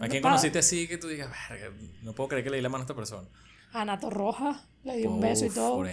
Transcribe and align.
¿A 0.00 0.08
quién 0.08 0.22
conociste 0.22 0.58
así 0.58 0.88
que 0.88 0.98
tú 0.98 1.08
digas, 1.08 1.30
no 2.02 2.14
puedo 2.14 2.28
creer 2.28 2.44
que 2.44 2.50
le 2.50 2.56
di 2.56 2.62
la 2.62 2.68
mano 2.68 2.82
a 2.82 2.84
esta 2.84 2.94
persona? 2.94 3.28
Ana 3.72 3.98
Torroja, 4.00 4.66
le 4.82 4.96
di 4.96 5.06
un 5.06 5.20
beso 5.20 5.46
y 5.46 5.50
todo. 5.50 5.84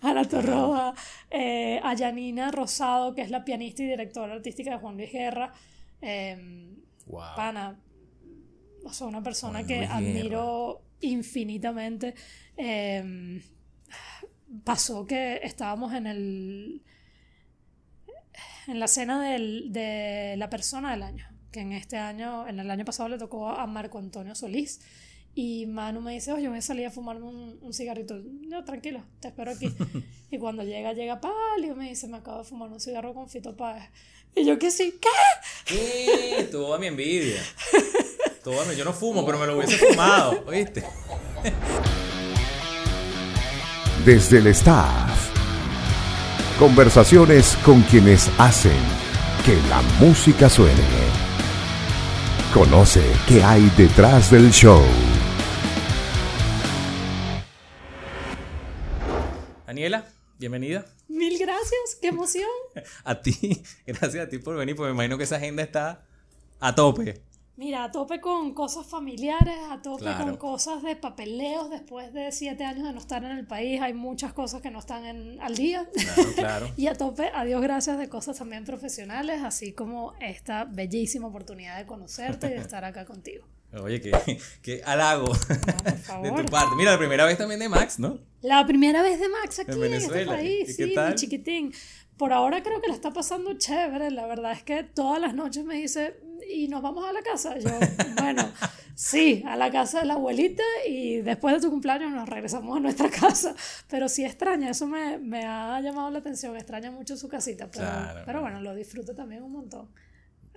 Ana 0.00 0.24
Torroja, 0.28 0.94
eh, 1.30 1.80
a 1.82 1.96
Janina 1.96 2.50
Rosado, 2.50 3.14
que 3.14 3.22
es 3.22 3.30
la 3.30 3.44
pianista 3.44 3.82
y 3.82 3.86
directora 3.86 4.34
artística 4.34 4.70
de 4.70 4.78
Juan 4.78 4.96
Luis 4.96 5.12
Guerra. 5.12 5.52
Eh, 6.00 6.74
wow. 7.06 7.36
Pana, 7.36 7.78
o 8.84 8.92
sea, 8.92 9.06
una 9.06 9.22
persona 9.22 9.64
que 9.64 9.84
admiro 9.84 10.82
infinitamente. 11.00 12.14
Em, 12.56 13.42
pasó 14.64 15.04
que 15.04 15.40
estábamos 15.42 15.92
en 15.94 16.06
el 16.06 16.82
en 18.68 18.78
la 18.78 18.86
cena 18.86 19.20
de 19.22 20.36
la 20.36 20.48
persona 20.48 20.92
del 20.92 21.02
año, 21.02 21.26
que 21.52 21.60
en 21.60 21.72
este 21.72 21.98
año, 21.98 22.48
en 22.48 22.58
el 22.58 22.70
año 22.70 22.84
pasado 22.84 23.08
le 23.08 23.18
tocó 23.18 23.48
a 23.48 23.66
Marco 23.66 23.98
Antonio 23.98 24.34
Solís. 24.34 24.80
Y 25.34 25.64
Manu 25.66 26.02
me 26.02 26.12
dice, 26.12 26.32
oye, 26.32 26.48
voy 26.48 26.58
a 26.58 26.62
salir 26.62 26.86
a 26.86 26.90
fumarme 26.90 27.24
un, 27.24 27.58
un 27.62 27.72
cigarrito. 27.72 28.18
No, 28.48 28.64
tranquilo, 28.64 29.02
te 29.20 29.28
espero 29.28 29.52
aquí. 29.52 29.72
y 30.30 30.38
cuando 30.38 30.62
llega, 30.62 30.92
llega 30.92 31.20
Palio, 31.20 31.74
me 31.74 31.88
dice, 31.88 32.08
me 32.08 32.18
acabo 32.18 32.38
de 32.38 32.44
fumar 32.44 32.70
un 32.70 32.80
cigarro 32.80 33.14
con 33.14 33.28
Fito 33.28 33.56
Páez. 33.56 33.88
Y 34.34 34.44
yo 34.44 34.58
que 34.58 34.70
sí, 34.70 34.98
¿qué? 35.00 35.08
¿Qué? 35.66 36.48
Toda 36.50 36.78
mi 36.78 36.86
envidia. 36.86 37.42
Toda 38.42 38.72
yo 38.74 38.84
no 38.84 38.92
fumo, 38.92 39.24
pero 39.24 39.38
me 39.38 39.46
lo 39.46 39.56
hubiese 39.56 39.76
fumado, 39.76 40.42
¿oíste? 40.46 40.82
Desde 44.04 44.38
el 44.38 44.48
staff. 44.48 45.30
Conversaciones 46.58 47.56
con 47.64 47.82
quienes 47.82 48.30
hacen 48.38 48.80
que 49.44 49.56
la 49.68 49.80
música 50.00 50.48
suene. 50.48 51.11
Conoce 52.52 53.02
qué 53.26 53.42
hay 53.42 53.62
detrás 53.78 54.30
del 54.30 54.50
show. 54.50 54.82
Daniela, 59.66 60.04
bienvenida. 60.38 60.84
Mil 61.08 61.38
gracias, 61.38 61.96
qué 61.98 62.08
emoción. 62.08 62.50
a 63.04 63.22
ti, 63.22 63.62
gracias 63.86 64.26
a 64.26 64.28
ti 64.28 64.36
por 64.36 64.54
venir, 64.54 64.76
porque 64.76 64.88
me 64.88 64.96
imagino 64.96 65.16
que 65.16 65.24
esa 65.24 65.36
agenda 65.36 65.62
está 65.62 66.04
a 66.60 66.74
tope. 66.74 67.22
Mira, 67.62 67.84
a 67.84 67.92
tope 67.92 68.20
con 68.20 68.54
cosas 68.54 68.84
familiares, 68.84 69.54
a 69.70 69.80
tope 69.80 70.12
con 70.16 70.36
cosas 70.36 70.82
de 70.82 70.96
papeleos. 70.96 71.70
Después 71.70 72.12
de 72.12 72.32
siete 72.32 72.64
años 72.64 72.82
de 72.82 72.92
no 72.92 72.98
estar 72.98 73.22
en 73.22 73.38
el 73.38 73.46
país, 73.46 73.80
hay 73.80 73.94
muchas 73.94 74.32
cosas 74.32 74.60
que 74.60 74.72
no 74.72 74.80
están 74.80 75.04
en, 75.04 75.40
al 75.40 75.54
día. 75.54 75.88
Claro, 75.94 76.32
claro. 76.34 76.72
y 76.76 76.88
a 76.88 76.94
tope, 76.94 77.30
a 77.32 77.44
Dios 77.44 77.62
gracias, 77.62 77.98
de 77.98 78.08
cosas 78.08 78.36
también 78.36 78.64
profesionales, 78.64 79.42
así 79.44 79.74
como 79.74 80.12
esta 80.18 80.64
bellísima 80.64 81.28
oportunidad 81.28 81.78
de 81.78 81.86
conocerte 81.86 82.48
y 82.48 82.50
de 82.50 82.56
estar 82.56 82.84
acá 82.84 83.04
contigo. 83.04 83.46
Oye, 83.80 84.00
qué, 84.00 84.10
qué 84.60 84.82
halago 84.84 85.32
de 86.22 86.32
tu 86.32 86.44
parte. 86.46 86.74
Mira, 86.76 86.90
la 86.90 86.98
primera 86.98 87.24
vez 87.26 87.38
también 87.38 87.60
de 87.60 87.68
Max, 87.68 88.00
¿no? 88.00 88.18
La 88.40 88.66
primera 88.66 89.02
vez 89.02 89.20
de 89.20 89.28
Max 89.28 89.60
aquí 89.60 89.80
en, 89.80 89.94
este 89.94 90.26
país, 90.26 90.74
sí, 90.74 90.96
mi 90.96 91.14
chiquitín. 91.14 91.72
Por 92.16 92.32
ahora 92.32 92.60
creo 92.62 92.80
que 92.80 92.88
la 92.88 92.94
está 92.94 93.12
pasando 93.12 93.54
chévere. 93.54 94.10
La 94.10 94.26
verdad 94.26 94.50
es 94.50 94.64
que 94.64 94.82
todas 94.82 95.20
las 95.20 95.34
noches 95.34 95.64
me 95.64 95.76
dice, 95.76 96.16
¿y 96.52 96.68
nos 96.68 96.82
vamos 96.82 97.04
a 97.08 97.12
la 97.12 97.22
casa? 97.22 97.58
Yo, 97.58 97.70
bueno, 98.20 98.50
sí, 98.94 99.42
a 99.46 99.56
la 99.56 99.70
casa 99.70 100.00
de 100.00 100.06
la 100.06 100.14
abuelita 100.14 100.62
y 100.88 101.16
después 101.22 101.54
de 101.54 101.60
tu 101.60 101.70
cumpleaños 101.70 102.10
nos 102.12 102.28
regresamos 102.28 102.76
a 102.76 102.80
nuestra 102.80 103.08
casa. 103.20 103.54
Pero 103.88 104.08
sí 104.08 104.24
extraña, 104.24 104.70
eso 104.70 104.86
me, 104.86 105.18
me 105.18 105.44
ha 105.44 105.80
llamado 105.80 106.10
la 106.10 106.18
atención, 106.18 106.56
extraña 106.56 106.90
mucho 106.90 107.16
su 107.16 107.28
casita, 107.28 107.68
pero, 107.72 107.88
pero 108.26 108.40
bueno, 108.40 108.60
lo 108.60 108.74
disfruto 108.74 109.14
también 109.14 109.42
un 109.42 109.52
montón 109.52 109.88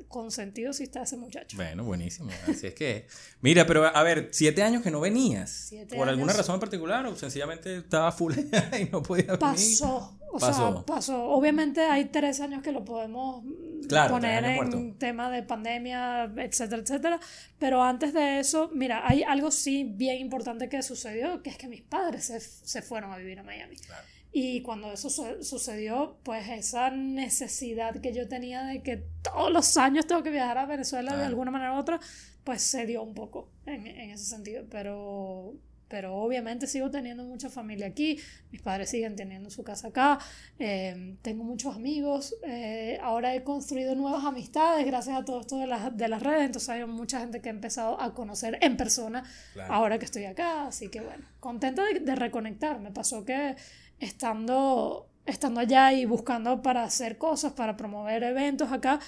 consentido 0.07 0.73
si 0.73 0.83
está 0.83 1.03
ese 1.03 1.17
muchacho. 1.17 1.57
Bueno, 1.57 1.83
buenísimo. 1.83 2.29
Así 2.47 2.67
es 2.67 2.73
que. 2.73 3.07
Mira, 3.41 3.65
pero 3.65 3.85
a 3.85 4.03
ver, 4.03 4.29
siete 4.31 4.63
años 4.63 4.81
que 4.81 4.91
no 4.91 4.99
venías. 4.99 5.71
¿Por 5.95 6.09
alguna 6.09 6.33
razón 6.33 6.55
en 6.55 6.59
particular 6.59 7.05
o 7.05 7.15
sencillamente 7.15 7.77
estaba 7.77 8.11
full 8.11 8.33
y 8.79 8.85
no 8.85 9.01
podía 9.01 9.25
venir? 9.25 9.39
Pasó. 9.39 10.17
O 10.31 10.39
sea, 10.39 10.83
pasó. 10.85 11.23
Obviamente 11.29 11.81
hay 11.81 12.05
tres 12.05 12.41
años 12.41 12.61
que 12.61 12.71
lo 12.71 12.83
podemos 12.83 13.43
poner 14.09 14.43
en 14.43 14.97
tema 14.97 15.29
de 15.29 15.43
pandemia, 15.43 16.25
etcétera, 16.37 16.81
etcétera. 16.81 17.19
Pero 17.57 17.81
antes 17.81 18.13
de 18.13 18.39
eso, 18.39 18.69
mira, 18.73 19.07
hay 19.07 19.23
algo 19.23 19.51
sí 19.51 19.83
bien 19.95 20.17
importante 20.17 20.67
que 20.67 20.81
sucedió, 20.81 21.41
que 21.41 21.51
es 21.51 21.57
que 21.57 21.67
mis 21.67 21.81
padres 21.81 22.25
se, 22.25 22.39
se 22.39 22.81
fueron 22.81 23.13
a 23.13 23.17
vivir 23.17 23.39
a 23.39 23.43
Miami. 23.43 23.77
Claro. 23.77 24.05
Y 24.37 24.63
cuando 24.63 24.91
eso 24.91 25.09
sucedió, 25.09 26.17
pues 26.23 26.49
esa 26.49 26.91
necesidad 26.91 28.01
que 28.01 28.11
yo 28.11 28.27
tenía 28.27 28.65
de 28.65 28.83
que 28.83 28.97
todos 29.21 29.49
los 29.49 29.77
años 29.77 30.07
tengo 30.07 30.23
que 30.23 30.29
viajar 30.29 30.57
a 30.57 30.65
Venezuela 30.65 31.15
de 31.15 31.23
alguna 31.23 31.51
manera 31.51 31.71
u 31.71 31.77
otra, 31.77 32.01
pues 32.43 32.61
se 32.61 32.85
dio 32.85 33.01
un 33.01 33.13
poco 33.13 33.47
en, 33.65 33.87
en, 33.87 34.09
ese 34.09 34.25
sentido. 34.25 34.65
Pero, 34.69 35.53
pero 35.87 36.17
obviamente 36.17 36.67
sigo 36.67 36.91
teniendo 36.91 37.23
mucha 37.23 37.49
familia 37.49 37.87
aquí, 37.87 38.19
mis 38.51 38.61
padres 38.61 38.89
siguen 38.89 39.15
teniendo 39.15 39.49
su 39.49 39.63
casa 39.63 39.87
acá, 39.87 40.19
eh, 40.59 41.15
tengo 41.21 41.45
muchos 41.45 41.73
amigos, 41.73 42.35
eh, 42.43 42.99
ahora 43.01 43.35
he 43.35 43.43
construido 43.45 43.95
nuevas 43.95 44.25
amistades 44.25 44.85
gracias 44.85 45.17
a 45.17 45.23
todo 45.23 45.39
esto 45.39 45.59
de, 45.59 45.67
las 45.67 45.95
de 45.95 46.09
las 46.09 46.21
redes, 46.21 46.47
entonces 46.47 46.67
hay 46.67 46.85
mucha 46.85 47.21
gente 47.21 47.39
que 47.39 47.47
he 47.47 47.53
empezado 47.53 48.01
a 48.01 48.13
conocer 48.13 48.57
en 48.59 48.75
persona 48.75 49.23
ahora 49.69 49.97
que 49.97 50.03
estoy 50.03 50.25
acá, 50.25 50.67
así 50.67 50.89
que 50.89 50.99
bueno, 50.99 51.25
contenta 51.39 51.85
de, 51.85 52.01
de 52.01 52.15
reconectar. 52.15 52.81
Me 52.81 52.91
pasó 52.91 53.23
que 53.23 53.55
estando, 54.05 55.09
estando 55.25 55.59
allá 55.59 55.93
y 55.93 56.05
buscando 56.05 56.61
para 56.61 56.83
hacer 56.83 57.17
cosas, 57.17 57.53
para 57.53 57.75
promover 57.75 58.23
eventos 58.23 58.71
acá, 58.71 58.99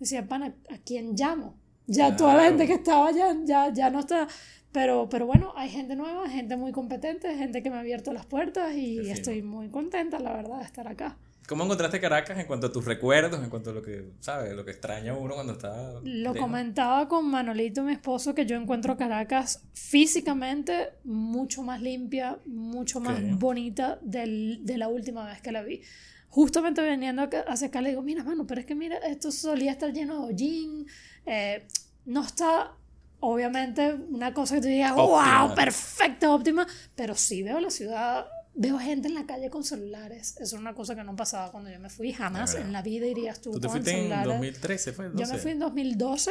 decía, 0.00 0.26
pana, 0.26 0.54
¿a 0.70 0.78
quién 0.78 1.14
llamo? 1.14 1.54
Ya 1.86 2.16
toda 2.16 2.34
la 2.34 2.44
gente 2.44 2.66
que 2.66 2.74
estaba 2.74 3.08
allá 3.08 3.36
ya, 3.44 3.72
ya 3.72 3.90
no 3.90 4.00
está. 4.00 4.26
Pero, 4.72 5.08
pero 5.08 5.24
bueno, 5.26 5.52
hay 5.56 5.70
gente 5.70 5.96
nueva, 5.96 6.28
gente 6.28 6.56
muy 6.56 6.72
competente, 6.72 7.34
gente 7.36 7.62
que 7.62 7.70
me 7.70 7.76
ha 7.76 7.80
abierto 7.80 8.12
las 8.12 8.26
puertas 8.26 8.74
y 8.74 9.08
estoy 9.10 9.42
muy 9.42 9.70
contenta, 9.70 10.18
la 10.18 10.32
verdad, 10.32 10.58
de 10.58 10.64
estar 10.64 10.88
acá. 10.88 11.16
¿Cómo 11.48 11.62
encontraste 11.64 12.00
Caracas 12.00 12.38
en 12.38 12.46
cuanto 12.46 12.66
a 12.66 12.72
tus 12.72 12.84
recuerdos, 12.84 13.42
en 13.42 13.48
cuanto 13.48 13.70
a 13.70 13.72
lo 13.72 13.82
que, 13.82 14.10
¿sabes? 14.20 14.54
Lo 14.54 14.64
que 14.64 14.72
extraña 14.72 15.14
uno 15.14 15.34
cuando 15.34 15.52
está... 15.52 16.00
Lo 16.02 16.34
comentaba 16.34 17.06
con 17.06 17.30
Manolito, 17.30 17.84
mi 17.84 17.92
esposo, 17.92 18.34
que 18.34 18.46
yo 18.46 18.56
encuentro 18.56 18.96
Caracas 18.96 19.62
físicamente 19.72 20.90
mucho 21.04 21.62
más 21.62 21.80
limpia, 21.80 22.38
mucho 22.46 22.98
más 22.98 23.20
bonita 23.38 23.98
del, 24.02 24.60
de 24.64 24.76
la 24.76 24.88
última 24.88 25.24
vez 25.24 25.40
que 25.40 25.52
la 25.52 25.62
vi. 25.62 25.82
Justamente 26.28 26.82
veniendo 26.82 27.28
hacia 27.46 27.68
acá 27.68 27.80
le 27.80 27.90
digo, 27.90 28.02
mira, 28.02 28.24
mano, 28.24 28.46
pero 28.46 28.60
es 28.60 28.66
que 28.66 28.74
mira, 28.74 28.96
esto 28.98 29.30
solía 29.30 29.70
estar 29.70 29.92
lleno 29.92 30.14
de 30.14 30.32
hollín, 30.32 30.86
eh, 31.26 31.66
no 32.04 32.22
está 32.22 32.72
obviamente 33.20 33.94
una 33.94 34.34
cosa 34.34 34.56
que 34.56 34.62
te 34.62 34.68
diga, 34.68 34.92
wow, 34.92 35.54
perfecta, 35.54 36.32
óptima, 36.32 36.66
pero 36.94 37.14
sí 37.14 37.42
veo 37.42 37.60
la 37.60 37.70
ciudad 37.70 38.26
Veo 38.58 38.78
gente 38.78 39.08
en 39.08 39.14
la 39.14 39.26
calle 39.26 39.50
con 39.50 39.64
celulares. 39.64 40.34
Eso 40.40 40.56
es 40.56 40.60
una 40.60 40.74
cosa 40.74 40.94
que 40.94 41.04
no 41.04 41.14
pasaba 41.14 41.52
cuando 41.52 41.70
yo 41.70 41.78
me 41.78 41.90
fui. 41.90 42.12
Jamás 42.12 42.54
en 42.54 42.72
la 42.72 42.82
vida 42.82 43.06
irías 43.06 43.40
tú, 43.40 43.52
¿Tú 43.52 43.60
te 43.60 43.68
fuiste 43.68 43.92
en 43.92 44.24
2013, 44.24 44.92
fue? 44.92 45.10
Yo 45.14 45.26
me 45.26 45.38
fui 45.38 45.50
en 45.50 45.58
2012 45.58 46.30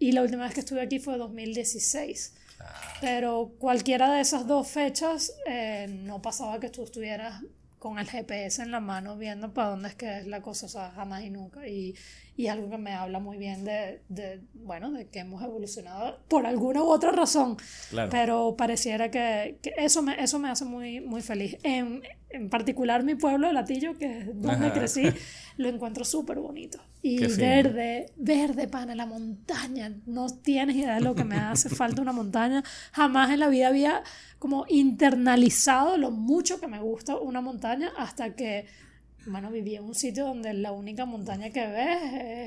y 0.00 0.12
la 0.12 0.22
última 0.22 0.44
vez 0.44 0.54
que 0.54 0.60
estuve 0.60 0.82
aquí 0.82 0.98
fue 0.98 1.16
2016. 1.16 2.34
Pero 3.00 3.54
cualquiera 3.58 4.12
de 4.12 4.20
esas 4.20 4.46
dos 4.46 4.68
fechas 4.68 5.32
eh, 5.46 5.86
no 6.04 6.20
pasaba 6.20 6.60
que 6.60 6.70
tú 6.70 6.82
estuvieras 6.82 7.42
con 7.78 7.98
el 7.98 8.06
GPS 8.06 8.62
en 8.62 8.70
la 8.70 8.80
mano 8.80 9.16
viendo 9.16 9.54
para 9.54 9.70
dónde 9.70 9.88
es 9.88 9.94
que 9.94 10.18
es 10.18 10.26
la 10.26 10.42
cosa, 10.42 10.66
o 10.66 10.68
sea, 10.68 10.90
jamás 10.90 11.22
y 11.22 11.30
nunca. 11.30 11.66
Y, 11.66 11.96
y 12.40 12.48
algo 12.48 12.70
que 12.70 12.78
me 12.78 12.94
habla 12.94 13.18
muy 13.18 13.36
bien 13.36 13.66
de, 13.66 14.00
de, 14.08 14.40
bueno, 14.54 14.90
de 14.90 15.08
que 15.08 15.18
hemos 15.18 15.42
evolucionado 15.42 16.20
por 16.26 16.46
alguna 16.46 16.82
u 16.82 16.86
otra 16.86 17.12
razón. 17.12 17.58
Pero 18.10 18.56
pareciera 18.56 19.10
que, 19.10 19.58
que, 19.60 19.74
eso, 19.76 20.00
me, 20.00 20.18
eso 20.22 20.38
me 20.38 20.48
hace 20.48 20.64
muy, 20.64 21.02
muy 21.02 21.20
feliz. 21.20 21.58
En, 21.64 22.02
en 22.30 22.48
particular 22.48 23.02
mi 23.02 23.14
pueblo 23.14 23.46
de 23.46 23.52
Latillo, 23.52 23.98
que 23.98 24.20
es 24.20 24.40
donde 24.40 24.72
crecí, 24.72 25.02
lo 25.58 25.68
encuentro 25.68 26.02
súper 26.02 26.38
bonito. 26.38 26.80
Y 27.02 27.18
verde, 27.36 28.06
verde, 28.16 28.68
pana, 28.68 28.94
la 28.94 29.04
montaña. 29.04 29.92
No 30.06 30.30
tienes 30.30 30.76
idea 30.76 30.94
de 30.94 31.02
lo 31.02 31.14
que 31.14 31.24
me 31.24 31.36
hace 31.36 31.68
falta 31.82 32.00
una 32.00 32.12
montaña. 32.12 32.64
Jamás 32.92 33.32
en 33.32 33.40
la 33.40 33.48
vida 33.48 33.68
había 33.68 34.02
como 34.38 34.64
internalizado 34.66 35.98
lo 35.98 36.10
mucho 36.10 36.58
que 36.58 36.68
me 36.68 36.80
gusta 36.80 37.16
una 37.16 37.42
montaña 37.42 37.92
hasta 37.98 38.34
que, 38.34 38.64
bueno, 39.26 39.50
viví 39.50 39.76
en 39.76 39.84
un 39.84 39.94
sitio 39.94 40.26
donde 40.26 40.54
la 40.54 40.72
única 40.72 41.04
montaña 41.04 41.50
que 41.50 41.66
ves 41.66 41.98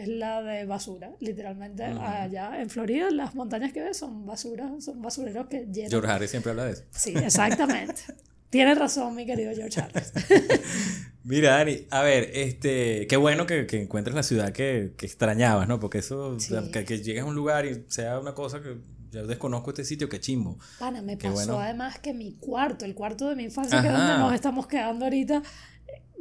es 0.03 0.07
la 0.07 0.41
de 0.41 0.65
basura. 0.65 1.11
Literalmente 1.19 1.83
allá 1.83 2.61
en 2.61 2.69
Florida 2.69 3.09
las 3.11 3.35
montañas 3.35 3.73
que 3.73 3.81
ves 3.81 3.97
son 3.97 4.25
basura, 4.25 4.69
son 4.79 5.01
basureros 5.01 5.47
que 5.47 5.67
llenan. 5.71 5.91
George 5.91 6.11
Harris 6.11 6.31
siempre 6.31 6.51
habla 6.51 6.65
de 6.65 6.71
eso. 6.73 6.83
Sí, 6.91 7.13
exactamente. 7.15 8.01
Tienes 8.49 8.77
razón, 8.77 9.15
mi 9.15 9.25
querido 9.25 9.51
George 9.55 9.81
Harris. 9.81 10.13
Mira, 11.23 11.57
Dani, 11.57 11.87
a 11.89 12.03
ver, 12.03 12.29
este, 12.33 13.07
qué 13.07 13.17
bueno 13.17 13.47
que, 13.47 13.65
que 13.65 13.81
encuentres 13.81 14.15
la 14.15 14.23
ciudad 14.23 14.51
que, 14.51 14.93
que, 14.97 15.05
extrañabas, 15.05 15.67
¿no? 15.67 15.79
Porque 15.79 15.99
eso, 15.99 16.37
que, 16.71 16.85
que, 16.85 17.01
llegues 17.01 17.23
a 17.23 17.25
un 17.25 17.33
lugar 17.33 17.65
y 17.65 17.85
sea 17.87 18.19
una 18.19 18.35
cosa 18.35 18.61
que 18.61 18.77
yo 19.09 19.25
desconozco 19.25 19.69
este 19.69 19.85
sitio, 19.85 20.09
qué 20.09 20.19
chimbo. 20.19 20.57
Pana, 20.79 21.01
me 21.01 21.15
pasó 21.15 21.59
además 21.59 21.99
que 21.99 22.13
mi 22.13 22.33
cuarto, 22.33 22.83
el 22.83 22.93
cuarto 22.93 23.29
de 23.29 23.35
mi 23.35 23.43
infancia, 23.43 23.81
que 23.81 23.87
es 23.87 23.93
donde 23.93 24.17
nos 24.17 24.33
estamos 24.33 24.67
quedando 24.67 25.05
ahorita, 25.05 25.41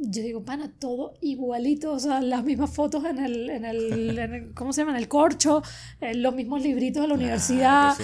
yo 0.05 0.21
digo, 0.21 0.43
pana, 0.43 0.71
todo 0.79 1.13
igualito, 1.21 1.93
o 1.93 1.99
sea, 1.99 2.21
las 2.21 2.43
mismas 2.43 2.71
fotos 2.71 3.05
en 3.05 3.19
el, 3.19 3.49
en 3.49 3.65
el, 3.65 4.51
¿cómo 4.55 4.73
se 4.73 4.81
llama? 4.81 4.91
En 4.91 4.97
el 4.97 5.07
corcho, 5.07 5.61
eh, 6.01 6.13
los 6.15 6.35
mismos 6.35 6.61
libritos 6.61 7.01
de 7.01 7.07
la 7.07 7.13
universidad. 7.15 7.95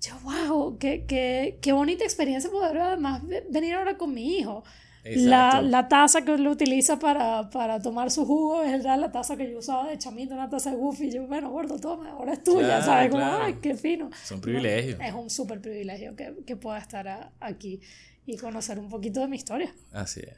yo, 0.00 0.14
wow, 0.22 0.78
qué, 0.78 1.04
qué, 1.06 1.58
qué 1.60 1.72
bonita 1.72 2.04
experiencia 2.04 2.50
poder 2.50 2.78
además 2.78 3.22
venir 3.50 3.74
ahora 3.74 3.96
con 3.96 4.14
mi 4.14 4.38
hijo. 4.38 4.62
La, 5.04 5.62
la, 5.62 5.88
taza 5.88 6.22
que 6.22 6.34
él 6.34 6.46
utiliza 6.46 6.98
para, 6.98 7.48
para, 7.48 7.80
tomar 7.80 8.10
su 8.10 8.26
jugo 8.26 8.62
es 8.62 8.82
la 8.84 9.10
taza 9.10 9.36
que 9.36 9.50
yo 9.50 9.58
usaba 9.58 9.88
de 9.88 9.96
chamito, 9.96 10.34
una 10.34 10.50
taza 10.50 10.70
de 10.70 10.76
Goofy. 10.76 11.10
Yo, 11.10 11.26
bueno, 11.26 11.50
gordo, 11.50 11.78
toma, 11.78 12.10
ahora 12.10 12.34
es 12.34 12.42
tuya, 12.42 12.82
¿sabes? 12.82 13.10
Como, 13.10 13.24
ay, 13.24 13.54
qué 13.62 13.74
fino. 13.74 14.10
Son 14.24 14.40
privilegios. 14.40 15.00
es 15.00 15.14
un 15.14 15.30
súper 15.30 15.62
privilegio 15.62 16.14
que, 16.14 16.34
que 16.44 16.56
pueda 16.56 16.78
estar 16.78 17.32
aquí 17.40 17.80
y 18.26 18.36
conocer 18.36 18.78
un 18.78 18.90
poquito 18.90 19.20
de 19.20 19.28
mi 19.28 19.36
historia. 19.36 19.72
Así 19.92 20.20
es. 20.20 20.36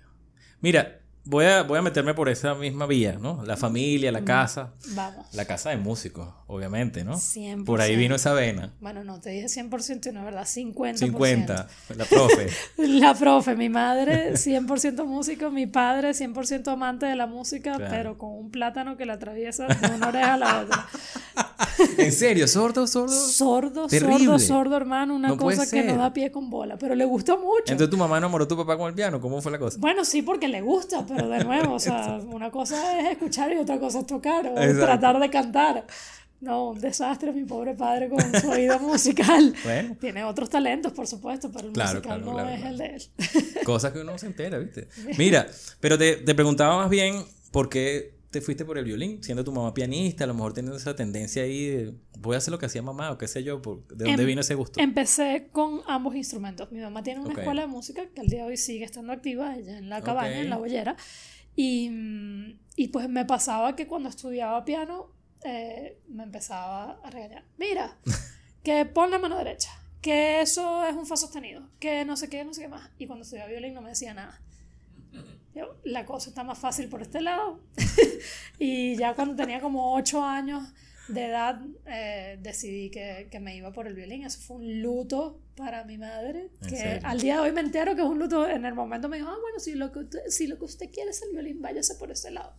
Mira, 0.60 1.00
Voy 1.24 1.44
a, 1.44 1.62
voy 1.62 1.78
a 1.78 1.82
meterme 1.82 2.14
por 2.14 2.28
esa 2.28 2.54
misma 2.54 2.86
vía, 2.86 3.18
¿no? 3.20 3.44
La 3.44 3.56
familia, 3.56 4.10
la 4.10 4.24
casa. 4.24 4.72
Vamos. 4.88 5.26
La 5.34 5.44
casa 5.44 5.70
de 5.70 5.76
músicos, 5.76 6.28
obviamente, 6.46 7.04
¿no? 7.04 7.14
100%. 7.14 7.64
Por 7.64 7.80
ahí 7.80 7.94
vino 7.94 8.14
esa 8.14 8.32
vena. 8.32 8.72
Bueno, 8.80 9.04
no, 9.04 9.20
te 9.20 9.30
dije 9.30 9.46
100% 9.46 10.12
no 10.12 10.20
es 10.20 10.24
verdad, 10.24 10.46
50%. 10.46 10.96
50, 10.96 11.68
la 11.96 12.04
profe. 12.06 12.48
la 12.78 13.14
profe, 13.14 13.54
mi 13.54 13.68
madre 13.68 14.32
100% 14.32 15.04
músico, 15.04 15.50
mi 15.50 15.66
padre 15.66 16.10
100% 16.10 16.72
amante 16.72 17.06
de 17.06 17.16
la 17.16 17.26
música, 17.26 17.76
pero 17.90 18.16
con 18.16 18.30
un 18.30 18.50
plátano 18.50 18.96
que 18.96 19.04
la 19.04 19.14
atraviesa 19.14 19.66
de 19.66 19.94
una 19.94 20.08
oreja 20.08 20.34
a 20.34 20.36
la 20.38 20.60
otra. 20.60 20.88
¿En 21.98 22.12
serio? 22.12 22.46
¿Sordo, 22.48 22.86
sordo? 22.86 23.14
Sordo, 23.14 23.88
sordo, 23.88 24.38
sordo, 24.38 24.76
hermano. 24.76 25.14
Una 25.14 25.36
cosa 25.36 25.68
que 25.68 25.82
no 25.82 25.96
da 25.96 26.12
pie 26.12 26.30
con 26.30 26.50
bola. 26.50 26.76
Pero 26.78 26.94
le 26.94 27.04
gustó 27.04 27.38
mucho. 27.38 27.72
Entonces 27.72 27.90
tu 27.90 27.96
mamá 27.96 28.18
enamoró 28.18 28.44
a 28.44 28.48
tu 28.48 28.56
papá 28.56 28.76
con 28.76 28.88
el 28.88 28.94
piano. 28.94 29.20
¿Cómo 29.20 29.40
fue 29.40 29.52
la 29.52 29.58
cosa? 29.58 29.78
Bueno, 29.80 30.04
sí, 30.04 30.22
porque 30.22 30.48
le 30.48 30.60
gusta. 30.60 31.04
Pero 31.06 31.28
de 31.28 31.44
nuevo, 31.44 31.74
o 31.74 31.80
sea, 31.80 32.20
una 32.26 32.50
cosa 32.50 33.00
es 33.00 33.12
escuchar 33.12 33.52
y 33.52 33.56
otra 33.58 33.78
cosa 33.78 34.00
es 34.00 34.06
tocar. 34.06 34.46
O 34.46 34.54
tratar 34.54 35.18
de 35.18 35.30
cantar. 35.30 35.86
No, 36.40 36.70
un 36.70 36.80
desastre 36.80 37.32
mi 37.32 37.44
pobre 37.44 37.74
padre 37.74 38.08
con 38.08 38.20
su 38.40 38.48
oído 38.50 38.78
musical. 38.78 39.54
Bueno. 39.62 39.96
Tiene 40.00 40.24
otros 40.24 40.48
talentos, 40.48 40.92
por 40.92 41.06
supuesto, 41.06 41.50
pero 41.52 41.68
el 41.68 41.74
musical 41.74 42.24
no 42.24 42.48
es 42.48 42.64
el 42.64 42.78
de 42.78 42.86
él. 42.86 43.02
Cosas 43.64 43.92
que 43.92 44.00
uno 44.00 44.16
se 44.16 44.26
entera, 44.26 44.58
¿viste? 44.58 44.88
Mira, 45.18 45.46
pero 45.80 45.98
te, 45.98 46.16
te 46.16 46.34
preguntaba 46.34 46.78
más 46.78 46.88
bien 46.88 47.22
por 47.52 47.68
qué 47.68 48.19
te 48.30 48.40
fuiste 48.40 48.64
por 48.64 48.78
el 48.78 48.84
violín, 48.84 49.22
siendo 49.22 49.42
tu 49.42 49.52
mamá 49.52 49.74
pianista, 49.74 50.24
a 50.24 50.26
lo 50.26 50.34
mejor 50.34 50.52
teniendo 50.52 50.76
esa 50.76 50.94
tendencia 50.94 51.42
ahí 51.42 51.66
de 51.66 51.94
voy 52.18 52.36
a 52.36 52.38
hacer 52.38 52.52
lo 52.52 52.58
que 52.58 52.66
hacía 52.66 52.80
mamá 52.80 53.10
o 53.10 53.18
qué 53.18 53.26
sé 53.26 53.42
yo, 53.42 53.60
¿de 53.88 54.04
dónde 54.04 54.22
em, 54.22 54.26
vino 54.26 54.40
ese 54.40 54.54
gusto? 54.54 54.80
Empecé 54.80 55.48
con 55.50 55.80
ambos 55.86 56.14
instrumentos. 56.14 56.70
Mi 56.70 56.80
mamá 56.80 57.02
tiene 57.02 57.20
una 57.20 57.32
escuela 57.32 57.62
de 57.62 57.66
música 57.66 58.06
que 58.14 58.20
al 58.20 58.28
día 58.28 58.44
de 58.44 58.50
hoy 58.50 58.56
sigue 58.56 58.84
estando 58.84 59.12
activa, 59.12 59.56
ella 59.56 59.78
en 59.78 59.88
la 59.88 60.02
cabaña, 60.02 60.40
en 60.40 60.50
la 60.50 60.58
bollera, 60.58 60.96
y, 61.56 61.90
y, 62.76 62.88
pues 62.88 63.08
me 63.08 63.24
pasaba 63.24 63.74
que 63.74 63.88
cuando 63.88 64.08
estudiaba 64.08 64.64
piano 64.64 65.12
eh, 65.44 65.98
me 66.08 66.22
empezaba 66.22 67.00
a 67.02 67.10
regañar. 67.10 67.44
Mira, 67.58 67.98
que 68.62 68.86
pon 68.86 69.10
la 69.10 69.18
mano 69.18 69.36
derecha, 69.38 69.70
que 70.00 70.40
eso 70.40 70.86
es 70.86 70.94
un 70.94 71.04
fa 71.04 71.16
sostenido, 71.16 71.68
que 71.80 72.04
no 72.04 72.16
sé 72.16 72.28
qué, 72.28 72.44
no 72.44 72.54
sé 72.54 72.62
qué 72.62 72.68
más. 72.68 72.90
Y 72.96 73.08
cuando 73.08 73.24
estudiaba 73.24 73.50
violín 73.50 73.74
no 73.74 73.82
me 73.82 73.90
decía 73.90 74.14
nada 74.14 74.40
la 75.84 76.06
cosa 76.06 76.30
está 76.30 76.44
más 76.44 76.58
fácil 76.58 76.88
por 76.88 77.02
este 77.02 77.20
lado. 77.20 77.60
y 78.58 78.96
ya 78.96 79.14
cuando 79.14 79.34
tenía 79.34 79.60
como 79.60 79.94
8 79.94 80.22
años 80.24 80.62
de 81.08 81.26
edad, 81.26 81.60
eh, 81.86 82.38
decidí 82.40 82.90
que, 82.90 83.28
que, 83.30 83.40
me 83.40 83.56
iba 83.56 83.72
por 83.72 83.86
el 83.86 83.94
violín. 83.94 84.24
Eso 84.24 84.40
fue 84.40 84.56
un 84.58 84.82
luto 84.82 85.40
para 85.56 85.84
mi 85.84 85.98
madre. 85.98 86.50
Que 86.68 87.00
al 87.02 87.20
día 87.20 87.34
de 87.34 87.40
hoy 87.40 87.52
me 87.52 87.60
entero 87.60 87.94
que 87.94 88.02
es 88.02 88.08
un 88.08 88.18
luto. 88.18 88.48
En 88.48 88.64
el 88.64 88.74
momento 88.74 89.08
me 89.08 89.16
dijo, 89.16 89.28
ah, 89.28 89.38
bueno, 89.40 89.58
si 89.58 89.74
lo 89.74 89.90
que 89.92 90.00
usted, 90.00 90.20
si 90.28 90.46
lo 90.46 90.58
que 90.58 90.64
usted 90.64 90.90
quiere 90.90 91.10
es 91.10 91.22
el 91.22 91.32
violín, 91.32 91.60
váyase 91.60 91.96
por 91.96 92.10
ese 92.10 92.30
lado. 92.30 92.54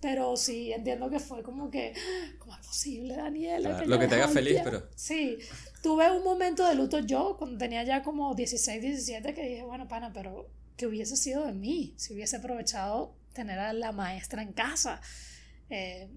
Pero 0.00 0.36
sí, 0.36 0.72
entiendo 0.72 1.08
que 1.08 1.18
fue 1.18 1.42
como 1.42 1.70
que, 1.70 1.94
¿cómo 2.38 2.54
es 2.54 2.66
posible, 2.66 3.16
Daniela? 3.16 3.82
lo 3.86 3.98
que 3.98 4.06
te 4.06 4.14
haga 4.16 4.28
feliz, 4.28 4.60
pero... 4.62 4.86
Sí, 4.94 5.38
tuve 5.82 6.10
un 6.10 6.22
momento 6.22 6.66
de 6.68 6.74
luto 6.74 6.98
yo, 6.98 7.36
cuando 7.38 7.56
tenía 7.56 7.82
ya 7.82 8.02
como 8.02 8.34
16, 8.34 8.82
17, 8.82 9.32
que 9.32 9.42
dije, 9.42 9.64
bueno, 9.64 9.88
pana, 9.88 10.12
pero 10.12 10.50
que 10.76 10.86
hubiese 10.86 11.16
sido 11.16 11.46
de 11.46 11.52
mí, 11.52 11.94
si 11.96 12.14
hubiese 12.14 12.36
aprovechado 12.36 13.14
tener 13.32 13.58
a 13.58 13.72
la 13.72 13.92
maestra 13.92 14.42
en 14.42 14.52
casa. 14.52 15.00
Eh, 15.70 16.08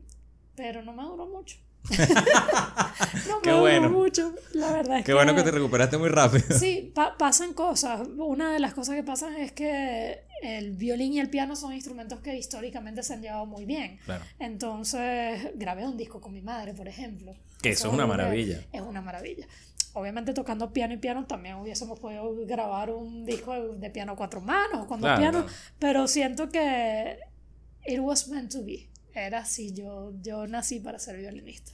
pero 0.55 0.83
no 0.83 0.93
me 0.93 1.03
duró 1.03 1.25
mucho. 1.27 1.57
no 3.27 3.39
me 3.41 3.51
duró 3.51 3.89
mucho, 3.89 4.35
la 4.53 4.71
verdad. 4.71 4.99
Es 4.99 5.05
Qué 5.05 5.13
bueno 5.13 5.33
que 5.33 5.43
te 5.43 5.51
recuperaste 5.51 5.97
muy 5.97 6.09
rápido. 6.09 6.57
Sí, 6.57 6.93
pasan 7.17 7.53
cosas. 7.53 8.07
Una 8.17 8.51
de 8.51 8.59
las 8.59 8.73
cosas 8.73 8.95
que 8.95 9.03
pasan 9.03 9.35
es 9.37 9.53
que 9.53 10.23
el 10.41 10.71
violín 10.71 11.13
y 11.13 11.19
el 11.19 11.29
piano 11.29 11.55
son 11.55 11.73
instrumentos 11.73 12.19
que 12.19 12.37
históricamente 12.37 13.01
se 13.03 13.13
han 13.13 13.21
llevado 13.21 13.45
muy 13.45 13.65
bien. 13.65 13.99
Claro. 14.05 14.25
Entonces, 14.39 15.51
grabé 15.55 15.87
un 15.87 15.95
disco 15.95 16.19
con 16.19 16.33
mi 16.33 16.41
madre, 16.41 16.73
por 16.73 16.87
ejemplo. 16.87 17.33
Que 17.61 17.69
eso 17.69 17.87
es 17.87 17.93
una 17.93 18.05
maravilla. 18.05 18.61
Es 18.73 18.81
una 18.81 19.01
maravilla 19.01 19.47
obviamente 19.99 20.33
tocando 20.33 20.71
piano 20.71 20.93
y 20.93 20.97
piano 20.97 21.25
también 21.25 21.55
hubiésemos 21.55 21.99
podido 21.99 22.35
grabar 22.45 22.89
un 22.91 23.25
disco 23.25 23.53
de 23.75 23.89
piano 23.89 24.13
a 24.13 24.15
cuatro 24.15 24.41
manos, 24.41 24.85
cuando 24.87 25.13
piano, 25.15 25.45
pero 25.77 26.07
siento 26.07 26.49
que 26.49 27.19
it 27.85 27.99
was 27.99 28.27
meant 28.27 28.51
to 28.51 28.63
be. 28.63 28.89
Era 29.13 29.39
así, 29.39 29.73
yo, 29.73 30.13
yo 30.21 30.47
nací 30.47 30.79
para 30.79 30.99
ser 30.99 31.17
violinista. 31.17 31.71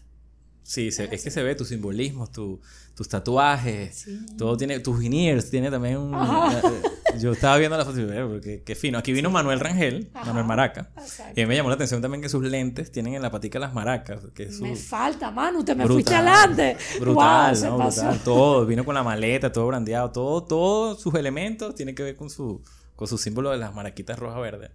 Sí, 0.65 0.87
es 0.87 1.23
que 1.23 1.29
se 1.29 1.43
ve 1.43 1.53
tus 1.53 1.67
simbolismos, 1.67 2.31
tu, 2.31 2.59
tus 2.95 3.07
tatuajes, 3.07 4.07
todo 4.35 4.57
tiene, 4.57 4.79
tus 4.79 4.97
veneers, 4.97 5.51
tiene 5.51 5.69
también 5.69 5.97
un... 5.97 6.15
Eh, 6.15 7.19
yo 7.19 7.33
estaba 7.33 7.55
viendo 7.57 7.77
la 7.77 7.85
foto 7.85 7.99
porque 8.27 8.63
qué 8.65 8.73
fino. 8.73 8.97
Aquí 8.97 9.13
vino 9.13 9.29
Manuel 9.29 9.59
Rangel, 9.59 10.09
Manuel 10.11 10.45
Maraca, 10.45 10.89
y 11.35 11.45
me 11.45 11.55
llamó 11.55 11.69
la 11.69 11.75
atención 11.75 12.01
también 12.01 12.19
que 12.19 12.29
sus 12.29 12.43
lentes 12.43 12.91
tienen 12.91 13.13
en 13.13 13.21
la 13.21 13.29
patica 13.29 13.59
las 13.59 13.75
maracas. 13.75 14.21
Que 14.33 14.47
Me 14.59 14.75
falta, 14.75 15.29
Manu, 15.29 15.63
te 15.63 15.75
me 15.75 15.85
fuiste 15.85 16.15
adelante. 16.15 16.77
Brutal, 16.99 17.61
¿no? 17.61 17.77
brutal. 17.77 18.19
Todo, 18.23 18.65
vino 18.65 18.83
con 18.83 18.95
la 18.95 19.03
maleta, 19.03 19.51
todo 19.51 19.67
brandeado, 19.67 20.11
todo, 20.11 20.43
todos 20.43 20.99
sus 20.99 21.13
elementos 21.13 21.75
tienen 21.75 21.93
que 21.93 22.01
ver 22.01 22.15
con 22.15 22.31
su, 22.31 22.63
con 22.95 23.07
su 23.07 23.19
símbolo 23.19 23.51
de 23.51 23.57
las 23.57 23.73
maraquitas 23.75 24.17
roja-verde. 24.17 24.71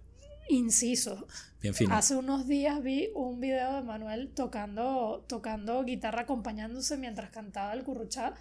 Inciso. 0.47 1.27
Hace 1.91 2.15
unos 2.15 2.47
días 2.47 2.81
vi 2.81 3.09
un 3.13 3.39
video 3.39 3.75
de 3.75 3.81
Manuel 3.83 4.29
tocando, 4.33 5.23
tocando 5.27 5.83
guitarra 5.83 6.21
acompañándose 6.21 6.97
mientras 6.97 7.29
cantaba 7.29 7.73
el 7.73 7.83
curruchá. 7.83 8.33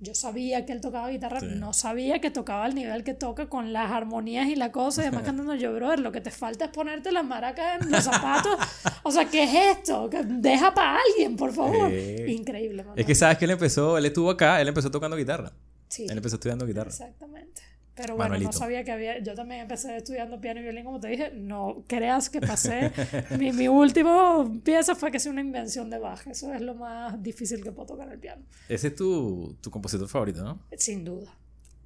Yo 0.00 0.14
sabía 0.14 0.66
que 0.66 0.72
él 0.72 0.82
tocaba 0.82 1.08
guitarra, 1.08 1.40
no 1.40 1.72
sabía 1.72 2.20
que 2.20 2.30
tocaba 2.30 2.64
al 2.64 2.74
nivel 2.74 3.04
que 3.04 3.14
toca 3.14 3.48
con 3.48 3.72
las 3.72 3.90
armonías 3.90 4.48
y 4.48 4.56
la 4.56 4.72
cosa, 4.72 5.02
y 5.02 5.06
además 5.06 5.22
cantando 5.24 5.54
yo, 5.54 5.72
brother, 5.72 6.00
lo 6.00 6.12
que 6.12 6.20
te 6.20 6.30
falta 6.30 6.66
es 6.66 6.70
ponerte 6.70 7.12
las 7.12 7.24
maracas 7.24 7.80
en 7.80 7.90
los 7.90 8.04
zapatos. 8.04 8.58
o 9.02 9.10
sea, 9.10 9.24
¿qué 9.30 9.44
es 9.44 9.78
esto? 9.78 10.10
Deja 10.26 10.74
para 10.74 10.98
alguien, 10.98 11.36
por 11.36 11.52
favor. 11.52 11.90
Increíble. 11.90 12.82
Manuel. 12.82 13.00
Es 13.00 13.06
que 13.06 13.14
sabes 13.14 13.38
que 13.38 13.46
él 13.46 13.52
empezó, 13.52 13.96
él 13.96 14.04
estuvo 14.04 14.30
acá, 14.30 14.60
él 14.60 14.68
empezó 14.68 14.90
tocando 14.90 15.16
guitarra. 15.16 15.52
Sí. 15.88 16.04
Él 16.04 16.16
empezó 16.16 16.36
estudiando 16.36 16.66
guitarra. 16.66 16.90
Exactamente. 16.90 17.62
Pero 17.94 18.16
bueno, 18.16 18.36
no 18.38 18.52
sabía 18.52 18.82
que 18.82 18.90
había. 18.90 19.18
Yo 19.20 19.34
también 19.34 19.62
empecé 19.62 19.96
estudiando 19.96 20.40
piano 20.40 20.60
y 20.60 20.64
violín, 20.64 20.84
como 20.84 20.98
te 20.98 21.08
dije. 21.08 21.30
No 21.34 21.84
creas 21.86 22.28
que 22.28 22.40
pasé. 22.40 22.90
mi, 23.38 23.52
mi 23.52 23.68
último 23.68 24.60
pieza 24.64 24.94
fue 24.94 25.10
que 25.10 25.18
es 25.18 25.26
una 25.26 25.40
invención 25.40 25.88
de 25.90 25.98
Bach. 25.98 26.26
Eso 26.26 26.52
es 26.52 26.60
lo 26.60 26.74
más 26.74 27.22
difícil 27.22 27.62
que 27.62 27.70
puedo 27.70 27.86
tocar 27.86 28.10
el 28.10 28.18
piano. 28.18 28.42
Ese 28.68 28.88
es 28.88 28.96
tu, 28.96 29.56
tu 29.60 29.70
compositor 29.70 30.08
favorito, 30.08 30.42
¿no? 30.42 30.60
Sin 30.76 31.04
duda. 31.04 31.32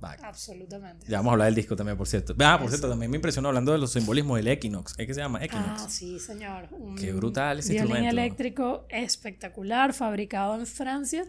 Bach. 0.00 0.18
Absolutamente. 0.22 1.06
Ya 1.08 1.18
vamos 1.18 1.30
a 1.30 1.32
hablar 1.32 1.46
del 1.46 1.56
disco 1.56 1.76
también, 1.76 1.98
por 1.98 2.06
cierto. 2.06 2.34
Ah, 2.38 2.56
por 2.58 2.68
cierto, 2.68 2.88
también 2.88 3.10
me 3.10 3.16
impresionó 3.16 3.48
hablando 3.48 3.72
de 3.72 3.78
los 3.78 3.92
simbolismos 3.92 4.38
del 4.38 4.48
Equinox. 4.48 4.94
¿Es 4.96 5.06
que 5.06 5.12
se 5.12 5.20
llama 5.20 5.44
Equinox? 5.44 5.82
Ah, 5.82 5.88
sí, 5.90 6.18
señor. 6.18 6.68
Qué 6.98 7.12
brutal 7.12 7.58
ese 7.58 7.74
violín 7.74 8.04
eléctrico 8.04 8.86
espectacular, 8.88 9.92
fabricado 9.92 10.54
en 10.54 10.66
Francia 10.66 11.26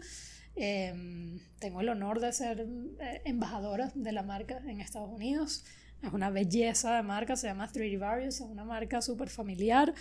Em, 0.62 1.40
tengo 1.58 1.80
el 1.80 1.88
honor 1.88 2.20
de 2.20 2.34
ser 2.34 2.66
eh, 3.00 3.22
embajadora 3.24 3.90
de 3.94 4.12
la 4.12 4.22
marca 4.22 4.60
en 4.66 4.82
Estados 4.82 5.08
Unidos. 5.08 5.64
Es 6.02 6.12
una 6.12 6.28
belleza 6.28 6.96
de 6.96 7.02
marca, 7.02 7.34
se 7.34 7.46
llama 7.46 7.66
3D 7.72 7.98
Various, 7.98 8.34
es 8.34 8.40
una 8.42 8.64
marca 8.64 9.00
súper 9.00 9.30
familiar. 9.30 9.94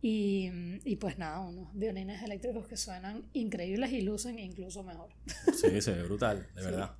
Y, 0.00 0.50
y, 0.84 0.96
pues 0.96 1.18
nada, 1.18 1.40
unos 1.40 1.68
violines 1.74 2.22
eléctricos 2.22 2.66
que 2.66 2.78
suenan 2.78 3.26
increíbles 3.34 3.92
y 3.92 4.00
lucen 4.00 4.38
incluso 4.38 4.82
mejor. 4.82 5.10
Sí, 5.54 5.82
se 5.82 5.92
ve 5.92 6.02
brutal, 6.04 6.46
de 6.54 6.62
verdad. 6.64 6.92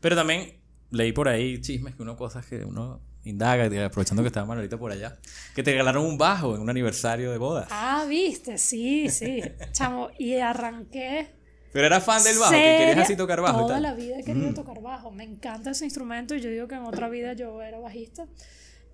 Pero 0.00 0.16
también 0.16 0.54
leí 0.90 1.12
por 1.12 1.28
ahí 1.28 1.60
chismes 1.60 1.94
que 1.94 2.02
uno 2.02 2.16
cosas 2.16 2.44
que 2.44 2.64
uno 2.64 3.00
indaga, 3.22 3.66
aprovechando 3.86 4.24
que 4.24 4.28
estaba 4.28 4.46
Manuelita 4.46 4.78
por 4.78 4.90
allá, 4.90 5.16
que 5.54 5.62
te 5.62 5.70
regalaron 5.70 6.04
un 6.04 6.18
bajo 6.18 6.56
en 6.56 6.60
un 6.60 6.70
aniversario 6.70 7.30
de 7.30 7.38
boda. 7.38 7.68
Ah, 7.70 8.04
viste, 8.08 8.58
sí, 8.58 9.08
sí. 9.10 9.42
Chamo, 9.72 10.10
y 10.18 10.34
arranqué 10.38 11.43
pero 11.74 11.88
era 11.88 12.00
fan 12.00 12.22
del 12.22 12.38
bajo, 12.38 12.52
que 12.52 12.76
querías 12.78 12.98
así 12.98 13.16
tocar 13.16 13.40
bajo. 13.40 13.66
Toda 13.66 13.80
la 13.80 13.94
vida 13.94 14.20
he 14.20 14.22
querido 14.22 14.52
mm. 14.52 14.54
tocar 14.54 14.80
bajo. 14.80 15.10
Me 15.10 15.24
encanta 15.24 15.70
ese 15.72 15.84
instrumento 15.84 16.36
y 16.36 16.40
yo 16.40 16.48
digo 16.48 16.68
que 16.68 16.76
en 16.76 16.84
otra 16.84 17.08
vida 17.08 17.32
yo 17.32 17.60
era 17.62 17.80
bajista. 17.80 18.28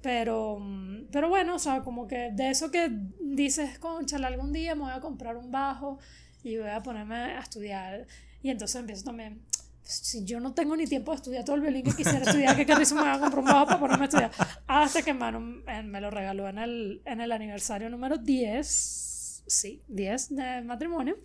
Pero, 0.00 0.56
mm, 0.58 1.08
pero 1.12 1.28
bueno, 1.28 1.56
o 1.56 1.58
sea, 1.58 1.82
como 1.82 2.08
que 2.08 2.30
de 2.32 2.48
eso 2.48 2.70
que 2.70 2.90
dices, 3.20 3.78
conchale, 3.78 4.26
algún 4.26 4.54
día 4.54 4.74
me 4.74 4.84
voy 4.84 4.92
a 4.92 5.00
comprar 5.00 5.36
un 5.36 5.50
bajo 5.50 5.98
y 6.42 6.56
voy 6.56 6.70
a 6.70 6.80
ponerme 6.80 7.16
a 7.16 7.40
estudiar. 7.40 8.06
Y 8.42 8.48
entonces 8.48 8.80
empiezo 8.80 9.04
también, 9.04 9.42
si 9.82 10.24
yo 10.24 10.40
no 10.40 10.54
tengo 10.54 10.74
ni 10.74 10.86
tiempo 10.86 11.10
de 11.10 11.16
estudiar 11.16 11.44
todo 11.44 11.56
el 11.56 11.60
violín 11.60 11.84
que 11.84 11.92
quisiera 11.92 12.20
estudiar, 12.20 12.56
que 12.64 12.74
risa 12.74 12.94
me 12.94 13.02
va 13.02 13.16
a 13.16 13.20
comprar 13.20 13.40
un 13.40 13.44
bajo 13.44 13.66
para 13.66 13.78
ponerme 13.78 14.04
a 14.04 14.08
estudiar. 14.08 14.30
Hasta 14.66 15.02
que 15.02 15.12
Manu 15.12 15.62
me 15.84 16.00
lo 16.00 16.10
regaló 16.10 16.48
en 16.48 16.56
el, 16.56 17.02
en 17.04 17.20
el 17.20 17.30
aniversario 17.30 17.90
número 17.90 18.16
10, 18.16 19.42
sí, 19.46 19.82
10 19.86 20.34
de 20.34 20.62
matrimonio. 20.62 21.18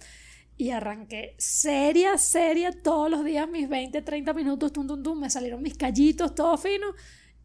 Y 0.57 0.69
arranqué 0.69 1.35
seria, 1.37 2.17
seria, 2.17 2.71
todos 2.71 3.09
los 3.09 3.25
días, 3.25 3.47
mis 3.49 3.67
20, 3.67 4.01
30 4.01 4.33
minutos, 4.33 4.71
tum, 4.71 4.87
tum, 4.87 5.03
tum, 5.03 5.19
me 5.19 5.29
salieron 5.29 5.61
mis 5.61 5.75
callitos, 5.75 6.33
todo 6.33 6.57
fino. 6.57 6.87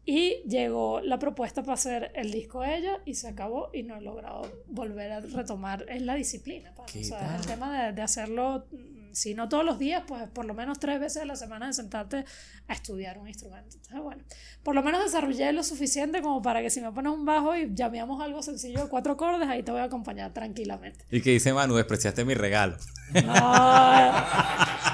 Y 0.05 0.43
llegó 0.47 0.99
la 1.01 1.19
propuesta 1.19 1.61
para 1.61 1.73
hacer 1.73 2.11
el 2.15 2.31
disco 2.31 2.61
de 2.61 2.77
ella 2.77 3.01
y 3.05 3.13
se 3.13 3.27
acabó 3.27 3.69
y 3.71 3.83
no 3.83 3.97
he 3.97 4.01
logrado 4.01 4.63
volver 4.67 5.11
a 5.11 5.19
retomar 5.19 5.85
en 5.89 6.05
la 6.05 6.15
disciplina. 6.15 6.73
Pues. 6.73 6.95
O 6.95 7.03
sea, 7.03 7.35
el 7.35 7.45
tema 7.45 7.85
de, 7.85 7.93
de, 7.93 8.01
hacerlo, 8.01 8.65
si 9.13 9.33
no 9.33 9.49
todos 9.49 9.65
los 9.65 9.79
días, 9.79 10.03
pues 10.07 10.27
por 10.29 10.45
lo 10.45 10.53
menos 10.53 10.79
tres 10.79 10.99
veces 10.99 11.23
a 11.23 11.25
la 11.25 11.35
semana 11.35 11.67
de 11.67 11.73
sentarte 11.73 12.25
a 12.67 12.73
estudiar 12.73 13.17
un 13.17 13.27
instrumento. 13.27 13.75
Entonces, 13.75 14.01
bueno, 14.01 14.23
por 14.63 14.75
lo 14.75 14.83
menos 14.83 15.03
desarrollé 15.03 15.51
lo 15.53 15.63
suficiente 15.63 16.21
como 16.21 16.41
para 16.41 16.61
que 16.61 16.69
si 16.69 16.81
me 16.81 16.91
pones 16.91 17.13
un 17.13 17.25
bajo 17.25 17.55
y 17.55 17.73
llameamos 17.73 18.21
algo 18.21 18.41
sencillo 18.41 18.83
de 18.83 18.89
cuatro 18.89 19.13
acordes, 19.13 19.47
ahí 19.47 19.63
te 19.63 19.71
voy 19.71 19.81
a 19.81 19.85
acompañar 19.85 20.33
tranquilamente. 20.33 21.05
¿Y 21.09 21.21
qué 21.21 21.31
dice 21.31 21.53
Manu? 21.53 21.75
Despreciaste 21.75 22.25
mi 22.25 22.33
regalo. 22.33 22.77
No. 23.13 23.21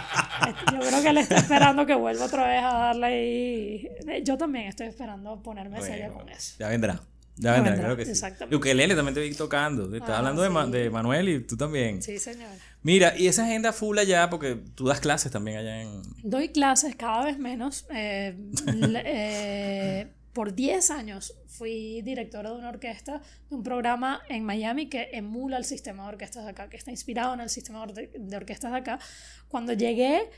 Yo 0.71 0.79
creo 0.79 1.01
que 1.01 1.09
él 1.09 1.17
está 1.17 1.37
esperando 1.37 1.85
que 1.85 1.95
vuelva 1.95 2.25
otra 2.25 2.47
vez 2.47 2.63
a 2.63 2.77
darle 2.77 3.05
ahí. 3.05 3.89
Yo 4.23 4.37
también 4.37 4.67
estoy 4.67 4.87
esperando 4.87 5.41
ponerme 5.41 5.81
seria 5.81 6.09
con 6.09 6.29
eso. 6.29 6.55
Ya 6.59 6.69
vendrá. 6.69 7.01
Ya 7.37 7.53
vendrá, 7.53 7.75
claro 7.75 7.95
que 7.95 8.05
sí. 8.05 8.11
Exactamente. 8.11 8.55
Ukelele 8.55 8.95
también 8.95 9.13
te 9.13 9.21
vi 9.21 9.33
tocando. 9.33 9.93
Estás 9.93 10.09
ah, 10.09 10.17
hablando 10.19 10.41
de, 10.41 10.79
de, 10.79 10.89
Manuel 10.89 11.29
y 11.29 11.39
tú 11.41 11.55
también. 11.55 12.01
Sí, 12.01 12.17
señor. 12.17 12.49
Mira, 12.81 13.17
y 13.17 13.27
esa 13.27 13.43
agenda 13.43 13.73
full 13.73 13.97
allá, 13.97 14.29
porque 14.29 14.55
tú 14.75 14.87
das 14.87 14.99
clases 14.99 15.31
también 15.31 15.57
allá 15.57 15.81
en. 15.81 16.01
Doy 16.23 16.49
clases 16.49 16.95
cada 16.95 17.25
vez 17.25 17.37
menos. 17.37 17.85
Eh, 17.91 18.35
eh, 19.05 20.07
por 20.33 20.53
10 20.53 20.91
años 20.91 21.33
fui 21.47 22.01
directora 22.03 22.51
de 22.51 22.57
una 22.57 22.69
orquesta, 22.69 23.21
de 23.49 23.55
un 23.55 23.63
programa 23.63 24.21
en 24.29 24.43
Miami 24.43 24.87
que 24.87 25.09
emula 25.13 25.57
el 25.57 25.65
sistema 25.65 26.03
de 26.03 26.09
orquestas 26.09 26.43
de 26.45 26.51
acá, 26.51 26.69
que 26.69 26.77
está 26.77 26.91
inspirado 26.91 27.33
en 27.33 27.41
el 27.41 27.49
sistema 27.49 27.85
de 27.85 28.37
orquestas 28.37 28.71
de 28.71 28.77
acá. 28.77 28.99
Cuando 29.47 29.73
llegué, 29.73 30.29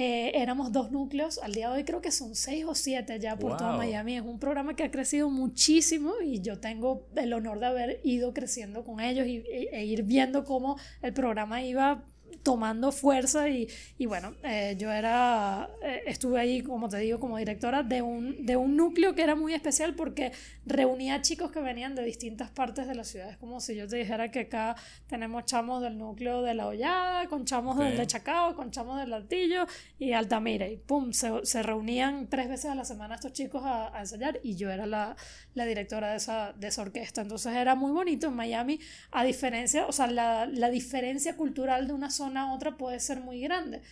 eh, 0.00 0.30
éramos 0.40 0.70
dos 0.70 0.92
núcleos, 0.92 1.38
al 1.38 1.54
día 1.54 1.70
de 1.70 1.78
hoy 1.78 1.84
creo 1.84 2.00
que 2.00 2.12
son 2.12 2.36
seis 2.36 2.64
o 2.64 2.76
siete 2.76 3.18
ya 3.18 3.34
por 3.36 3.56
todo 3.56 3.76
Miami. 3.76 4.14
Es 4.14 4.22
un 4.22 4.38
programa 4.38 4.76
que 4.76 4.84
ha 4.84 4.92
crecido 4.92 5.28
muchísimo 5.28 6.12
y 6.24 6.40
yo 6.40 6.60
tengo 6.60 7.08
el 7.16 7.32
honor 7.32 7.58
de 7.58 7.66
haber 7.66 8.00
ido 8.04 8.32
creciendo 8.32 8.84
con 8.84 9.00
ellos 9.00 9.26
y, 9.26 9.38
e 9.48 9.84
ir 9.86 10.04
viendo 10.04 10.44
cómo 10.44 10.78
el 11.02 11.12
programa 11.12 11.64
iba 11.64 12.04
tomando 12.42 12.92
fuerza 12.92 13.48
y, 13.48 13.68
y 13.98 14.06
bueno, 14.06 14.34
eh, 14.42 14.76
yo 14.78 14.90
era, 14.90 15.68
eh, 15.82 16.02
estuve 16.06 16.40
ahí, 16.40 16.62
como 16.62 16.88
te 16.88 16.98
digo, 16.98 17.18
como 17.18 17.36
directora 17.38 17.82
de 17.82 18.02
un, 18.02 18.46
de 18.46 18.56
un 18.56 18.76
núcleo 18.76 19.14
que 19.14 19.22
era 19.22 19.34
muy 19.34 19.54
especial 19.54 19.94
porque 19.94 20.32
reunía 20.66 21.20
chicos 21.22 21.50
que 21.50 21.60
venían 21.60 21.94
de 21.94 22.04
distintas 22.04 22.50
partes 22.50 22.86
de 22.86 22.94
la 22.94 23.04
ciudad. 23.04 23.30
Es 23.30 23.36
como 23.36 23.60
si 23.60 23.74
yo 23.74 23.86
te 23.88 23.96
dijera 23.96 24.30
que 24.30 24.40
acá 24.40 24.76
tenemos 25.06 25.44
chamos 25.44 25.82
del 25.82 25.98
núcleo 25.98 26.42
de 26.42 26.54
La 26.54 26.66
Hollada, 26.66 27.26
con 27.28 27.44
chamos 27.44 27.78
del 27.78 27.96
de 27.96 28.06
Chacao, 28.06 28.54
con 28.54 28.70
chamos 28.70 28.98
del 28.98 29.12
Altillo 29.12 29.66
y 29.98 30.12
Altamira. 30.12 30.68
Y 30.68 30.76
pum, 30.76 31.12
se, 31.12 31.30
se, 31.44 31.62
reunían 31.62 32.28
tres 32.28 32.48
veces 32.48 32.70
a 32.70 32.74
la 32.74 32.84
semana 32.84 33.14
estos 33.16 33.32
chicos 33.32 33.62
a, 33.64 33.96
a 33.96 34.00
ensayar 34.00 34.40
y 34.42 34.56
yo 34.56 34.70
era 34.70 34.86
la, 34.86 35.16
la 35.54 35.64
directora 35.64 36.10
de 36.10 36.16
esa, 36.16 36.52
de 36.52 36.68
esa 36.68 36.82
orquesta. 36.82 37.22
Entonces 37.22 37.54
era 37.54 37.74
muy 37.74 37.92
bonito 37.92 38.28
en 38.28 38.34
Miami, 38.34 38.80
a 39.10 39.24
diferencia, 39.24 39.86
o 39.86 39.92
sea, 39.92 40.06
la, 40.06 40.46
la 40.46 40.70
diferencia 40.70 41.36
cultural 41.36 41.86
de 41.86 41.92
una 41.92 42.10
zona 42.10 42.27
a 42.36 42.52
otra 42.52 42.76
puede 42.76 43.00
ser 43.00 43.20
muy 43.20 43.40
grande. 43.40 43.82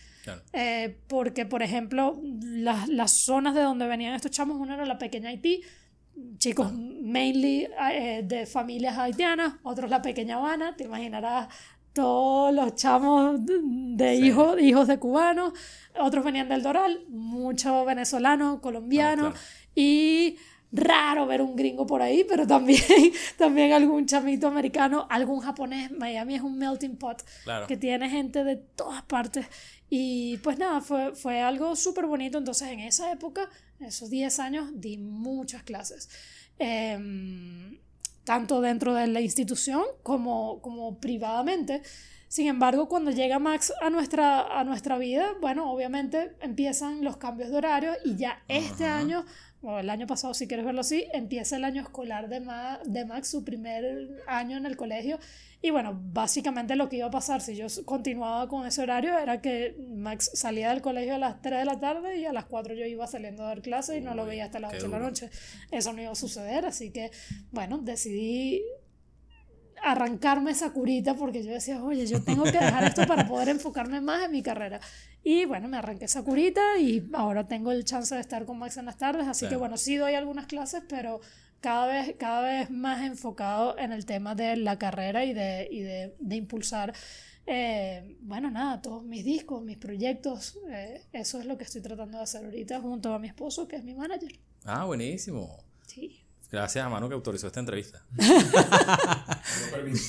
Eh, 0.53 0.97
porque, 1.07 1.45
por 1.45 1.63
ejemplo, 1.63 2.19
las, 2.41 2.87
las 2.89 3.11
zonas 3.11 3.55
de 3.55 3.61
donde 3.61 3.87
venían 3.87 4.13
estos 4.13 4.31
chamos, 4.31 4.57
una 4.57 4.75
era 4.75 4.85
la 4.85 4.97
pequeña 4.97 5.29
Haití, 5.29 5.61
chicos 6.37 6.73
mainly 6.73 7.67
eh, 7.91 8.23
de 8.25 8.45
familias 8.45 8.97
haitianas, 8.97 9.55
otros 9.63 9.89
la 9.89 10.01
pequeña 10.01 10.37
Habana, 10.37 10.75
te 10.75 10.85
imaginarás 10.85 11.47
todos 11.93 12.53
los 12.53 12.75
chamos 12.75 13.39
de 13.43 14.15
hijos, 14.15 14.59
hijos 14.61 14.87
de 14.87 14.99
cubanos, 14.99 15.53
otros 15.99 16.23
venían 16.23 16.49
del 16.49 16.61
Doral, 16.61 17.05
muchos 17.09 17.85
venezolanos, 17.85 18.59
colombianos 18.59 19.33
ah, 19.35 19.39
y 19.73 20.37
raro 20.71 21.25
ver 21.25 21.41
un 21.41 21.55
gringo 21.55 21.87
por 21.87 22.01
ahí, 22.01 22.25
pero 22.27 22.45
también, 22.45 22.81
también 23.37 23.71
algún 23.73 24.05
chamito 24.05 24.47
americano, 24.47 25.07
algún 25.09 25.39
japonés. 25.39 25.91
Miami 25.91 26.35
es 26.35 26.41
un 26.41 26.57
melting 26.57 26.97
pot 26.97 27.23
que 27.67 27.77
tiene 27.77 28.09
gente 28.09 28.43
de 28.43 28.57
todas 28.57 29.03
partes. 29.03 29.45
Y 29.89 30.37
pues 30.37 30.57
nada, 30.57 30.81
fue, 30.81 31.15
fue 31.15 31.41
algo 31.41 31.75
súper 31.75 32.05
bonito. 32.05 32.37
Entonces 32.37 32.69
en 32.69 32.81
esa 32.81 33.11
época, 33.11 33.49
esos 33.79 34.09
10 34.09 34.39
años, 34.39 34.69
di 34.73 34.97
muchas 34.97 35.63
clases. 35.63 36.09
Em, 36.59 37.77
tanto 38.23 38.59
dentro 38.61 38.93
de 38.93 39.07
la 39.07 39.21
institución 39.21 39.83
como, 40.03 40.61
como 40.61 40.99
privadamente. 40.99 41.81
Sin 42.27 42.47
embargo, 42.47 42.89
cuando 42.89 43.11
llega 43.11 43.39
Max 43.39 43.73
a 43.81 43.89
nuestra, 43.89 44.59
a 44.59 44.63
nuestra 44.63 44.97
vida, 44.97 45.35
bueno, 45.39 45.71
obviamente 45.71 46.33
empiezan 46.41 47.03
los 47.03 47.17
cambios 47.17 47.49
de 47.49 47.57
horario 47.57 47.93
y 48.03 48.17
ya 48.17 48.43
este 48.47 48.85
año 48.85 49.25
o 49.61 49.79
el 49.79 49.89
año 49.89 50.05
pasado, 50.05 50.33
si 50.33 50.47
quieres 50.47 50.65
verlo 50.65 50.81
así, 50.81 51.05
empieza 51.13 51.55
el 51.55 51.63
año 51.63 51.81
escolar 51.81 52.29
de, 52.29 52.41
de 52.85 53.05
Max, 53.05 53.29
su 53.29 53.43
primer 53.43 54.23
año 54.27 54.57
en 54.57 54.65
el 54.65 54.77
colegio. 54.77 55.19
Y 55.61 55.71
bueno, 55.71 55.99
básicamente 56.13 56.75
lo 56.75 56.87
que 56.87 56.97
iba 56.97 57.07
a 57.07 57.11
pasar 57.11 57.41
si 57.41 57.55
yo 57.55 57.65
continuaba 57.85 58.47
con 58.47 58.67
ese 58.67 58.83
horario 58.83 59.17
era 59.17 59.41
que 59.41 59.75
Max 59.89 60.29
salía 60.35 60.69
del 60.69 60.81
colegio 60.81 61.15
a 61.15 61.17
las 61.17 61.41
3 61.41 61.59
de 61.59 61.65
la 61.65 61.79
tarde 61.79 62.19
y 62.19 62.25
a 62.25 62.33
las 62.33 62.45
4 62.45 62.75
yo 62.75 62.85
iba 62.85 63.07
saliendo 63.07 63.43
a 63.43 63.47
dar 63.47 63.61
clases 63.61 63.97
y 63.97 64.01
no 64.01 64.13
lo 64.13 64.25
veía 64.25 64.45
hasta 64.45 64.59
las 64.59 64.73
8 64.75 64.83
de 64.83 64.91
la 64.91 64.99
noche. 64.99 65.29
Eso 65.71 65.93
no 65.93 66.01
iba 66.01 66.11
a 66.11 66.15
suceder, 66.15 66.65
así 66.65 66.91
que 66.91 67.09
bueno, 67.51 67.79
decidí 67.79 68.61
arrancarme 69.91 70.51
esa 70.51 70.71
curita 70.71 71.15
porque 71.15 71.43
yo 71.43 71.51
decía, 71.51 71.83
oye, 71.83 72.05
yo 72.05 72.23
tengo 72.23 72.43
que 72.43 72.51
dejar 72.51 72.83
esto 72.83 73.05
para 73.07 73.27
poder 73.27 73.49
enfocarme 73.49 74.01
más 74.01 74.25
en 74.25 74.31
mi 74.31 74.41
carrera. 74.41 74.79
Y 75.23 75.45
bueno, 75.45 75.67
me 75.67 75.77
arranqué 75.77 76.05
esa 76.05 76.23
curita 76.23 76.77
y 76.79 77.09
ahora 77.13 77.47
tengo 77.47 77.71
el 77.71 77.83
chance 77.85 78.13
de 78.15 78.21
estar 78.21 78.45
con 78.45 78.57
Max 78.59 78.77
en 78.77 78.85
las 78.85 78.97
tardes, 78.97 79.27
así 79.27 79.47
que 79.47 79.55
bueno, 79.55 79.77
sí 79.77 79.95
doy 79.95 80.13
algunas 80.13 80.45
clases, 80.45 80.83
pero 80.87 81.19
cada 81.59 81.87
vez, 81.87 82.15
cada 82.17 82.41
vez 82.41 82.69
más 82.69 83.05
enfocado 83.05 83.77
en 83.77 83.91
el 83.91 84.05
tema 84.05 84.35
de 84.35 84.55
la 84.57 84.77
carrera 84.77 85.25
y 85.25 85.33
de, 85.33 85.67
y 85.71 85.81
de, 85.81 86.15
de 86.19 86.35
impulsar, 86.35 86.93
eh, 87.45 88.17
bueno, 88.21 88.51
nada, 88.51 88.81
todos 88.81 89.03
mis 89.03 89.23
discos, 89.23 89.63
mis 89.63 89.77
proyectos, 89.77 90.59
eh, 90.69 91.01
eso 91.13 91.39
es 91.39 91.45
lo 91.45 91.57
que 91.57 91.63
estoy 91.63 91.81
tratando 91.81 92.17
de 92.17 92.23
hacer 92.23 92.45
ahorita 92.45 92.81
junto 92.81 93.13
a 93.13 93.19
mi 93.19 93.27
esposo, 93.27 93.67
que 93.67 93.77
es 93.77 93.83
mi 93.83 93.95
manager. 93.95 94.37
Ah, 94.65 94.85
buenísimo. 94.85 95.57
Sí. 95.85 96.26
Gracias 96.51 96.85
a 96.85 96.89
Manu 96.89 97.09
que 97.09 97.15
autorizó 97.15 97.47
esta 97.47 97.59
entrevista. 97.59 98.05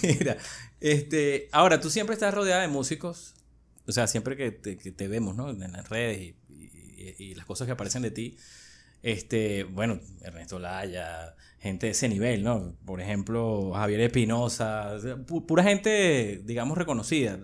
Mira, 0.02 0.36
este, 0.80 1.48
ahora 1.50 1.80
tú 1.80 1.90
siempre 1.90 2.14
estás 2.14 2.32
rodeada 2.32 2.62
de 2.62 2.68
músicos, 2.68 3.34
o 3.86 3.92
sea, 3.92 4.06
siempre 4.06 4.36
que 4.36 4.52
te, 4.52 5.08
vemos, 5.08 5.34
¿no? 5.34 5.50
En 5.50 5.72
las 5.72 5.88
redes 5.88 6.20
y, 6.20 6.36
y, 7.18 7.34
las 7.34 7.44
cosas 7.44 7.66
que 7.66 7.72
aparecen 7.72 8.02
de 8.02 8.12
ti, 8.12 8.36
este, 9.02 9.64
bueno, 9.64 9.98
Ernesto 10.20 10.60
Laya, 10.60 11.34
gente 11.58 11.86
de 11.86 11.92
ese 11.92 12.08
nivel, 12.08 12.44
¿no? 12.44 12.76
Por 12.84 13.00
ejemplo, 13.00 13.72
Javier 13.72 14.02
Espinosa, 14.02 14.96
pura 15.26 15.64
gente, 15.64 16.40
digamos, 16.44 16.78
reconocida. 16.78 17.40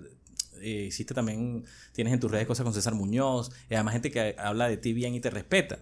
Eh, 0.60 0.86
hiciste 0.88 1.14
también, 1.14 1.64
tienes 1.92 2.12
en 2.12 2.20
tus 2.20 2.30
redes 2.30 2.46
cosas 2.46 2.62
con 2.62 2.72
César 2.72 2.94
Muñoz, 2.94 3.50
y 3.68 3.74
además 3.74 3.94
gente 3.94 4.12
que 4.12 4.36
habla 4.38 4.68
de 4.68 4.76
ti 4.76 4.92
bien 4.92 5.14
y 5.14 5.20
te 5.20 5.30
respeta 5.30 5.80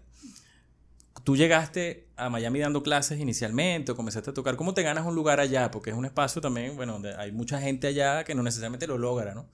tú 1.25 1.37
llegaste 1.37 2.09
a 2.17 2.29
Miami 2.29 2.61
dando 2.61 2.83
clases 2.83 3.21
inicialmente 3.21 3.93
o 3.93 3.97
comenzaste 3.97 4.31
a 4.31 4.35
tocar. 4.35 4.57
¿Cómo 4.57 4.75
te 4.75 4.83
ganas 4.83 5.07
un 5.07 5.15
lugar 5.15 5.41
allá? 5.41 5.71
Porque 5.71 5.91
es 5.91 5.97
un 5.97 6.05
espacio 6.05 6.41
también, 6.41 6.77
bueno, 6.77 6.95
donde 6.95 7.15
hay 7.15 7.33
mucha 7.33 7.61
gente 7.61 7.87
allá 7.87 8.25
que 8.25 8.35
no 8.35 8.43
necesariamente 8.43 8.87
lo 8.87 8.99
logra, 8.99 9.35
¿no? 9.35 9.47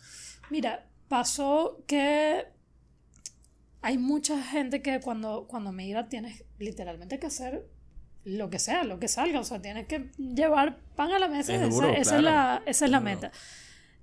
Mira, 0.50 0.86
pasó 1.08 1.82
que 1.86 2.46
hay 3.82 3.98
mucha 3.98 4.42
gente 4.42 4.82
que 4.82 5.00
cuando, 5.00 5.46
cuando 5.46 5.72
migra 5.72 6.08
tienes 6.08 6.44
literalmente 6.58 7.18
que 7.18 7.26
hacer 7.26 7.66
lo 8.24 8.50
que 8.50 8.58
sea, 8.58 8.84
lo 8.84 8.98
que 8.98 9.08
salga. 9.08 9.40
O 9.40 9.44
sea, 9.44 9.60
tienes 9.60 9.86
que 9.86 10.10
llevar 10.16 10.78
pan 10.96 11.12
a 11.12 11.18
la 11.18 11.28
mesa. 11.28 11.54
esa, 11.54 12.16
es 12.16 12.22
la, 12.22 12.62
esa 12.66 12.84
es 12.84 12.90
la 12.90 13.00
meta. 13.00 13.32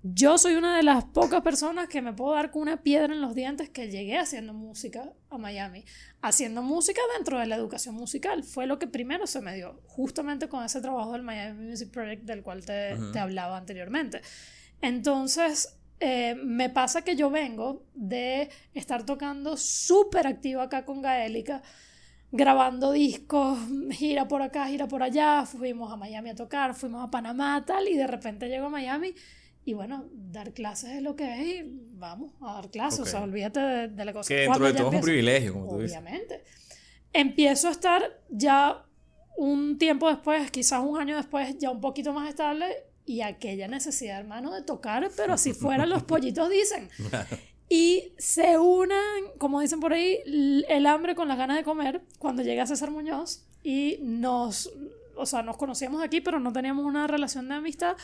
Yo 0.08 0.38
soy 0.38 0.54
una 0.54 0.78
de 0.78 0.84
las 0.84 1.04
pocas 1.04 1.42
personas 1.42 1.88
que 1.88 2.00
me 2.00 2.14
puedo 2.14 2.36
dar 2.36 2.52
con 2.52 2.62
una 2.62 2.84
piedra 2.84 3.12
en 3.12 3.22
los 3.22 3.34
dientes 3.34 3.72
que 3.72 3.90
llegué 3.90 4.20
haciendo 4.20 4.54
música 4.54 5.12
a 5.32 5.40
Miami. 5.40 5.84
Haciendo 6.22 6.62
música 6.62 7.02
dentro 7.18 7.40
de 7.40 7.48
la 7.48 7.56
educación 7.56 7.96
musical. 7.96 8.44
Fue 8.44 8.68
lo 8.68 8.78
que 8.78 8.86
primero 8.86 9.26
se 9.26 9.42
me 9.42 9.56
dio, 9.56 9.82
justamente 9.88 10.48
con 10.48 10.64
ese 10.64 10.80
trabajo 10.80 11.14
del 11.14 11.24
Miami 11.24 11.70
Music 11.70 11.90
Project 11.90 12.22
del 12.22 12.44
cual 12.44 12.64
te, 12.64 12.96
te 13.14 13.18
hablaba 13.18 13.58
anteriormente. 13.58 14.22
Entonces, 14.80 15.76
eh, 16.00 16.36
me 16.36 16.70
pasa 16.70 17.02
que 17.02 17.16
yo 17.16 17.32
vengo 17.32 17.82
de 17.96 18.52
estar 18.76 19.08
tocando 19.08 19.58
súper 19.58 20.28
activo 20.28 20.62
acá 20.62 20.86
con 20.86 21.02
Gaélica, 21.02 21.64
grabando 22.32 22.92
discos, 22.92 23.58
gira 23.90 24.28
por 24.28 24.44
acá, 24.44 24.68
gira 24.68 24.88
por 24.88 25.02
allá, 25.02 25.48
fuimos 25.48 25.92
a 25.92 25.96
Miami 25.98 26.30
a 26.30 26.36
tocar, 26.36 26.76
fuimos 26.76 27.04
a 27.04 27.10
Panamá, 27.10 27.64
tal, 27.66 27.88
y 27.88 27.98
de 27.98 28.06
repente 28.06 28.50
llego 28.50 28.68
a 28.68 28.70
Miami 28.70 29.16
Y 29.68 29.74
bueno, 29.74 30.06
dar 30.14 30.54
clases 30.54 30.92
es 30.92 31.02
lo 31.02 31.16
que 31.16 31.42
es 31.42 31.48
y 31.48 31.64
vamos 31.94 32.34
a 32.40 32.54
dar 32.54 32.70
clases. 32.70 33.00
O 33.00 33.06
sea, 33.06 33.24
olvídate 33.24 33.60
de, 33.60 34.06
la 34.06 34.14
cosa. 34.14 34.28
Que 34.28 34.42
dentro 34.42 34.64
de 34.64 34.74
todo 34.74 34.90
es 34.90 34.96
un 34.96 35.02
privilegio, 35.02 35.54
como 35.54 35.68
tú 35.68 35.80
dices. 35.80 35.98
Obviamente. 35.98 36.44
Empiezo 37.12 37.70
a 37.70 37.72
estar 37.72 38.22
ya 38.30 38.86
un 39.38 39.80
tiempo 39.80 40.08
después, 40.08 40.52
quizás 40.52 40.82
un 40.84 41.00
año 41.00 41.18
después, 41.18 41.58
ya 41.58 41.72
un 41.72 41.82
poquito 41.82 42.14
más 42.14 42.30
estable 42.30 42.68
y 43.06 43.22
aquella 43.22 43.68
necesidad, 43.68 44.20
hermano, 44.20 44.54
de 44.54 44.62
tocar, 44.62 45.10
pero 45.18 45.34
así 45.34 45.54
fueran 45.54 45.90
los 45.90 46.04
pollitos 46.12 46.48
dicen. 46.50 46.90
Y 47.68 48.14
se 48.20 48.60
unan, 48.60 49.24
como 49.40 49.62
dicen 49.62 49.80
por 49.80 49.94
ahí, 49.94 50.20
el 50.68 50.86
hambre 50.86 51.16
con 51.16 51.28
las 51.28 51.40
ganas 51.40 51.58
de 51.58 51.64
comer 51.64 52.04
cuando 52.20 52.44
llega 52.44 52.68
César 52.68 52.92
Muñoz 52.92 53.48
y 53.64 53.98
nos, 54.04 54.72
o 55.16 55.26
sea, 55.26 55.42
nos 55.42 55.58
conocíamos 55.58 56.04
aquí, 56.04 56.22
pero 56.22 56.40
no 56.40 56.54
teníamos 56.54 56.86
una 56.86 57.08
relación 57.08 57.48
de 57.50 57.56
amistad 57.56 57.96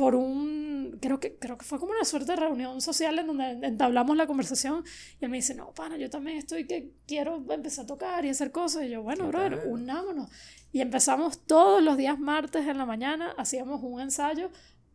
por 0.00 0.14
un, 0.14 0.96
creo 0.98 1.20
que, 1.20 1.36
creo 1.36 1.58
que 1.58 1.64
fue 1.66 1.78
como 1.78 1.92
una 1.92 2.06
suerte 2.06 2.32
de 2.32 2.36
reunión 2.36 2.80
social 2.80 3.18
en 3.18 3.26
donde 3.26 3.50
entablamos 3.66 4.16
la 4.16 4.26
conversación 4.26 4.82
y 5.20 5.26
él 5.26 5.30
me 5.30 5.36
dice, 5.36 5.54
no, 5.54 5.74
pana, 5.74 5.98
yo 5.98 6.08
también 6.08 6.38
estoy 6.38 6.66
que 6.66 6.94
quiero 7.06 7.44
empezar 7.50 7.84
a 7.84 7.86
tocar 7.86 8.24
y 8.24 8.30
hacer 8.30 8.50
cosas. 8.50 8.84
Y 8.84 8.88
yo, 8.88 9.02
bueno, 9.02 9.28
brother, 9.28 9.66
unámonos. 9.68 10.30
Y 10.72 10.80
empezamos 10.80 11.44
todos 11.44 11.82
los 11.82 11.98
días 11.98 12.18
martes 12.18 12.66
en 12.66 12.78
la 12.78 12.86
mañana, 12.86 13.34
hacíamos 13.36 13.82
un 13.82 14.00
ensayo 14.00 14.50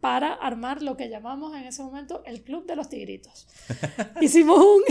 para 0.06 0.34
armar 0.34 0.84
lo 0.84 0.96
que 0.96 1.10
llamamos 1.10 1.58
en 1.58 1.64
ese 1.64 1.82
momento 1.82 2.22
el 2.28 2.44
Club 2.44 2.68
de 2.68 2.76
los 2.76 2.90
Tigritos. 2.90 3.48
Hicimos 4.22 4.60
un... 4.60 4.84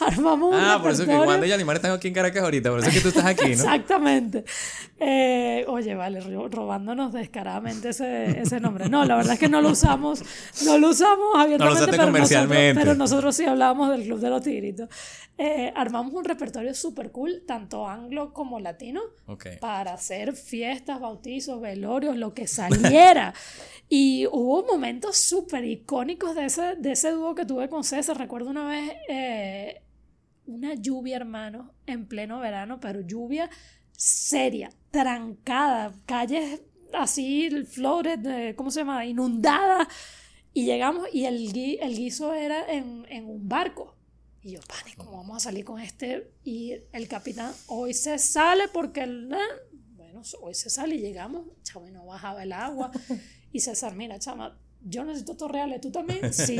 armamos 0.00 0.54
un 0.54 0.60
Ah, 0.60 0.78
por 0.82 0.90
eso 0.90 1.06
que 1.06 1.16
Wanda 1.16 1.46
y 1.46 1.52
Alimar 1.52 1.76
están 1.76 1.92
aquí 1.92 2.08
en 2.08 2.12
Caracas 2.12 2.42
ahorita, 2.42 2.68
por 2.68 2.80
eso 2.80 2.88
es 2.90 2.94
que 2.94 3.00
tú 3.00 3.08
estás 3.08 3.24
aquí, 3.24 3.46
¿no? 3.46 3.52
Exactamente. 3.52 4.44
Eh, 4.98 5.64
oye, 5.66 5.94
vale, 5.94 6.20
robándonos 6.20 7.14
descaradamente 7.14 7.88
ese, 7.88 8.38
ese, 8.42 8.60
nombre. 8.60 8.90
No, 8.90 9.06
la 9.06 9.16
verdad 9.16 9.32
es 9.32 9.40
que 9.40 9.48
no 9.48 9.62
lo 9.62 9.70
usamos, 9.70 10.22
no 10.66 10.76
lo 10.76 10.90
usamos 10.90 11.36
abiertamente, 11.36 11.80
no 11.80 11.86
lo 11.86 11.90
pero, 11.90 12.04
comercialmente. 12.04 12.74
Nosotros, 12.74 12.84
pero 12.84 12.94
nosotros 12.98 13.36
sí 13.36 13.44
hablábamos 13.46 13.90
del 13.92 14.02
Club 14.02 14.20
de 14.20 14.28
los 14.28 14.42
Tigritos. 14.42 14.90
Eh, 15.38 15.72
armamos 15.74 16.12
un 16.12 16.26
repertorio 16.26 16.74
súper 16.74 17.12
cool, 17.12 17.44
tanto 17.46 17.88
anglo 17.88 18.34
como 18.34 18.60
latino, 18.60 19.00
para 19.58 19.94
hacer 19.94 20.34
fiestas, 20.34 21.00
bautizos, 21.00 21.62
velorios, 21.62 22.14
lo 22.14 22.34
que 22.34 22.46
saliera. 22.46 23.32
Y 23.88 24.26
hubo 24.26 24.64
momentos 24.64 25.16
súper 25.16 25.64
icónicos 25.64 26.34
de 26.34 26.46
ese, 26.46 26.76
de 26.76 26.92
ese 26.92 27.10
dúo 27.10 27.34
que 27.34 27.44
tuve 27.44 27.68
con 27.68 27.84
César. 27.84 28.18
Recuerdo 28.18 28.50
una 28.50 28.68
vez 28.68 28.92
eh, 29.08 29.82
una 30.46 30.74
lluvia, 30.74 31.16
hermano, 31.16 31.72
en 31.86 32.06
pleno 32.06 32.40
verano, 32.40 32.80
pero 32.80 33.00
lluvia 33.00 33.50
seria, 33.92 34.70
trancada, 34.90 35.94
calles 36.06 36.62
así, 36.92 37.50
flores, 37.66 38.18
¿cómo 38.56 38.70
se 38.70 38.80
llama? 38.80 39.04
Inundadas. 39.06 39.88
Y 40.52 40.64
llegamos 40.64 41.06
y 41.12 41.26
el, 41.26 41.56
el 41.80 41.96
guiso 41.96 42.34
era 42.34 42.70
en, 42.72 43.06
en 43.08 43.26
un 43.26 43.48
barco. 43.48 43.96
Y 44.42 44.52
yo, 44.52 44.60
pánico, 44.62 45.04
¿cómo 45.04 45.18
vamos 45.18 45.36
a 45.36 45.40
salir 45.40 45.64
con 45.64 45.78
este? 45.80 46.32
Y 46.44 46.74
el 46.92 47.08
capitán, 47.08 47.52
hoy 47.66 47.92
se 47.92 48.18
sale 48.18 48.68
porque 48.68 49.02
el... 49.02 49.28
Bueno, 49.96 50.22
hoy 50.40 50.54
se 50.54 50.70
sale 50.70 50.94
y 50.96 51.00
llegamos, 51.00 51.46
chavo, 51.62 51.86
y 51.86 51.90
no 51.90 52.06
bajaba 52.06 52.42
el 52.42 52.52
agua. 52.52 52.90
Y 53.52 53.60
César, 53.60 53.94
mira, 53.94 54.18
chama, 54.18 54.56
yo 54.82 55.04
necesito 55.04 55.36
torreales, 55.36 55.80
¿tú 55.80 55.90
también? 55.90 56.20
Sí, 56.32 56.58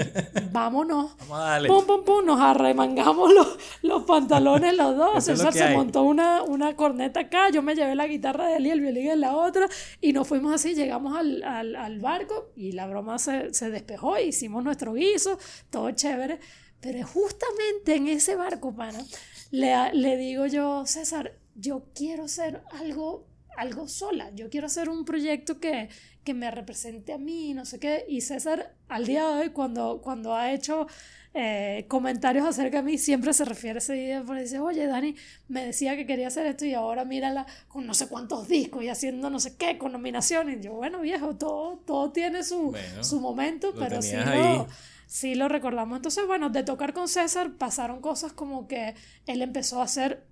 vámonos. 0.53 1.17
Vamos 1.21 1.39
a 1.39 1.45
darle. 1.45 1.69
Pum, 1.69 1.87
pum, 1.87 2.05
pum, 2.05 2.27
nos 2.27 2.41
arremangamos 2.41 3.33
los, 3.33 3.59
los 3.83 4.05
pantalones 4.05 4.77
los 4.77 4.97
dos. 4.97 5.25
César 5.25 5.53
se 5.53 5.71
montó 5.71 6.03
una, 6.03 6.43
una 6.43 6.77
corneta 6.77 7.21
acá, 7.21 7.51
yo 7.51 7.63
me 7.63 7.75
llevé 7.75 7.95
la 7.95 8.07
guitarra 8.07 8.49
de 8.49 8.57
él 8.57 8.67
y 8.67 8.71
el 8.71 8.81
violín 8.81 9.11
en 9.11 9.21
la 9.21 9.37
otra, 9.37 9.69
y 10.01 10.13
nos 10.13 10.29
fuimos 10.29 10.53
así, 10.53 10.75
llegamos 10.75 11.17
al, 11.17 11.43
al, 11.43 11.77
al 11.77 11.99
barco 12.01 12.51
y 12.57 12.73
la 12.73 12.87
broma 12.87 13.19
se, 13.19 13.55
se 13.55 13.71
despejó, 13.71 14.19
hicimos 14.19 14.65
nuestro 14.65 14.93
guiso, 14.93 15.39
todo 15.71 15.91
chévere. 15.93 16.41
Pero 16.81 17.07
justamente 17.07 17.95
en 17.95 18.09
ese 18.09 18.37
barco, 18.37 18.75
pana, 18.75 19.01
le, 19.51 19.93
le 19.93 20.17
digo 20.17 20.47
yo, 20.47 20.85
César, 20.87 21.33
yo 21.55 21.85
quiero 21.95 22.25
hacer 22.25 22.63
algo 22.73 23.31
algo 23.57 23.89
sola. 23.89 24.31
Yo 24.35 24.49
quiero 24.49 24.67
hacer 24.67 24.89
un 24.89 25.05
proyecto 25.05 25.61
que, 25.61 25.89
que 26.31 26.35
me 26.35 26.51
represente 26.53 27.13
a 27.13 27.19
mí, 27.19 27.55
no 27.55 27.65
sé 27.65 27.81
qué. 27.81 28.05
Y 28.09 28.21
César, 28.21 28.73
al 28.89 29.05
día 29.05 29.29
de 29.29 29.35
hoy, 29.35 29.49
cuando, 29.51 30.01
cuando 30.01 30.33
ha 30.33 30.53
hecho 30.53 30.87
eh, 31.35 31.87
comentarios 31.89 32.47
acerca 32.47 32.79
de 32.79 32.83
mí, 32.85 32.99
siempre 32.99 33.33
se 33.33 33.45
refiere 33.45 33.79
a 33.79 33.83
ese 33.83 33.95
día, 33.95 34.23
porque 34.25 34.43
dice, 34.43 34.61
oye, 34.61 34.87
Dani, 34.87 35.17
me 35.49 35.67
decía 35.67 35.97
que 35.97 36.07
quería 36.07 36.29
hacer 36.29 36.47
esto 36.47 36.65
y 36.67 36.75
ahora 36.75 37.05
mírala 37.05 37.47
con 37.67 37.85
no 37.85 37.95
sé 37.95 38.07
cuántos 38.07 38.47
discos 38.47 38.85
y 38.85 38.89
haciendo 38.89 39.29
no 39.29 39.41
sé 39.41 39.57
qué, 39.57 39.77
con 39.77 39.91
nominaciones. 39.91 40.61
Y 40.61 40.63
yo, 40.63 40.75
bueno, 40.75 41.01
viejo, 41.01 41.35
todo, 41.35 41.79
todo 41.85 42.13
tiene 42.13 42.45
su, 42.45 42.73
su 43.01 43.21
momento, 43.21 43.75
pero 43.77 44.01
sí 44.01 44.15
lo, 44.15 44.69
sí 45.09 45.35
lo 45.35 45.49
recordamos. 45.49 45.97
Entonces, 45.97 46.29
bueno, 46.29 46.49
de 46.51 46.63
tocar 46.63 46.93
con 46.93 47.09
César 47.09 47.55
pasaron 47.59 48.01
cosas 48.01 48.33
como 48.33 48.69
que 48.69 48.95
él 49.27 49.43
empezó 49.43 49.81
a 49.81 49.85
hacer 49.85 50.30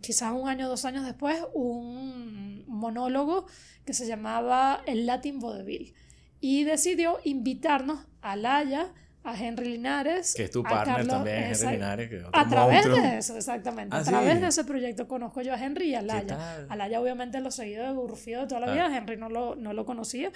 quizás 0.00 0.32
un 0.32 0.48
año 0.48 0.66
o 0.66 0.68
dos 0.68 0.84
años 0.84 1.04
después, 1.04 1.38
un 1.52 2.64
monólogo 2.66 3.46
que 3.84 3.92
se 3.92 4.06
llamaba 4.06 4.82
El 4.86 5.06
Latin 5.06 5.40
Vaudeville. 5.40 5.94
Y 6.40 6.64
decidió 6.64 7.18
invitarnos 7.24 8.06
a 8.22 8.36
Laya, 8.36 8.92
a 9.22 9.36
Henry 9.36 9.72
Linares. 9.72 10.34
Que 10.34 10.44
es 10.44 10.50
tu 10.50 10.62
partner 10.62 11.06
también, 11.06 11.52
Henry 11.52 11.72
Linares. 11.72 12.24
a 12.32 12.48
través 12.48 12.84
de 12.86 13.18
eso, 13.18 13.36
exactamente. 13.36 13.94
a 13.94 14.00
ah, 14.00 14.02
través 14.02 14.40
de 14.40 14.46
ese 14.46 14.64
proyecto 14.64 15.06
conozco 15.06 15.42
yo 15.42 15.52
a 15.52 15.62
Henry 15.62 15.90
y 15.90 15.94
a 15.94 16.02
Laya. 16.02 16.66
A 16.68 16.76
Laya, 16.76 17.00
obviamente, 17.00 17.40
lo 17.40 17.50
seguido 17.50 17.84
de 17.84 17.92
Burrufío 17.92 18.40
de 18.40 18.46
toda 18.46 18.60
la 18.60 18.72
vida. 18.72 18.96
Henry 18.96 19.16
no 19.16 19.28
lo, 19.28 19.56
no 19.56 19.72
lo 19.72 19.84
conocía. 19.84 20.32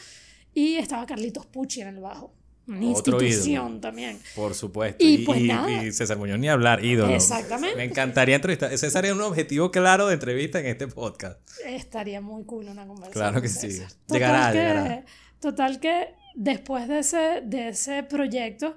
Y 0.52 0.76
estaba 0.76 1.06
Carlitos 1.06 1.46
Pucci 1.46 1.80
en 1.80 1.88
el 1.88 2.00
bajo. 2.00 2.32
Una 2.66 2.84
institución 2.84 3.80
también. 3.80 4.18
Por 4.34 4.54
supuesto. 4.54 5.04
Y, 5.04 5.18
pues 5.18 5.40
y, 5.40 5.92
César 5.92 6.16
Muñoz 6.16 6.38
ni 6.38 6.48
hablar, 6.48 6.84
ídolo. 6.84 7.14
Exactamente. 7.14 7.76
Me 7.76 7.84
encantaría 7.84 8.36
entrevistar. 8.36 8.76
César 8.76 9.04
es 9.04 9.12
un 9.12 9.20
objetivo 9.20 9.70
claro 9.70 10.06
de 10.06 10.14
entrevista 10.14 10.60
en 10.60 10.66
este 10.66 10.88
podcast. 10.88 11.38
Estaría 11.64 12.20
muy 12.20 12.44
cool 12.44 12.68
una 12.68 12.86
conversación. 12.86 13.12
Claro 13.12 13.42
que 13.42 13.48
sí. 13.48 13.82
Llegará, 14.08 14.52
llegará. 14.52 15.04
Total 15.40 15.78
que 15.78 16.14
después 16.34 16.88
de 16.88 17.00
ese, 17.00 17.42
de 17.44 17.68
ese 17.68 18.02
proyecto 18.02 18.76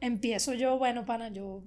empiezo 0.00 0.52
yo, 0.52 0.76
bueno, 0.78 1.06
pana, 1.06 1.30
yo 1.30 1.62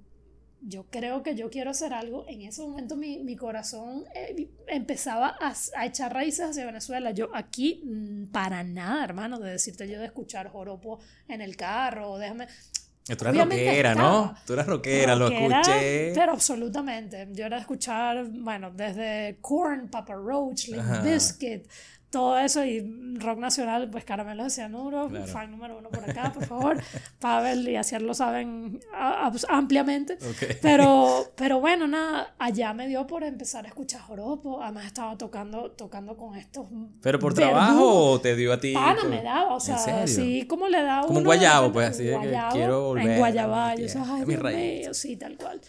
yo 0.60 0.86
creo 0.90 1.22
que 1.22 1.34
yo 1.34 1.50
quiero 1.50 1.70
hacer 1.70 1.92
algo. 1.92 2.24
En 2.28 2.42
ese 2.42 2.62
momento 2.62 2.96
mi, 2.96 3.18
mi 3.18 3.36
corazón 3.36 4.04
eh, 4.14 4.48
empezaba 4.66 5.36
a, 5.40 5.54
a, 5.76 5.86
echar 5.86 6.12
raíces 6.12 6.50
hacia 6.50 6.66
Venezuela. 6.66 7.10
Yo 7.10 7.30
aquí, 7.34 7.82
mm, 7.84 8.26
para 8.32 8.64
nada, 8.64 9.04
hermano, 9.04 9.38
de 9.38 9.50
decirte 9.52 9.88
yo 9.88 9.98
de 9.98 10.06
escuchar 10.06 10.48
joropo 10.48 11.00
en 11.28 11.40
el 11.40 11.56
carro, 11.56 12.18
déjame... 12.18 12.48
Tú 13.06 13.24
eras 13.24 13.36
rockera, 13.36 13.94
¿no? 13.94 14.34
Tú 14.44 14.54
eras 14.54 14.66
rockera, 14.66 15.14
lo 15.14 15.28
escuché. 15.28 16.12
Pero 16.12 16.32
absolutamente. 16.32 17.28
Yo 17.30 17.46
era 17.46 17.56
de 17.56 17.60
escuchar, 17.60 18.26
bueno, 18.28 18.72
desde 18.72 19.38
Korn, 19.40 19.88
Papa 19.88 20.14
Roach, 20.14 20.66
Limp 20.66 21.04
Bizkit, 21.04 21.68
todo 22.10 22.38
eso 22.38 22.64
y 22.64 23.16
rock 23.18 23.38
nacional, 23.38 23.90
pues 23.90 24.04
Caramelo 24.04 24.44
de 24.44 24.50
Cianuro, 24.50 25.10
fan 25.26 25.50
número 25.50 25.78
uno 25.78 25.88
por 25.90 26.08
acá, 26.08 26.32
por 26.32 26.46
favor. 26.46 26.76
Pavel 27.20 27.68
y 27.68 27.76
Acier 27.76 28.02
lo 28.02 28.14
saben 28.14 28.80
ampliamente. 29.48 30.18
Pero, 30.62 31.32
pero 31.36 31.60
bueno, 31.60 31.86
nada, 31.86 32.34
allá 32.38 32.72
me 32.72 32.86
dio 32.88 33.06
por 33.06 33.24
empezar 33.24 33.64
a 33.64 33.68
escuchar 33.68 34.00
joropo. 34.02 34.62
Además 34.62 34.86
estaba 34.86 35.16
tocando, 35.18 35.72
tocando 35.72 36.16
con 36.16 36.36
estos. 36.36 36.66
¿Pero 37.02 37.18
por 37.18 37.34
trabajo 37.34 38.12
o 38.12 38.20
te 38.20 38.36
dio 38.36 38.52
a 38.52 38.60
ti? 38.60 38.74
Pana 38.74 39.04
me 39.04 39.22
daba, 39.22 39.54
o 39.54 39.60
sea, 39.60 39.76
así 40.02 40.46
como 40.46 40.68
le 40.68 40.82
da 40.82 41.02
Como 41.02 41.18
un 41.18 41.24
guayabo, 41.24 41.72
pues 41.72 41.90
así 41.90 42.04
de 42.04 42.18
que 42.20 42.38
quiero 42.52 42.88
volver. 42.88 43.10
En 43.10 43.18
Guayabayo, 43.18 43.86
ay, 44.06 44.24
Dios 44.24 44.42
mío, 44.42 44.94
sí, 44.94 45.16
tal 45.16 45.36
cual. 45.36 45.60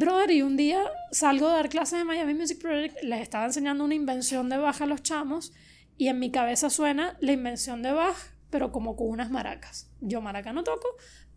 Brother, 0.00 0.30
y 0.30 0.40
un 0.40 0.56
día 0.56 0.82
salgo 1.10 1.46
a 1.48 1.52
dar 1.52 1.68
clases 1.68 1.98
de 1.98 2.06
Miami 2.06 2.32
Music 2.32 2.58
Project, 2.58 3.02
les 3.02 3.20
estaba 3.20 3.44
enseñando 3.44 3.84
una 3.84 3.94
invención 3.94 4.48
de 4.48 4.56
Bach 4.56 4.80
a 4.80 4.86
los 4.86 5.02
chamos 5.02 5.52
y 5.98 6.08
en 6.08 6.18
mi 6.18 6.30
cabeza 6.30 6.70
suena 6.70 7.18
la 7.20 7.32
invención 7.32 7.82
de 7.82 7.92
Bach, 7.92 8.16
pero 8.48 8.72
como 8.72 8.96
con 8.96 9.08
unas 9.08 9.30
maracas. 9.30 9.90
Yo 10.00 10.22
maraca 10.22 10.54
no 10.54 10.64
toco, 10.64 10.88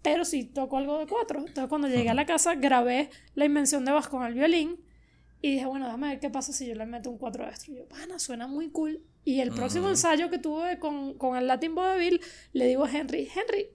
pero 0.01 0.23
sí 0.23 0.45
toco 0.45 0.77
algo 0.77 0.97
de 0.99 1.07
cuatro. 1.07 1.39
Entonces 1.39 1.67
cuando 1.67 1.89
llegué 1.89 2.07
a 2.07 2.13
la 2.13 2.25
casa 2.25 2.55
grabé 2.55 3.09
la 3.35 3.43
invención 3.43 3.83
de 3.83 3.91
Bach 3.91 4.07
con 4.07 4.25
el 4.25 4.33
violín 4.33 4.79
y 5.41 5.51
dije, 5.51 5.65
bueno, 5.65 5.87
déjame 5.87 6.07
ver 6.07 6.21
qué 6.21 6.29
pasa 6.29 6.53
si 6.53 6.65
yo 6.65 6.73
le 6.73 6.85
meto 6.85 7.09
un 7.09 7.17
cuatro 7.17 7.45
extra. 7.45 7.73
Y 7.73 7.75
yo, 7.79 7.89
pana, 7.89 8.17
suena 8.17 8.47
muy 8.47 8.69
cool. 8.69 9.03
Y 9.25 9.41
el 9.41 9.51
próximo 9.51 9.89
ensayo 9.89 10.29
que 10.29 10.37
tuve 10.37 10.79
con, 10.79 11.17
con 11.17 11.35
el 11.35 11.47
Latin 11.47 11.75
Vaudeville, 11.75 12.21
le 12.53 12.67
digo 12.67 12.85
a 12.85 12.89
Henry, 12.89 13.27
Henry, 13.35 13.67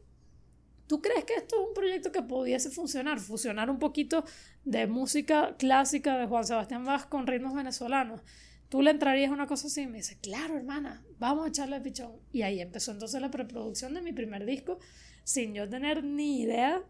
¿Tú 0.89 1.03
crees 1.03 1.25
que 1.25 1.35
esto 1.35 1.57
es 1.61 1.69
un 1.69 1.75
proyecto 1.75 2.11
que 2.11 2.23
pudiese 2.23 2.71
funcionar? 2.71 3.21
Fusionar 3.21 3.69
un 3.69 3.79
poquito 3.79 4.25
de 4.69 4.87
música 4.87 5.55
clásica 5.59 6.19
de 6.19 6.27
Juan 6.27 6.45
Sebastián 6.45 6.85
Bach 6.85 7.09
con 7.09 7.27
ritmos 7.27 7.55
venezolanos. 7.55 8.21
¿Tú 8.69 8.83
le 8.83 8.91
entrarías 8.91 9.31
a 9.31 9.35
una 9.35 9.47
cosa 9.47 9.69
así? 9.69 9.83
Y 9.83 9.87
me 9.87 9.99
dice, 9.99 10.19
claro, 10.21 10.57
hermana, 10.57 11.03
vamos 11.19 11.47
a 11.47 11.49
echarle 11.49 11.81
pichón. 11.81 12.13
Y 12.33 12.43
ahí 12.43 12.61
empezó 12.61 12.93
entonces 12.93 13.21
la 13.21 13.31
preproducción 13.31 13.95
de 13.95 14.03
mi 14.03 14.13
primer 14.13 14.45
disco, 14.45 14.79
sin 15.25 15.55
yo 15.55 15.69
tener 15.69 16.05
ni 16.05 16.43
idea 16.43 16.83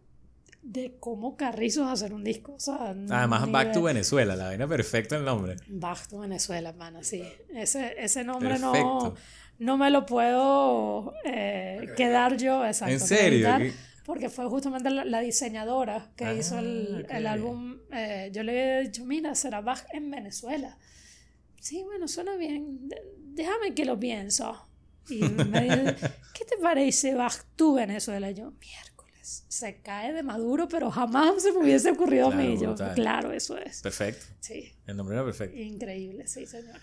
de 0.62 0.96
cómo 0.98 1.36
Carrizos 1.36 1.88
hacer 1.88 2.12
un 2.12 2.24
disco. 2.24 2.56
Además, 3.10 3.50
Back 3.50 3.72
to 3.72 3.82
Venezuela, 3.82 4.34
la 4.34 4.46
vaina 4.46 4.66
perfecto 4.66 5.14
el 5.14 5.24
nombre. 5.24 5.54
Back 5.68 6.08
to 6.08 6.18
Venezuela, 6.18 6.70
hermana, 6.70 7.04
sí. 7.04 7.22
Ese, 7.54 7.94
ese 7.96 8.24
nombre 8.24 8.58
no 8.58 9.14
no 9.58 9.76
me 9.76 9.90
lo 9.90 10.06
puedo 10.06 11.14
eh, 11.24 11.92
quedar 11.96 12.36
yo. 12.36 12.64
Exacto, 12.64 12.92
¿En 12.92 13.00
serio? 13.00 13.48
Porque 14.08 14.30
fue 14.30 14.46
justamente 14.46 14.88
la, 14.88 15.20
diseñadora 15.20 16.10
que 16.16 16.34
hizo 16.34 16.58
el, 16.58 17.06
el 17.10 17.26
álbum. 17.26 17.76
Eh, 17.92 18.30
yo 18.32 18.42
le 18.42 18.52
había 18.52 18.80
dicho, 18.80 19.04
mira, 19.04 19.34
será 19.34 19.60
Bach 19.60 19.84
en 19.92 20.10
Venezuela. 20.10 20.78
Sí, 21.60 21.82
bueno, 21.84 22.08
suena 22.08 22.34
bien. 22.36 22.88
Déjame 23.18 23.74
que 23.74 23.84
lo 23.84 24.00
pienso. 24.00 24.66
Y 25.10 25.20
me 25.20 25.60
dice, 25.60 25.96
¿qué 26.32 26.46
te 26.46 26.56
parece 26.56 27.14
Bach 27.16 27.36
tú 27.54 27.74
Venezuela? 27.74 28.30
Y 28.30 28.34
yo, 28.36 28.50
miércoles, 28.52 29.44
se 29.46 29.82
cae 29.82 30.14
de 30.14 30.22
maduro, 30.22 30.68
pero 30.68 30.90
jamás 30.90 31.42
se 31.42 31.52
me 31.52 31.58
hubiese 31.58 31.90
ocurrido 31.90 32.28
a 32.28 32.34
mí. 32.34 32.56
Yo, 32.58 32.74
claro, 32.94 33.30
eso 33.32 33.58
es. 33.58 33.82
Perfecto. 33.82 34.24
Sí. 34.40 34.72
El 34.86 34.96
nombre 34.96 35.16
era 35.16 35.24
perfecto. 35.26 35.54
Increíble, 35.54 36.26
sí, 36.26 36.46
señora. 36.46 36.80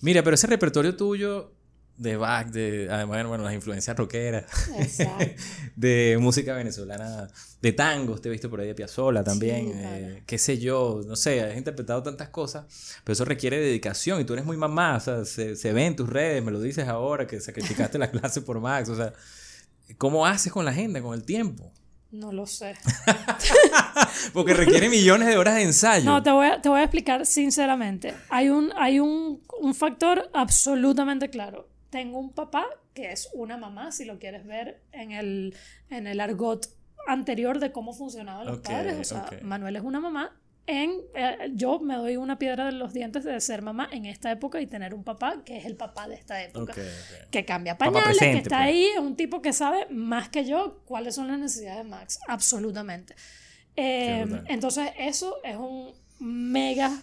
Mira, 0.00 0.22
pero 0.22 0.34
ese 0.34 0.46
repertorio 0.46 0.94
tuyo 0.94 1.56
de 1.96 2.16
Bach, 2.16 2.48
de 2.48 2.88
además, 2.90 3.26
bueno, 3.26 3.44
las 3.44 3.54
influencias 3.54 3.96
rockeras, 3.96 4.44
de 5.76 6.16
música 6.20 6.54
venezolana, 6.54 7.28
de 7.60 7.72
tangos, 7.72 8.20
te 8.20 8.28
he 8.28 8.32
visto 8.32 8.50
por 8.50 8.60
ahí 8.60 8.66
de 8.66 8.74
Piazzolla 8.74 9.22
también, 9.22 9.72
eh, 9.74 10.22
qué 10.26 10.38
sé 10.38 10.58
yo, 10.58 11.02
no 11.06 11.16
sé, 11.16 11.42
has 11.42 11.56
interpretado 11.56 12.02
tantas 12.02 12.28
cosas, 12.30 12.64
pero 13.04 13.12
eso 13.12 13.24
requiere 13.24 13.58
dedicación 13.58 14.20
y 14.20 14.24
tú 14.24 14.32
eres 14.32 14.44
muy 14.44 14.56
mamá, 14.56 14.96
o 14.96 15.00
sea, 15.00 15.24
se, 15.24 15.54
se 15.54 15.72
ve 15.72 15.86
en 15.86 15.96
tus 15.96 16.08
redes, 16.08 16.42
me 16.42 16.50
lo 16.50 16.60
dices 16.60 16.88
ahora 16.88 17.26
que 17.26 17.40
sacrificaste 17.40 17.98
la 17.98 18.10
clase 18.10 18.40
por 18.40 18.58
Max, 18.58 18.88
o 18.88 18.96
sea, 18.96 19.12
¿cómo 19.98 20.26
haces 20.26 20.52
con 20.52 20.64
la 20.64 20.70
agenda, 20.70 21.00
con 21.02 21.14
el 21.14 21.24
tiempo? 21.24 21.72
No 22.10 22.30
lo 22.30 22.46
sé. 22.46 22.74
Porque 24.34 24.52
requiere 24.52 24.90
millones 24.90 25.28
de 25.28 25.38
horas 25.38 25.54
de 25.54 25.62
ensayo. 25.62 26.04
No, 26.04 26.22
te 26.22 26.30
voy 26.30 26.46
a, 26.46 26.60
te 26.60 26.68
voy 26.68 26.80
a 26.80 26.82
explicar 26.82 27.24
sinceramente. 27.24 28.12
Hay, 28.28 28.50
un, 28.50 28.70
hay 28.76 29.00
un, 29.00 29.40
un 29.62 29.74
factor 29.74 30.28
absolutamente 30.34 31.30
claro 31.30 31.71
tengo 31.92 32.18
un 32.18 32.32
papá 32.32 32.66
que 32.94 33.12
es 33.12 33.28
una 33.34 33.58
mamá, 33.58 33.92
si 33.92 34.06
lo 34.06 34.18
quieres 34.18 34.46
ver 34.46 34.80
en 34.92 35.12
el, 35.12 35.54
en 35.90 36.06
el 36.06 36.20
argot 36.20 36.66
anterior 37.06 37.58
de 37.58 37.70
cómo 37.70 37.92
funcionaban 37.92 38.46
los 38.46 38.60
padres. 38.60 38.98
O 38.98 39.04
sea, 39.04 39.28
Manuel 39.42 39.76
es 39.76 39.82
una 39.82 40.00
mamá. 40.00 40.34
En, 40.66 40.92
eh, 41.14 41.50
yo 41.52 41.80
me 41.80 41.96
doy 41.96 42.16
una 42.16 42.38
piedra 42.38 42.64
de 42.64 42.72
los 42.72 42.94
dientes 42.94 43.24
de 43.24 43.38
ser 43.40 43.60
mamá 43.60 43.90
en 43.92 44.06
esta 44.06 44.30
época 44.30 44.60
y 44.62 44.66
tener 44.66 44.94
un 44.94 45.04
papá 45.04 45.42
que 45.44 45.58
es 45.58 45.66
el 45.66 45.76
papá 45.76 46.08
de 46.08 46.14
esta 46.14 46.42
época. 46.42 46.72
Que 47.30 47.44
cambia 47.44 47.76
pañales, 47.76 48.18
que 48.18 48.38
está 48.38 48.48
pues. 48.48 48.68
ahí, 48.68 48.84
es 48.84 48.98
un 48.98 49.14
tipo 49.14 49.42
que 49.42 49.52
sabe 49.52 49.86
más 49.90 50.30
que 50.30 50.46
yo 50.46 50.80
cuáles 50.86 51.14
son 51.14 51.28
las 51.28 51.38
necesidades 51.38 51.84
de 51.84 51.90
Max. 51.90 52.20
Absolutamente. 52.26 53.14
Eh, 53.76 54.24
entonces, 54.46 54.92
eso 54.98 55.36
es 55.44 55.56
un 55.56 55.92
mega, 56.20 57.02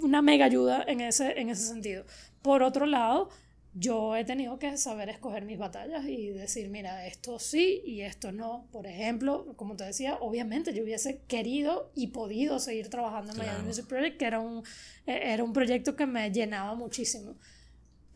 una 0.00 0.22
mega 0.22 0.44
ayuda 0.44 0.84
en 0.86 1.00
ese, 1.00 1.40
en 1.40 1.48
ese 1.48 1.66
sentido. 1.66 2.04
Por 2.40 2.62
otro 2.62 2.86
lado, 2.86 3.30
yo 3.78 4.16
he 4.16 4.24
tenido 4.24 4.58
que 4.58 4.76
saber 4.76 5.08
escoger 5.08 5.44
mis 5.44 5.58
batallas 5.58 6.04
y 6.04 6.30
decir, 6.30 6.68
mira, 6.68 7.06
esto 7.06 7.38
sí 7.38 7.82
y 7.84 8.00
esto 8.00 8.32
no. 8.32 8.66
Por 8.72 8.86
ejemplo, 8.86 9.54
como 9.56 9.76
te 9.76 9.84
decía, 9.84 10.16
obviamente 10.20 10.74
yo 10.74 10.82
hubiese 10.82 11.20
querido 11.28 11.90
y 11.94 12.08
podido 12.08 12.58
seguir 12.58 12.88
trabajando 12.88 13.32
en 13.32 13.38
Miami 13.38 13.66
Music 13.66 13.86
Project, 13.86 14.18
que 14.18 14.24
era 14.24 14.40
un, 14.40 14.64
e, 15.06 15.32
era 15.32 15.44
un 15.44 15.52
proyecto 15.52 15.94
que 15.94 16.06
me 16.06 16.30
llenaba 16.30 16.74
muchísimo 16.74 17.36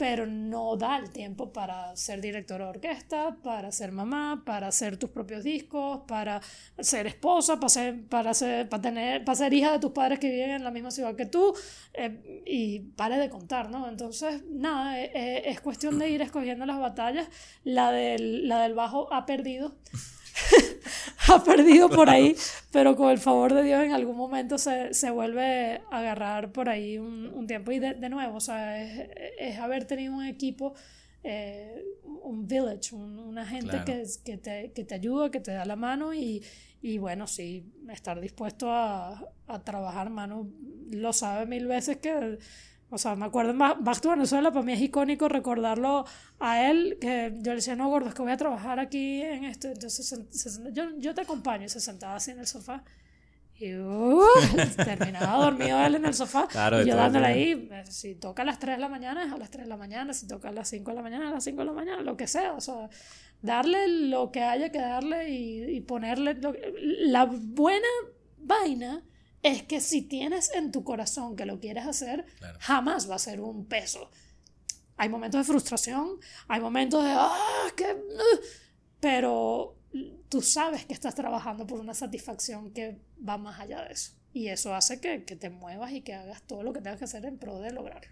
pero 0.03 0.27
no 0.27 0.77
da 0.77 0.99
el 0.99 1.11
tiempo 1.11 1.53
para 1.53 1.95
ser 1.95 2.21
director 2.21 2.61
de 2.61 2.67
orquesta, 2.67 3.37
para 3.41 3.71
ser 3.71 3.93
mamá, 3.93 4.43
para 4.45 4.67
hacer 4.67 4.97
tus 4.97 5.11
propios 5.11 5.45
discos, 5.45 6.01
para 6.09 6.41
ser 6.81 7.07
esposa, 7.07 7.61
para 7.61 7.69
ser, 7.69 8.05
para 8.09 8.35
ser, 8.35 8.69
para 8.69 8.83
tener, 8.83 9.25
para 9.25 9.37
ser 9.37 9.55
hija 9.55 9.71
de 9.71 9.79
tus 9.79 9.93
padres 9.93 10.19
que 10.19 10.29
viven 10.29 10.51
en 10.51 10.65
la 10.65 10.73
misma 10.73 10.91
ciudad 10.91 11.15
que 11.15 11.27
tú, 11.27 11.55
eh, 11.95 12.43
y 12.45 12.81
pare 12.81 13.17
de 13.17 13.31
contar, 13.31 13.71
¿no? 13.71 13.89
Entonces, 13.89 14.43
nada, 14.51 15.01
eh, 15.01 15.13
eh, 15.15 15.43
es 15.47 15.61
cuestión 15.61 16.01
de 16.01 16.09
ir 16.09 16.21
escogiendo 16.21 16.67
las 16.67 16.81
batallas. 16.81 17.29
La 17.63 17.93
del, 17.93 18.49
la 18.49 18.61
del 18.63 18.75
bajo 18.75 19.07
ha 19.15 19.25
perdido. 19.25 19.77
ha 21.29 21.43
perdido 21.43 21.89
por 21.89 22.11
ahí, 22.11 22.35
pero 22.71 22.97
con 22.97 23.11
el 23.11 23.19
favor 23.19 23.55
de 23.55 23.63
Dios 23.63 23.83
en 23.85 23.93
algún 23.93 24.17
momento 24.17 24.59
se, 24.59 24.95
se 24.95 25.11
vuelve 25.11 25.81
a 25.91 25.99
agarrar 25.99 26.53
por 26.53 26.69
ahí 26.69 26.99
un, 26.99 27.31
un 27.35 27.47
tiempo. 27.47 27.73
Y 27.73 27.79
de, 27.79 27.95
de, 27.95 28.09
nuevo, 28.09 28.37
o 28.37 28.41
sea, 28.41 28.83
es, 28.83 29.09
es 29.39 29.59
haber 29.59 29.85
tenido 29.85 30.15
un 30.15 30.25
equipo, 30.25 30.75
eh, 31.23 31.85
un 32.23 32.47
village, 32.47 32.95
una 32.95 33.47
gente 33.47 33.83
que, 33.85 34.05
que, 34.25 34.37
te, 34.37 34.73
que, 34.73 34.85
te, 34.85 34.95
ayuda, 34.95 35.31
que 35.31 35.41
te 35.41 35.53
da 35.53 35.65
la 35.65 35.77
mano 35.77 36.13
y, 36.15 36.43
y 36.81 36.99
bueno, 36.99 37.27
sí, 37.27 37.65
estar 37.91 38.21
dispuesto 38.21 38.71
a, 38.71 39.29
a 39.47 39.65
trabajar, 39.65 40.11
mano, 40.11 40.49
lo 40.91 41.13
sabe 41.13 41.47
mil 41.47 41.67
veces 41.67 41.99
que 41.99 42.39
o 42.93 42.99
sea, 42.99 43.17
me 43.17 43.25
acuerdo, 43.25 43.55
Back 43.55 44.01
to 44.03 44.11
Venezuela, 44.11 44.53
para 44.53 44.63
mí 44.63 44.75
es 44.75 44.81
icónico 44.83 45.27
recordarlo 45.27 46.05
a 46.39 46.69
él, 46.71 46.99
que 47.01 47.33
yo 47.39 47.53
le 47.53 47.57
decía, 47.57 47.75
no, 47.75 47.89
gordo, 47.89 48.11
es 48.11 48.15
que 48.15 48.21
voy 48.21 48.33
a 48.33 48.37
trabajar 48.37 48.79
aquí 48.79 49.23
en 49.23 49.45
esto. 49.45 49.69
Entonces, 49.69 50.61
yo, 50.75 50.85
yo 50.99 51.15
te 51.15 51.23
acompaño. 51.23 51.65
Y 51.65 51.69
se 51.71 51.81
sentaba 51.81 52.17
así 52.17 52.33
en 52.33 52.41
el 52.41 52.47
sofá. 52.47 52.85
Y 53.59 53.75
uh, 53.77 54.23
terminaba 54.77 55.43
dormido 55.43 55.83
él 55.83 55.95
en 55.95 56.05
el 56.05 56.13
sofá. 56.13 56.47
y 56.83 56.87
yo 56.87 56.95
dándole 56.95 57.27
ahí, 57.27 57.69
eh, 57.73 57.85
si 57.89 58.15
toca 58.15 58.43
a 58.43 58.45
las 58.45 58.59
3 58.59 58.77
de 58.77 58.81
la 58.83 58.91
mañana, 58.91 59.25
es 59.25 59.33
a 59.33 59.39
las 59.39 59.51
3 59.51 59.65
de 59.65 59.71
la 59.71 59.79
mañana. 59.79 60.13
Si 60.13 60.27
toca 60.27 60.51
a 60.51 60.53
las 60.53 60.69
5 60.69 60.91
de 60.91 60.95
la 60.95 61.03
mañana, 61.03 61.29
a 61.29 61.33
las 61.33 61.45
5 61.45 61.61
de 61.61 61.65
la 61.65 61.73
mañana, 61.73 62.03
lo 62.03 62.19
que 62.19 62.27
sea. 62.27 62.53
O 62.53 62.61
sea, 62.61 62.91
darle 63.41 63.89
lo 63.89 64.31
que 64.31 64.43
haya 64.43 64.71
que 64.71 64.81
darle 64.81 65.31
y, 65.31 65.77
y 65.77 65.81
ponerle... 65.81 66.39
la 67.07 67.25
buena 67.25 67.89
vaina 68.37 69.03
es 69.43 69.63
que 69.65 69.81
si 69.81 70.03
tienes 70.03 70.51
en 70.55 70.71
tu 70.71 70.85
corazón 70.85 71.37
que 71.37 71.47
lo 71.47 71.59
quieres 71.59 71.87
hacer, 71.87 72.25
jamás 72.61 73.11
va 73.11 73.17
a 73.17 73.19
ser 73.19 73.41
un 73.41 73.67
peso. 73.67 74.11
Hay 74.97 75.09
momentos 75.09 75.41
de 75.41 75.45
frustración, 75.45 76.19
hay 76.49 76.61
momentos 76.61 77.03
de, 77.03 77.11
ah, 77.13 77.67
que... 77.77 77.97
Pero 79.01 79.77
tú 80.29 80.41
sabes 80.43 80.87
que 80.87 80.95
estás 80.95 81.15
trabajando 81.15 81.67
por 81.67 81.81
una 81.81 81.93
satisfacción 81.93 82.71
que 82.73 83.01
va 83.27 83.37
más 83.37 83.59
allá 83.59 83.83
de 83.83 83.93
eso. 83.93 84.13
Y 84.33 84.49
eso 84.49 84.75
hace 84.75 85.01
que, 85.01 85.25
que 85.25 85.37
te 85.37 85.51
muevas 85.51 85.93
y 85.93 86.03
que 86.03 86.15
hagas 86.15 86.43
todo 86.43 86.63
lo 86.63 86.73
que 86.73 86.81
tengas 86.81 86.99
que 86.99 87.05
hacer 87.05 87.25
en 87.25 87.37
pro 87.37 87.59
de 87.59 87.73
lograrlo. 87.73 88.11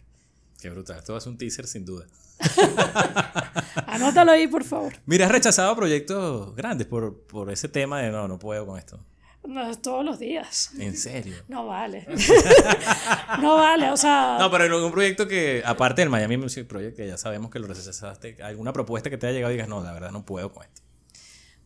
Qué 0.61 0.69
brutal. 0.69 0.99
Esto 0.99 1.17
es 1.17 1.27
un 1.27 1.39
teaser 1.39 1.67
sin 1.67 1.85
duda. 1.85 2.07
Anótalo 3.87 4.33
ahí, 4.33 4.47
por 4.47 4.65
favor. 4.65 4.95
Mira, 5.07 5.27
has 5.27 5.33
rechazado 5.33 5.75
proyectos 5.77 6.55
grandes 6.55 6.87
por, 6.87 7.23
por 7.27 7.51
ese 7.51 7.69
tema 7.69 8.01
de 8.03 8.11
no, 8.11 8.29
no 8.29 8.39
puedo 8.39 8.67
con 8.67 8.79
esto. 8.79 9.03
No, 9.47 9.75
todos 9.79 10.05
los 10.05 10.19
días. 10.19 10.73
¿En 10.79 10.97
serio? 10.97 11.35
No 11.49 11.67
vale. 11.67 12.07
no 13.41 13.57
vale, 13.57 13.91
o 13.91 13.97
sea... 13.97 14.37
No, 14.39 14.51
pero 14.51 14.65
en 14.65 14.73
algún 14.73 14.93
proyecto 14.93 15.27
que, 15.27 15.63
aparte 15.65 16.03
del 16.03 16.11
Miami 16.11 16.37
Music 16.37 16.67
Project, 16.67 16.97
que 16.97 17.07
ya 17.07 17.17
sabemos 17.17 17.51
que 17.51 17.59
lo 17.59 17.67
rechazaste, 17.67 18.37
alguna 18.43 18.73
propuesta 18.73 19.11
que 19.11 19.19
te 19.19 19.27
haya 19.27 19.35
llegado 19.35 19.53
y 19.53 19.57
digas, 19.57 19.69
no, 19.69 19.83
la 19.83 19.93
verdad 19.93 20.11
no 20.11 20.25
puedo 20.25 20.53
con 20.53 20.65
esto. 20.65 20.83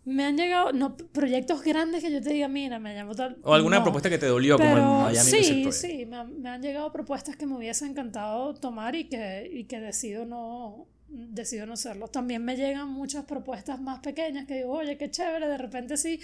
Me 0.05 0.25
han 0.25 0.37
llegado, 0.37 0.73
no, 0.73 0.97
proyectos 0.97 1.63
grandes 1.63 2.03
que 2.03 2.13
yo 2.13 2.23
te 2.23 2.31
diga, 2.31 2.47
mira, 2.49 2.79
me 2.79 2.95
llamó 2.95 3.15
tal... 3.15 3.39
O 3.43 3.55
alguna 3.55 3.83
propuesta 3.83 4.11
que 4.11 4.19
te 4.19 4.27
dolió 4.27 4.57
como 4.59 5.09
el 5.09 5.15
Miami 5.15 5.31
sí, 5.31 5.37
Music 5.37 5.63
Project. 5.63 5.73
Sí, 5.75 5.89
sí, 5.89 6.07
me, 6.07 6.25
me, 6.25 6.49
han 6.51 6.63
llegado 6.63 6.93
propuestas 6.93 7.37
que 7.37 7.47
me 7.47 7.57
hubiese 7.57 7.87
encantado 7.87 8.55
tomar 8.55 8.95
y 8.95 9.09
que, 9.09 9.51
y 9.53 9.65
que 9.65 9.81
decido 9.81 10.25
no 10.27 10.87
decido 11.09 11.67
no 11.67 11.75
hacerlo. 11.75 12.09
También 12.09 12.45
me 12.45 12.57
llegan 12.57 12.89
muchas 12.89 13.25
propuestas 13.25 13.81
más 13.81 14.01
pequeñas 14.01 14.47
que 14.47 14.57
digo, 14.57 14.73
oye, 14.73 14.99
qué 14.99 15.11
chévere, 15.11 15.49
de 15.49 15.59
repente 15.59 15.97
sí 15.97 16.21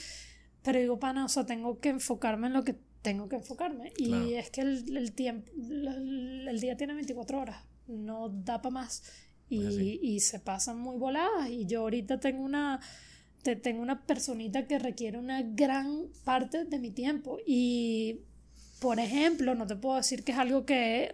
pero 0.62 0.78
digo, 0.78 0.98
pana, 0.98 1.24
o 1.24 1.28
sea, 1.28 1.46
tengo 1.46 1.80
que 1.80 1.88
enfocarme 1.88 2.48
en 2.48 2.52
lo 2.52 2.64
que 2.64 2.76
tengo 3.02 3.28
que 3.28 3.36
enfocarme. 3.36 3.92
Y 3.96 4.34
es 4.34 4.50
que 4.50 4.60
el, 4.60 4.96
el 4.96 5.12
tiempo, 5.12 5.50
el, 5.56 6.60
día 6.60 6.76
tiene 6.76 6.94
24 6.94 7.40
horas, 7.40 7.64
no 7.86 8.28
da 8.28 8.60
para 8.60 8.72
más. 8.72 9.02
Y, 9.48 9.98
y, 10.00 10.20
se 10.20 10.38
pasan 10.38 10.78
muy 10.78 10.96
voladas. 10.96 11.48
Y 11.48 11.66
yo 11.66 11.80
ahorita 11.80 12.20
tengo 12.20 12.44
una, 12.44 12.80
te, 13.42 13.56
tengo 13.56 13.82
una 13.82 14.06
personita 14.06 14.66
que 14.68 14.78
requiere 14.78 15.18
una 15.18 15.42
gran 15.42 16.06
parte 16.24 16.64
de 16.64 16.78
mi 16.78 16.90
tiempo. 16.92 17.38
Y, 17.44 18.20
por 18.80 19.00
ejemplo, 19.00 19.56
no 19.56 19.66
te 19.66 19.74
puedo 19.74 19.96
decir 19.96 20.22
que 20.22 20.32
es 20.32 20.38
algo 20.38 20.64
que 20.64 21.04
he 21.04 21.12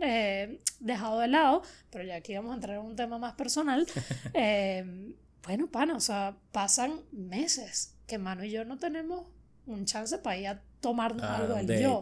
eh, 0.00 0.60
dejado 0.80 1.20
de 1.20 1.28
lado, 1.28 1.62
pero 1.90 2.04
ya 2.04 2.16
aquí 2.16 2.34
vamos 2.34 2.52
a 2.52 2.54
entrar 2.54 2.78
en 2.78 2.86
un 2.86 2.96
tema 2.96 3.18
más 3.18 3.34
personal. 3.34 3.86
Eh, 4.32 5.14
bueno, 5.44 5.70
pana, 5.70 5.94
o 5.94 6.00
sea, 6.00 6.38
pasan 6.52 7.02
meses 7.12 7.93
que 8.06 8.18
Mano 8.18 8.44
y 8.44 8.50
yo 8.50 8.64
no 8.64 8.78
tenemos 8.78 9.24
un 9.66 9.84
chance 9.86 10.18
para 10.18 10.36
ir 10.36 10.48
a 10.48 10.62
tomarnos 10.80 11.24
algo 11.24 11.54
del 11.54 11.80
yo. 11.80 12.00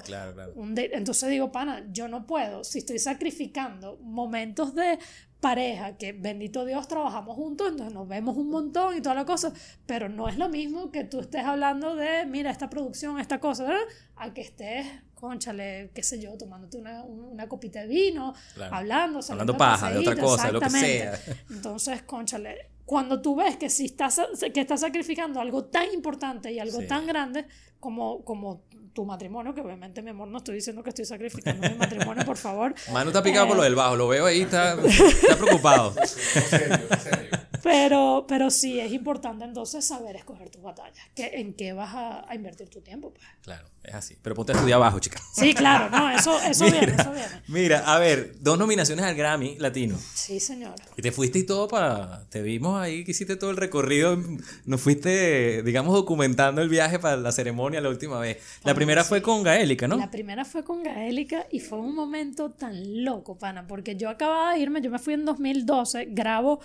Entonces 0.77 1.31
digo, 1.31 1.53
pana, 1.53 1.87
yo 1.93 2.09
no 2.09 2.27
puedo, 2.27 2.65
si 2.65 2.79
estoy 2.79 2.99
sacrificando 2.99 3.99
momentos 3.99 4.75
de 4.75 4.99
pareja, 5.41 5.97
que 5.97 6.12
bendito 6.12 6.65
Dios 6.65 6.87
trabajamos 6.87 7.37
juntos, 7.37 7.69
entonces 7.69 7.93
nos 7.93 8.09
vemos 8.09 8.37
un 8.37 8.49
montón 8.49 8.97
y 8.97 9.01
toda 9.01 9.17
la 9.17 9.25
cosa, 9.25 9.53
pero 9.87 10.09
no 10.09 10.29
es 10.29 10.38
lo 10.38 10.49
mismo 10.49 10.91
que 10.93 11.05
tú 11.05 11.21
estés 11.21 11.45
hablando 11.45 11.97
de, 11.97 12.25
mira, 12.27 12.51
esta 12.51 12.71
producción, 12.71 13.19
esta 13.19 13.41
cosa, 13.41 13.73
a 14.17 14.33
que 14.33 14.41
estés, 14.41 14.87
conchale, 15.15 15.91
qué 15.95 16.03
sé 16.03 16.21
yo, 16.21 16.37
tomándote 16.37 16.79
una, 16.79 17.03
una 17.03 17.49
copita 17.49 17.81
de 17.81 17.88
vino, 17.88 18.35
hablando, 18.71 19.21
hablando 19.29 19.57
paja, 19.57 19.91
de 19.91 19.99
otra 19.99 20.17
cosa, 20.17 20.53
lo 20.53 20.61
que 20.61 20.71
sea. 20.71 21.21
Entonces, 21.51 22.03
conchale, 22.03 22.72
cuando 22.92 23.22
tú 23.22 23.35
ves 23.35 23.57
que 23.57 23.70
si 23.70 23.87
estás, 23.87 24.20
que 24.52 24.61
estás 24.61 24.83
sacrificando 24.83 25.40
algo 25.40 25.64
tan 25.64 25.90
importante 25.94 26.52
y 26.52 26.59
algo 26.59 26.83
tan 26.87 27.07
grande 27.07 27.46
como, 27.81 28.22
como 28.22 28.64
tu 28.92 29.07
matrimonio, 29.07 29.55
que 29.55 29.62
obviamente, 29.62 30.02
mi 30.02 30.11
amor, 30.11 30.28
no 30.28 30.37
estoy 30.37 30.57
diciendo 30.57 30.83
que 30.83 30.90
estoy 30.90 31.07
sacrificando 31.07 31.70
mi 31.70 31.74
matrimonio, 31.74 32.22
por 32.26 32.37
favor. 32.37 32.74
Manu 32.92 33.09
está 33.09 33.22
picado 33.22 33.48
por 33.48 33.57
lo 33.57 33.62
del 33.62 33.74
bajo, 33.74 33.96
lo 33.96 34.09
veo 34.09 34.26
ahí, 34.26 34.42
está, 34.42 34.74
está 34.74 35.38
preocupado. 35.38 35.94
Pero, 37.62 38.25
pero 38.29 38.51
sí, 38.51 38.81
es 38.81 38.92
importante 38.92 39.44
entonces 39.44 39.85
saber 39.85 40.16
escoger 40.16 40.51
tus 40.51 40.62
batallas, 40.62 40.98
que, 41.14 41.27
en 41.35 41.55
qué 41.55 41.72
vas 41.72 41.92
a, 41.94 42.35
invertir 42.35 42.68
tu 42.68 42.81
tiempo. 42.81 43.12
Pues. 43.12 43.25
Claro, 43.42 43.68
es 43.83 43.94
así. 43.94 44.16
Pero 44.20 44.35
ponte 44.35 44.53
a 44.53 44.57
estudiar 44.57 44.77
abajo, 44.77 44.98
chica. 44.98 45.20
Sí, 45.33 45.55
claro, 45.55 45.88
no, 45.90 46.11
eso, 46.11 46.40
eso 46.40 46.64
mira, 46.64 46.79
viene, 46.79 46.94
eso 47.01 47.12
viene. 47.12 47.42
Mira, 47.48 47.79
a 47.81 47.98
ver, 47.98 48.35
dos 48.40 48.59
nominaciones 48.59 49.05
al 49.05 49.14
Grammy 49.14 49.57
Latino. 49.59 49.98
Sí, 50.14 50.40
señor. 50.40 50.75
Y 50.96 51.03
te 51.03 51.12
fuiste 51.12 51.38
y 51.38 51.46
todo 51.46 51.68
para... 51.68 52.29
Te 52.29 52.42
vimos 52.42 52.81
ahí 52.81 53.05
que 53.05 53.12
hiciste 53.12 53.37
todo 53.37 53.51
el 53.51 53.57
recorrido. 53.57 54.18
Nos 54.64 54.81
fuiste, 54.81 55.62
digamos, 55.62 55.94
documentando 55.94 56.62
el 56.62 56.68
viaje 56.68 56.98
para 56.98 57.16
la 57.16 57.33
ceremonia 57.33 57.81
la 57.81 57.88
última 57.88 58.18
vez. 58.18 58.38
La 58.64 58.75
primera 58.75 59.05
fue 59.05 59.22
con 59.22 59.42
Gaélica, 59.42 59.87
¿no? 59.87 59.96
La 59.96 60.11
primera 60.11 60.44
fue 60.44 60.64
con 60.64 60.83
Gaélica 60.83 61.46
y 61.51 61.61
fue 61.61 61.79
un 61.79 61.94
momento 61.94 62.51
tan 62.51 63.05
loco, 63.05 63.37
pana, 63.37 63.66
porque 63.66 63.96
yo 63.96 64.09
acababa 64.09 64.55
de 64.55 64.61
irme, 64.61 64.81
yo 64.81 64.90
me 64.90 64.98
fui 64.98 65.14
en 65.14 65.25
2012, 65.25 66.07
grabo 66.11 66.61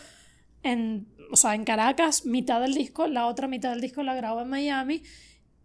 en, 0.63 1.07
o 1.31 1.35
sea, 1.35 1.55
en 1.55 1.63
Caracas, 1.63 2.25
mitad 2.25 2.61
del 2.61 2.73
disco, 2.73 3.07
la 3.07 3.27
otra 3.27 3.47
mitad 3.47 3.71
del 3.71 3.81
disco 3.81 4.03
la 4.03 4.15
grabo 4.15 4.41
en 4.41 4.49
Miami. 4.49 5.03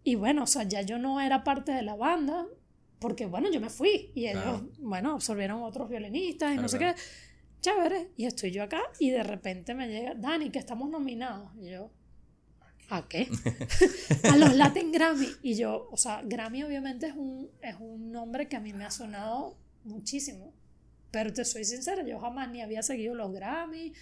Y 0.03 0.15
bueno, 0.15 0.43
o 0.43 0.47
sea, 0.47 0.63
ya 0.63 0.81
yo 0.81 0.97
no 0.97 1.21
era 1.21 1.43
parte 1.43 1.71
de 1.71 1.81
la 1.81 1.95
banda, 1.95 2.45
porque 2.99 3.25
bueno, 3.25 3.49
yo 3.51 3.59
me 3.61 3.69
fui 3.69 4.11
y 4.15 4.27
ellos, 4.27 4.63
bueno, 4.79 5.13
absorbieron 5.13 5.61
otros 5.63 5.89
violinistas 5.89 6.53
y 6.53 6.57
no 6.57 6.67
sé 6.67 6.79
qué. 6.79 6.95
Chévere. 7.61 8.11
Y 8.17 8.25
estoy 8.25 8.51
yo 8.51 8.63
acá 8.63 8.81
y 8.99 9.09
de 9.09 9.23
repente 9.23 9.73
me 9.73 9.87
llega, 9.87 10.13
Dani, 10.15 10.49
que 10.49 10.59
estamos 10.59 10.89
nominados. 10.89 11.49
Y 11.61 11.71
yo, 11.71 11.91
¿a 12.89 13.07
qué? 13.07 13.29
a 14.31 14.37
los 14.37 14.55
Latin 14.55 14.91
Grammy. 14.91 15.27
Y 15.41 15.55
yo, 15.55 15.87
o 15.91 15.97
sea, 15.97 16.21
Grammy 16.23 16.63
obviamente 16.63 17.07
es 17.07 17.15
un, 17.15 17.49
es 17.61 17.75
un 17.79 18.11
nombre 18.11 18.47
que 18.47 18.57
a 18.57 18.59
mí 18.59 18.73
me 18.73 18.83
ha 18.85 18.91
sonado 18.91 19.57
muchísimo. 19.85 20.53
Pero 21.11 21.31
te 21.31 21.45
soy 21.45 21.63
sincera, 21.63 22.03
yo 22.05 22.19
jamás 22.19 22.49
ni 22.49 22.61
había 22.61 22.81
seguido 22.81 23.15
los 23.15 23.31
Grammy, 23.31 23.93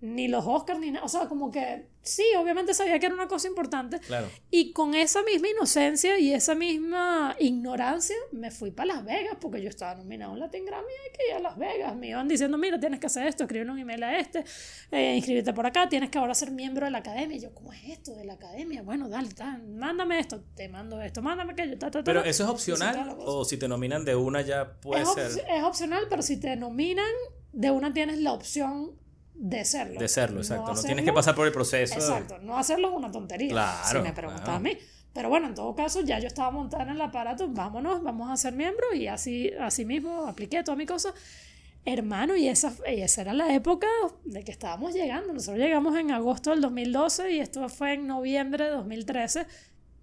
ni 0.00 0.28
los 0.28 0.46
Oscars, 0.46 0.80
ni 0.80 0.90
nada. 0.90 1.04
O 1.04 1.08
sea, 1.08 1.28
como 1.28 1.50
que 1.50 1.86
sí, 2.02 2.24
obviamente 2.38 2.72
sabía 2.72 2.98
que 2.98 3.06
era 3.06 3.14
una 3.14 3.28
cosa 3.28 3.48
importante. 3.48 4.00
Claro. 4.00 4.28
Y 4.50 4.72
con 4.72 4.94
esa 4.94 5.22
misma 5.22 5.48
inocencia 5.48 6.18
y 6.18 6.32
esa 6.32 6.54
misma 6.54 7.36
ignorancia 7.38 8.16
me 8.32 8.50
fui 8.50 8.70
para 8.70 8.94
Las 8.94 9.04
Vegas 9.04 9.36
porque 9.40 9.60
yo 9.60 9.68
estaba 9.68 9.94
nominado 9.96 10.32
en 10.32 10.40
Latin 10.40 10.64
Grammy 10.64 10.86
y 10.86 11.16
que 11.16 11.28
ir 11.28 11.34
a 11.34 11.40
Las 11.40 11.58
Vegas. 11.58 11.94
Me 11.96 12.08
iban 12.08 12.28
diciendo, 12.28 12.56
mira, 12.56 12.80
tienes 12.80 12.98
que 12.98 13.06
hacer 13.06 13.26
esto, 13.26 13.44
escribir 13.44 13.70
un 13.70 13.78
email 13.78 14.02
a 14.02 14.18
este, 14.18 14.44
eh, 14.90 15.16
inscribirte 15.16 15.52
por 15.52 15.66
acá, 15.66 15.88
tienes 15.88 16.08
que 16.08 16.18
ahora 16.18 16.34
ser 16.34 16.50
miembro 16.50 16.86
de 16.86 16.92
la 16.92 16.98
academia. 16.98 17.36
Y 17.36 17.40
yo, 17.40 17.54
¿cómo 17.54 17.72
es 17.72 17.84
esto 17.84 18.14
de 18.14 18.24
la 18.24 18.34
academia? 18.34 18.82
Bueno, 18.82 19.08
dale, 19.08 19.28
mándame 19.68 20.18
esto, 20.18 20.42
te 20.54 20.68
mando 20.68 21.00
esto, 21.02 21.20
mándame 21.20 21.52
aquello. 21.52 21.78
Ta, 21.78 21.90
ta, 21.90 22.02
pero 22.02 22.24
eso 22.24 22.44
es 22.44 22.50
opcional 22.50 23.16
o 23.18 23.44
si 23.44 23.58
te 23.58 23.68
nominan 23.68 24.04
de 24.04 24.16
una 24.16 24.40
ya 24.40 24.80
puede 24.80 25.04
ser. 25.04 25.44
Es 25.48 25.62
opcional, 25.62 26.06
pero 26.08 26.22
si 26.22 26.38
te 26.38 26.56
nominan 26.56 27.04
de 27.52 27.70
una 27.70 27.92
tienes 27.92 28.18
la 28.18 28.32
opción 28.32 28.98
de 29.40 29.64
serlo. 29.64 29.98
De 29.98 30.06
serlo, 30.06 30.40
exacto. 30.40 30.74
No, 30.74 30.82
tienes 30.82 31.02
que 31.02 31.14
pasar 31.14 31.34
por 31.34 31.46
el 31.46 31.52
proceso. 31.52 31.94
Exacto. 31.94 32.38
No 32.42 32.58
hacerlo 32.58 32.90
es 32.90 32.94
una 32.94 33.10
tontería. 33.10 33.48
Claro. 33.48 33.88
Si 33.90 33.98
me 33.98 34.12
preguntas 34.12 34.48
a 34.48 34.58
mí. 34.58 34.76
Pero 35.14 35.30
bueno, 35.30 35.46
en 35.46 35.54
todo 35.54 35.74
caso, 35.74 36.02
ya 36.02 36.18
yo 36.18 36.26
estaba 36.26 36.50
montada 36.50 36.84
en 36.84 36.90
el 36.90 37.00
aparato, 37.00 37.48
vámonos, 37.48 38.02
vamos 38.02 38.30
a 38.30 38.36
ser 38.36 38.52
miembros 38.52 38.94
y 38.94 39.08
así, 39.08 39.50
así 39.58 39.84
mismo 39.84 40.26
apliqué 40.26 40.62
toda 40.62 40.76
mi 40.76 40.84
cosa. 40.84 41.14
Hermano, 41.86 42.36
y 42.36 42.48
esa, 42.48 42.74
y 42.86 43.00
esa 43.00 43.22
era 43.22 43.32
la 43.32 43.52
época 43.54 43.88
de 44.24 44.44
que 44.44 44.52
estábamos 44.52 44.92
llegando. 44.92 45.32
Nosotros 45.32 45.58
llegamos 45.58 45.98
en 45.98 46.10
agosto 46.12 46.50
del 46.50 46.60
2012 46.60 47.32
y 47.32 47.40
esto 47.40 47.66
fue 47.70 47.94
en 47.94 48.06
noviembre 48.06 48.66
de 48.66 48.70
2013, 48.72 49.46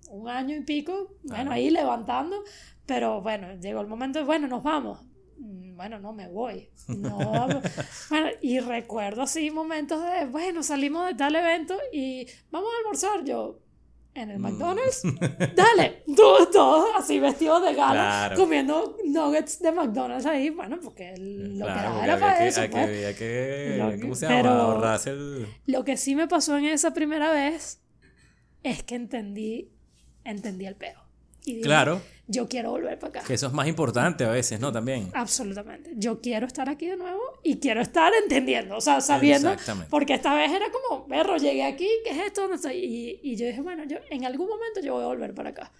un 0.09 0.27
año 0.29 0.55
y 0.55 0.61
pico, 0.61 1.15
bueno, 1.23 1.51
ahí 1.51 1.69
levantando, 1.69 2.43
pero 2.87 3.21
bueno, 3.21 3.53
llegó 3.61 3.81
el 3.81 3.87
momento 3.87 4.17
de, 4.17 4.25
bueno, 4.25 4.47
nos 4.47 4.63
vamos 4.63 4.99
bueno, 5.39 5.99
no 5.99 6.11
me 6.11 6.27
voy. 6.27 6.69
No, 6.87 7.47
bueno, 8.09 8.29
y 8.41 8.59
recuerdo 8.59 9.21
así 9.21 9.51
momentos 9.51 10.03
de, 10.03 10.25
bueno, 10.25 10.63
salimos 10.63 11.07
de 11.07 11.13
tal 11.13 11.35
evento 11.35 11.77
y 11.93 12.27
vamos 12.51 12.69
a 12.73 12.77
almorzar 12.79 13.23
yo. 13.23 13.59
En 14.15 14.31
el 14.31 14.39
mm. 14.39 14.41
McDonald's, 14.41 15.03
dale, 15.55 16.03
todos, 16.15 16.49
todo 16.49 16.87
así 16.97 17.19
vestidos 17.19 17.63
de 17.63 17.75
gala, 17.75 18.33
comiendo 18.35 18.97
nuggets 19.05 19.59
de 19.59 19.71
McDonald's 19.71 20.25
ahí, 20.25 20.49
bueno, 20.49 20.79
porque 20.81 21.13
lo 21.17 21.67
que 21.67 21.71
era, 21.71 22.17
para 22.19 22.47
eso. 22.47 22.61
pero 24.27 24.79
Lo 25.67 25.83
que 25.83 25.97
sí 25.97 26.15
me 26.15 26.27
pasó 26.27 26.57
en 26.57 26.65
esa 26.65 26.95
primera 26.95 27.31
vez 27.31 27.79
es 28.63 28.81
que 28.81 28.95
entendí, 28.95 29.69
entendí 30.23 30.65
el 30.65 30.75
peo. 30.75 31.06
Y 31.47 31.61
claro 31.61 32.01
yo 32.27 32.47
quiero 32.47 32.71
volver 32.71 32.99
para 32.99 33.09
acá. 33.09 33.23
Que 33.25 33.33
eso 33.33 33.47
es 33.47 33.53
más 33.53 33.67
importante 33.67 34.25
a 34.25 34.29
veces, 34.29 34.59
¿no? 34.59 34.71
También. 34.71 35.09
Absolutamente. 35.13 35.93
Yo 35.95 36.21
quiero 36.21 36.45
estar 36.45 36.67
aquí 36.69 36.85
de 36.85 36.97
nuevo 36.97 37.21
y 37.41 37.59
quiero 37.59 37.81
estar 37.81 38.11
entendiendo, 38.21 38.75
o 38.77 38.81
sea, 38.81 38.99
sabiendo. 38.99 39.55
Porque 39.89 40.13
esta 40.13 40.35
vez 40.35 40.51
era 40.51 40.65
como, 40.69 41.07
perro, 41.07 41.37
llegué 41.37 41.63
aquí, 41.63 41.87
¿qué 42.03 42.11
es 42.11 42.27
esto? 42.27 42.49
Y, 42.71 43.19
y 43.23 43.35
yo 43.37 43.47
dije, 43.47 43.61
bueno, 43.61 43.85
yo 43.85 43.97
en 44.09 44.25
algún 44.25 44.49
momento 44.49 44.81
yo 44.81 44.95
voy 44.95 45.03
a 45.03 45.07
volver 45.07 45.33
para 45.33 45.51
acá. 45.51 45.71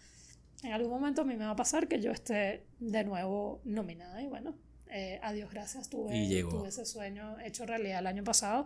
En 0.64 0.72
algún 0.72 0.90
momento 0.90 1.22
a 1.22 1.26
mí 1.26 1.36
me 1.36 1.46
va 1.46 1.52
a 1.52 1.56
pasar 1.56 1.88
que 1.88 2.02
yo 2.02 2.12
esté 2.12 2.66
de 2.80 3.04
nuevo 3.04 3.62
nominada 3.64 4.22
y 4.22 4.28
bueno, 4.28 4.56
eh, 4.90 5.20
adiós, 5.22 5.52
gracias, 5.52 5.90
tuve, 5.90 6.44
tuve 6.50 6.70
ese 6.70 6.86
sueño 6.86 7.38
hecho 7.44 7.66
realidad 7.66 8.00
el 8.00 8.08
año 8.08 8.24
pasado. 8.24 8.66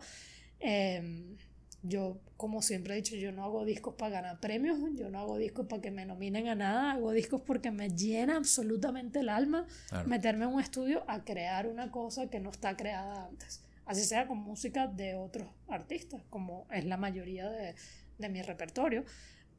Eh, 0.59 1.35
yo, 1.83 2.19
como 2.37 2.61
siempre 2.61 2.93
he 2.93 2.97
dicho, 2.97 3.15
yo 3.15 3.31
no 3.31 3.43
hago 3.43 3.65
discos 3.65 3.95
para 3.95 4.21
ganar 4.21 4.39
premios, 4.39 4.77
yo 4.95 5.09
no 5.09 5.19
hago 5.19 5.37
discos 5.37 5.65
para 5.67 5.81
que 5.81 5.91
me 5.91 6.05
nominen 6.05 6.47
a 6.47 6.55
nada, 6.55 6.91
hago 6.91 7.11
discos 7.11 7.41
porque 7.41 7.71
me 7.71 7.89
llena 7.89 8.37
absolutamente 8.37 9.19
el 9.19 9.29
alma 9.29 9.65
meterme 10.05 10.45
en 10.45 10.51
un 10.51 10.61
estudio 10.61 11.03
a 11.07 11.23
crear 11.23 11.67
una 11.67 11.89
cosa 11.91 12.29
que 12.29 12.39
no 12.39 12.51
está 12.51 12.77
creada 12.77 13.25
antes. 13.25 13.63
Así 13.85 14.03
sea 14.03 14.27
con 14.27 14.37
música 14.37 14.87
de 14.87 15.15
otros 15.15 15.47
artistas, 15.67 16.21
como 16.29 16.67
es 16.71 16.85
la 16.85 16.97
mayoría 16.97 17.49
de, 17.49 17.75
de 18.17 18.29
mi 18.29 18.41
repertorio. 18.41 19.03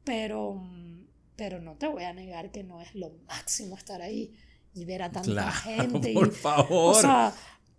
Pero, 0.03 0.61
pero 1.35 1.61
no 1.61 1.75
te 1.75 1.87
voy 1.87 2.03
a 2.03 2.13
negar 2.13 2.51
que 2.51 2.63
no 2.63 2.81
es 2.81 2.95
lo 2.95 3.11
máximo 3.27 3.77
estar 3.77 4.01
ahí 4.01 4.33
y 4.73 4.85
ver 4.85 5.03
a 5.03 5.11
tanta 5.11 5.51
gente. 5.51 6.13
Por 6.13 6.31
favor. 6.31 6.95
O 6.95 6.99
sea, 6.99 7.33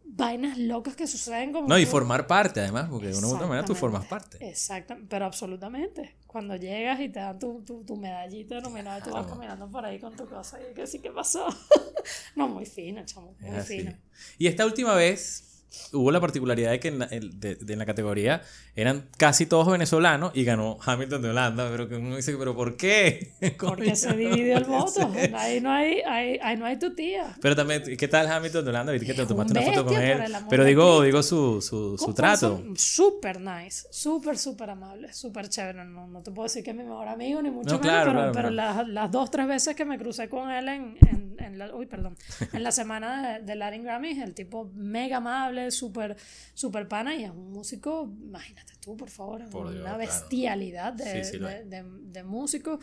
vainas 0.05 0.59
locas 0.59 0.95
que 0.95 1.07
suceden 1.07 1.53
como... 1.53 1.69
No, 1.69 1.79
y 1.79 1.87
formar 1.87 2.27
parte 2.27 2.61
además, 2.61 2.89
porque 2.91 3.09
de 3.09 3.19
una 3.19 3.29
u 3.29 3.35
otra 3.35 3.47
manera 3.47 3.67
tú 3.67 3.75
formas 3.75 4.07
parte. 4.07 4.39
Exacto, 4.47 4.97
pero 5.09 5.25
absolutamente. 5.25 6.17
Cuando 6.27 6.57
llegas 6.57 7.01
y 7.01 7.09
te 7.09 7.21
dan 7.21 7.39
tu, 7.39 7.63
tu, 7.63 7.85
tu 7.85 7.97
medallita 7.97 8.61
nominada, 8.61 9.03
tú 9.03 9.11
vas 9.11 9.27
caminando 9.27 9.71
por 9.71 9.85
ahí 9.85 9.99
con 9.99 10.15
tu 10.15 10.27
cosa 10.29 10.59
y 10.61 10.75
que 10.75 10.87
sí, 10.87 11.01
¿qué 11.01 11.11
pasó? 11.11 11.47
no, 12.37 12.49
muy 12.49 12.67
fino, 12.67 13.05
chamo, 13.05 13.35
muy 13.41 13.61
fino. 13.61 13.93
Y 14.39 14.47
esta 14.47 14.67
última 14.67 14.95
vez 14.95 15.54
hubo 15.93 16.11
la 16.11 16.21
particularidad 16.21 16.71
de 16.71 16.81
que 16.81 16.89
en 16.89 16.99
la, 16.99 17.07
de, 17.07 17.59
en 17.67 17.79
la, 17.79 17.87
categoría 17.87 18.43
eran 18.75 19.07
casi 19.17 19.47
todos 19.47 19.71
venezolanos 19.71 20.33
y 20.35 20.45
ganó 20.45 20.79
Hamilton 20.85 21.23
de 21.23 21.31
Holanda, 21.31 21.69
pero 21.71 21.89
que 21.89 21.97
uno 21.97 22.17
dice, 22.17 22.35
¿pero 22.37 22.55
por 22.55 22.77
qué? 22.77 23.33
Porque 23.59 23.95
se 23.97 24.17
dividió 24.17 24.59
el 24.59 24.65
voto. 24.67 25.11
Ahí 25.35 25.61
no 25.61 25.71
hay, 25.71 26.01
ahí, 26.07 26.39
ahí, 26.43 26.57
no 26.57 26.67
hay 26.67 26.79
tu 26.79 26.95
tía. 26.95 27.37
Pero 27.41 27.55
también, 27.55 27.83
¿qué 27.97 28.09
tal 28.09 28.27
Hamilton 28.27 28.65
de 28.65 28.71
Holanda? 28.71 28.93
Viste 28.93 29.07
que 29.07 29.15
te 29.15 29.27
tomaste 29.27 29.53
una 29.53 29.63
foto 29.63 29.87
con 29.87 30.01
él. 30.01 30.23
Pero 30.49 30.65
digo, 30.65 31.03
digo 31.03 31.23
su, 31.23 31.61
su, 31.61 31.97
su 31.99 32.15
trato. 32.15 32.63
Súper 32.75 33.41
nice, 33.41 33.87
súper, 33.91 34.39
súper 34.39 34.71
amable, 34.71 35.13
súper 35.13 35.49
chévere. 35.49 35.85
No, 35.85 36.07
no, 36.07 36.23
te 36.23 36.31
puedo 36.31 36.45
decir 36.45 36.63
que 36.65 36.71
es 36.71 36.77
mi 36.77 36.85
mejor 36.85 37.09
amigo, 37.09 37.43
ni 37.43 37.51
mucho 37.51 37.79
menos, 37.79 38.05
pero, 38.05 38.33
pero 38.33 38.51
las, 38.51 38.87
las, 38.89 39.11
dos, 39.11 39.31
tres 39.31 39.47
veces 39.47 39.75
que 39.75 39.85
me 39.85 39.99
crucé 39.99 40.29
con 40.29 40.51
él 40.51 40.69
en, 40.69 40.97
en, 41.09 41.37
en 41.39 41.59
la, 41.59 41.75
uy, 41.75 41.87
perdón, 41.87 42.17
en 42.53 42.63
la 42.63 42.73
semana 42.73 43.39
de, 43.39 43.45
de 43.45 43.55
Latin 43.55 43.85
Grammy, 43.85 44.21
el 44.21 44.35
tipo 44.35 44.71
mega 44.75 45.19
amable, 45.19 45.64
súper 45.71 46.17
super 46.55 46.89
pana 46.89 47.15
y 47.15 47.25
es 47.25 47.31
un 47.31 47.53
músico, 47.53 48.11
imagínate 48.23 48.75
tú, 48.81 48.97
por 48.97 49.11
favor, 49.11 49.43
una 49.53 49.97
bestialidad 49.97 50.93
de, 50.93 51.85
de, 52.05 52.23
músico. 52.23 52.79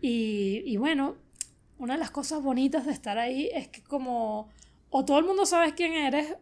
Y, 0.00 0.62
y, 0.66 0.76
bueno, 0.76 1.16
una 1.78 1.94
de 1.94 2.00
las 2.00 2.10
cosas 2.10 2.42
bonitas 2.42 2.86
de 2.86 2.92
estar 2.92 3.18
ahí 3.18 3.50
es 3.52 3.68
que 3.68 3.82
como 3.82 4.48
o 4.90 5.04
todo 5.04 5.18
el 5.18 5.24
mundo 5.24 5.46
sabe 5.46 5.74
quién 5.74 5.92
eres 5.94 6.36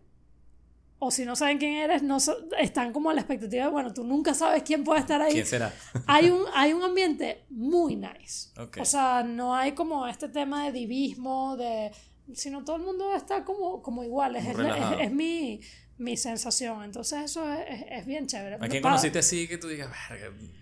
o 1.04 1.10
si 1.10 1.24
no 1.24 1.34
saben 1.34 1.58
quién 1.58 1.72
eres, 1.72 2.04
no 2.04 2.18
están 2.60 2.92
como 2.92 3.10
a 3.10 3.14
la 3.14 3.22
expectativa 3.22 3.64
de, 3.64 3.70
bueno, 3.72 3.92
tú 3.92 4.04
nunca 4.04 4.34
sabes 4.34 4.62
quién 4.62 4.84
puede 4.84 5.00
estar 5.00 5.20
ahí. 5.20 5.32
¿Quién 5.32 5.46
será? 5.46 5.74
hay, 6.06 6.30
un, 6.30 6.44
hay 6.54 6.72
un 6.74 6.82
ambiente 6.84 7.44
muy 7.50 7.96
nice. 7.96 8.50
O 8.78 8.84
sea, 8.84 9.24
no 9.24 9.52
hay 9.52 9.72
como 9.72 10.06
este 10.06 10.28
tema 10.28 10.64
de 10.66 10.70
divismo, 10.70 11.56
de 11.56 11.90
sino 12.34 12.64
todo 12.64 12.76
el 12.76 12.82
mundo 12.82 13.14
está 13.14 13.44
como, 13.44 13.82
como 13.82 14.04
igual. 14.04 14.36
Es, 14.36 14.46
es, 15.00 15.12
mi, 15.12 15.60
mi 15.98 16.16
sensación. 16.16 16.84
Entonces 16.84 17.22
eso 17.22 17.52
es, 17.52 17.84
es 17.90 18.06
bien 18.06 18.26
chévere. 18.26 18.56
¿A 18.56 18.68
quién 18.68 18.82
conociste 18.82 19.18
así 19.18 19.48
que 19.48 19.58
tú 19.58 19.68
digas, 19.68 19.90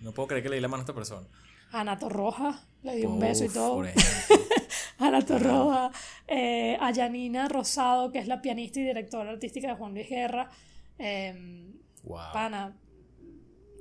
no 0.01 0.13
puedo 0.13 0.27
creer 0.27 0.43
que 0.43 0.49
le 0.49 0.55
di 0.55 0.61
la 0.61 0.67
mano 0.67 0.81
a 0.81 0.83
esta 0.83 0.93
persona? 0.93 1.27
Ana 1.71 1.97
Torroja, 1.97 2.65
le 2.83 2.95
di 2.95 3.05
un 3.05 3.19
beso 3.19 3.45
y 3.45 3.49
todo. 3.49 3.83
Ana 4.97 5.25
Torroja, 5.25 5.91
eh, 6.27 6.77
a 6.79 6.91
Yanina 6.91 7.47
Rosado, 7.47 8.11
que 8.11 8.19
es 8.19 8.27
la 8.27 8.41
pianista 8.41 8.79
y 8.79 8.83
directora 8.83 9.31
artística 9.31 9.69
de 9.69 9.75
Juan 9.75 9.93
Luis 9.93 10.09
Guerra. 10.09 10.49
Eh, 10.99 11.71
wow. 12.03 12.19
Pana, 12.33 12.77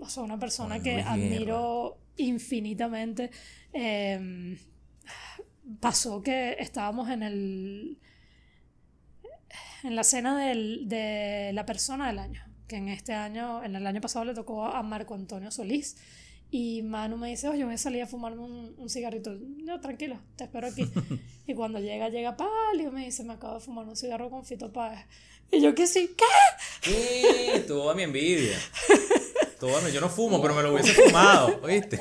o 0.01 0.09
sea, 0.09 0.23
una 0.23 0.39
persona 0.39 0.81
que 0.81 1.03
admiro 1.03 1.99
infinitamente. 2.17 3.31
Em, 3.73 4.57
pasó 5.81 6.23
que 6.23 6.57
estábamos 6.59 7.09
en 7.11 7.23
el 7.23 7.99
en 9.83 9.97
la 9.97 10.05
cena 10.05 10.39
de 10.39 11.51
la 11.55 11.67
persona 11.67 12.09
del 12.09 12.19
año, 12.19 12.45
que 12.69 12.77
en 12.77 12.89
este 12.89 13.15
año, 13.15 13.65
en 13.65 13.77
el 13.77 13.87
año 13.87 14.01
pasado 14.01 14.25
le 14.25 14.35
tocó 14.35 14.65
a 14.65 14.83
Marco 14.83 15.15
Antonio 15.15 15.51
Solís. 15.51 15.97
Y 16.53 16.83
Manu 16.83 17.17
me 17.17 17.29
dice, 17.29 17.49
oye, 17.49 17.65
voy 17.65 17.75
a 17.75 17.79
salir 17.79 18.03
a 18.03 18.09
fumarme 18.09 18.43
un, 18.43 18.75
un 18.77 18.91
cigarrito. 18.91 19.37
No, 19.63 19.81
tranquilo, 19.81 20.21
te 20.37 20.45
espero 20.45 20.67
aquí. 20.67 20.85
y 21.47 21.55
cuando 21.55 21.79
llega, 21.79 22.09
llega 22.09 22.37
Palio, 22.37 22.91
me 22.91 23.05
dice, 23.05 23.23
me 23.23 23.35
acabo 23.35 23.55
de 23.55 23.61
fumar 23.61 23.87
un 23.87 23.97
cigarro 23.97 24.31
con 24.31 24.45
Fito 24.45 24.73
Páez. 24.73 25.07
Y 25.53 25.61
yo, 25.61 25.75
que 25.75 25.87
sí? 25.87 26.11
¿Qué? 26.17 26.91
¿Qué? 26.91 27.65
Todo 27.67 27.91
a 27.91 27.95
mi 27.95 28.03
envidia. 28.03 28.59
Todo 29.61 29.77
a 29.77 29.81
mi... 29.81 29.93
Yo 29.93 30.01
no 30.01 30.09
fumo, 30.09 30.43
pero 30.43 30.55
me 30.55 30.63
lo 30.63 30.75
hubiese 30.75 30.93
fumado, 31.05 31.61
¿oíste? 31.63 32.01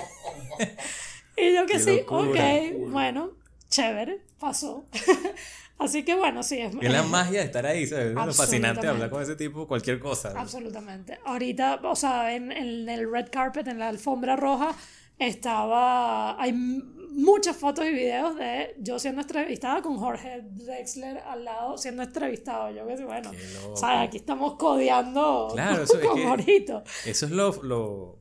y 1.38 1.54
yo, 1.54 1.66
que 1.68 1.80
sí, 1.80 2.02
ok, 2.08 2.90
bueno, 2.90 3.34
chévere, 3.70 4.22
pasó. 4.40 4.86
Así 5.80 6.04
que 6.04 6.14
bueno, 6.14 6.44
sí, 6.44 6.60
es... 6.60 6.76
Es 6.80 6.92
la 6.92 7.04
magia 7.04 7.40
de 7.40 7.46
estar 7.46 7.66
ahí, 7.66 7.88
¿sabes? 7.88 8.16
Es 8.16 8.38
fascinante 8.38 8.86
hablar 8.86 9.10
con 9.10 9.24
ese 9.24 9.36
tipo, 9.36 9.66
cualquier 9.66 10.00
cosa. 10.00 10.34
Absolutamente. 10.36 11.20
Ahorita, 11.26 11.80
o 11.84 11.96
sea, 11.96 12.36
en, 12.36 12.52
el 12.52 13.10
red 13.10 13.30
carpet, 13.32 13.66
en 13.68 13.80
la 13.80 13.88
alfombra 13.88 14.36
roja, 14.36 14.76
estaba... 15.18 16.42
Hay 16.42 16.52
muchas 16.52 17.56
fotos 17.56 17.86
y 17.86 17.92
videos 17.92 18.36
de 18.36 18.76
yo 18.80 19.00
siendo 19.00 19.22
entrevistada 19.22 19.82
con 19.82 19.98
Jorge 19.98 20.42
Drexler 20.52 21.18
al 21.20 21.46
lado 21.46 21.78
siendo 21.78 22.04
entrevistado. 22.04 22.72
Yo 22.72 22.86
que 22.86 22.98
sé, 22.98 23.06
bueno, 23.06 23.32
¿sabes? 23.76 24.10
Aquí 24.10 24.18
estamos 24.18 24.56
codeando 24.56 25.50
claro, 25.54 25.84
eso 25.84 26.00
con 26.12 26.40
es 26.40 26.72
Eso 27.06 27.26
es 27.26 27.32
lo, 27.32 27.64
lo 27.64 28.20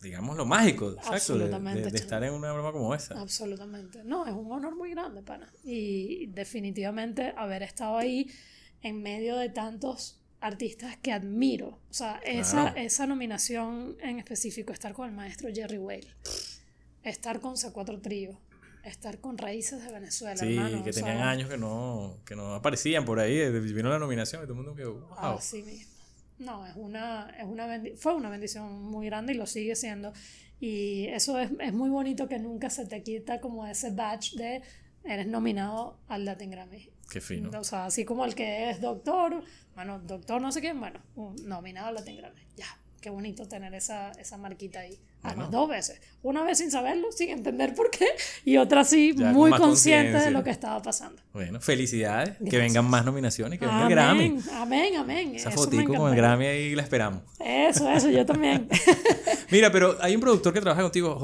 digamos, 0.00 0.36
lo 0.36 0.46
mágico, 0.46 0.92
exacto, 0.92 1.36
de, 1.38 1.48
de, 1.48 1.98
estar 1.98 2.22
en 2.24 2.32
una 2.32 2.52
broma 2.52 2.72
como 2.72 2.94
esa. 2.94 3.20
Absolutamente. 3.20 4.02
No, 4.04 4.26
es 4.26 4.32
un 4.32 4.50
honor 4.50 4.74
muy 4.74 4.90
grande, 4.90 5.22
pana. 5.22 5.52
Y 5.62 6.26
definitivamente 6.28 7.34
haber 7.36 7.62
estado 7.62 7.98
ahí 7.98 8.30
en 8.82 9.02
medio 9.02 9.36
de 9.36 9.50
tantos 9.50 10.20
artistas 10.40 10.96
que 10.96 11.12
admiro. 11.12 11.78
O 11.90 11.94
sea, 11.94 12.20
esa, 12.24 12.68
esa 12.70 13.06
nominación 13.06 13.96
en 14.00 14.18
específico, 14.18 14.72
estar 14.72 14.94
con 14.94 15.08
el 15.08 15.14
maestro 15.14 15.50
Jerry 15.52 15.78
Whale, 15.78 16.08
estar 17.02 17.40
con 17.40 17.56
C4 17.56 18.00
Trío, 18.00 18.40
estar 18.84 19.18
con 19.18 19.36
Raíces 19.36 19.84
de 19.84 19.92
Venezuela, 19.92 20.36
sí, 20.36 20.82
que 20.82 20.92
tenían 20.92 21.18
años 21.18 21.50
que 21.50 21.58
no, 21.58 22.18
que 22.24 22.34
no 22.34 22.54
aparecían 22.54 23.04
por 23.04 23.20
ahí, 23.20 23.50
vino 23.50 23.90
la 23.90 23.98
nominación 23.98 24.42
y 24.42 24.46
todo 24.46 24.54
el 24.54 24.64
mundo 24.64 24.74
que, 24.74 24.84
wow. 24.84 25.36
Así 25.36 25.62
mismo. 25.62 25.89
No, 26.40 26.66
es 26.66 26.74
una, 26.74 27.30
es 27.38 27.44
una 27.44 27.68
fue 27.96 28.14
una 28.14 28.30
bendición 28.30 28.82
muy 28.82 29.06
grande 29.06 29.34
y 29.34 29.36
lo 29.36 29.46
sigue 29.46 29.76
siendo. 29.76 30.12
Y 30.58 31.06
eso 31.08 31.38
es, 31.38 31.50
es, 31.60 31.72
muy 31.72 31.90
bonito 31.90 32.28
que 32.28 32.38
nunca 32.38 32.70
se 32.70 32.86
te 32.86 33.02
quita 33.02 33.40
como 33.40 33.66
ese 33.66 33.90
badge 33.90 34.36
de 34.36 34.62
eres 35.04 35.26
nominado 35.26 35.98
al 36.08 36.24
Latin 36.24 36.50
Grammy. 36.50 36.90
Qué 37.10 37.20
fino. 37.20 37.50
O 37.58 37.64
sea, 37.64 37.86
así 37.86 38.04
como 38.04 38.24
el 38.24 38.34
que 38.34 38.70
es 38.70 38.80
doctor, 38.80 39.42
bueno, 39.74 39.98
doctor 40.00 40.40
no 40.40 40.50
sé 40.50 40.60
quién, 40.60 40.80
bueno, 40.80 41.00
nominado 41.44 41.88
al 41.88 41.94
Latin 41.96 42.16
Grammy. 42.16 42.40
Ya, 42.56 42.79
qué 43.00 43.10
bonito 43.10 43.46
tener 43.46 43.74
esa, 43.74 44.12
esa 44.12 44.36
marquita 44.36 44.80
ahí. 44.80 44.98
Además, 45.22 45.50
dos 45.50 45.68
veces. 45.68 46.00
Una 46.22 46.42
vez 46.42 46.58
sin 46.58 46.70
saberlo, 46.70 47.12
sin 47.12 47.30
entender 47.30 47.74
por 47.74 47.90
qué, 47.90 48.06
y 48.44 48.56
otra 48.56 48.84
sí, 48.84 49.14
muy 49.14 49.50
consciente 49.50 50.18
de 50.18 50.30
lo 50.30 50.42
que 50.42 50.50
estaba 50.50 50.80
pasando. 50.80 51.20
Bueno, 51.32 51.60
felicidades. 51.60 52.36
Que 52.48 52.58
vengan 52.58 52.88
más 52.88 53.04
nominaciones, 53.04 53.58
que 53.58 53.66
venga 53.66 53.82
el 53.82 53.90
Grammy. 53.90 54.38
Amén, 54.52 54.96
amén. 54.96 55.34
Esa 55.34 55.50
fotico 55.50 55.94
con 55.94 56.10
el 56.10 56.16
Grammy 56.16 56.46
ahí 56.46 56.74
la 56.74 56.82
esperamos. 56.82 57.22
Eso, 57.38 57.90
eso, 57.90 58.08
yo 58.08 58.24
también. 58.24 58.68
Mira, 59.50 59.70
pero 59.70 59.96
hay 60.00 60.14
un 60.14 60.20
productor 60.20 60.52
que 60.54 60.60
trabaja 60.60 60.82
contigo, 60.82 61.18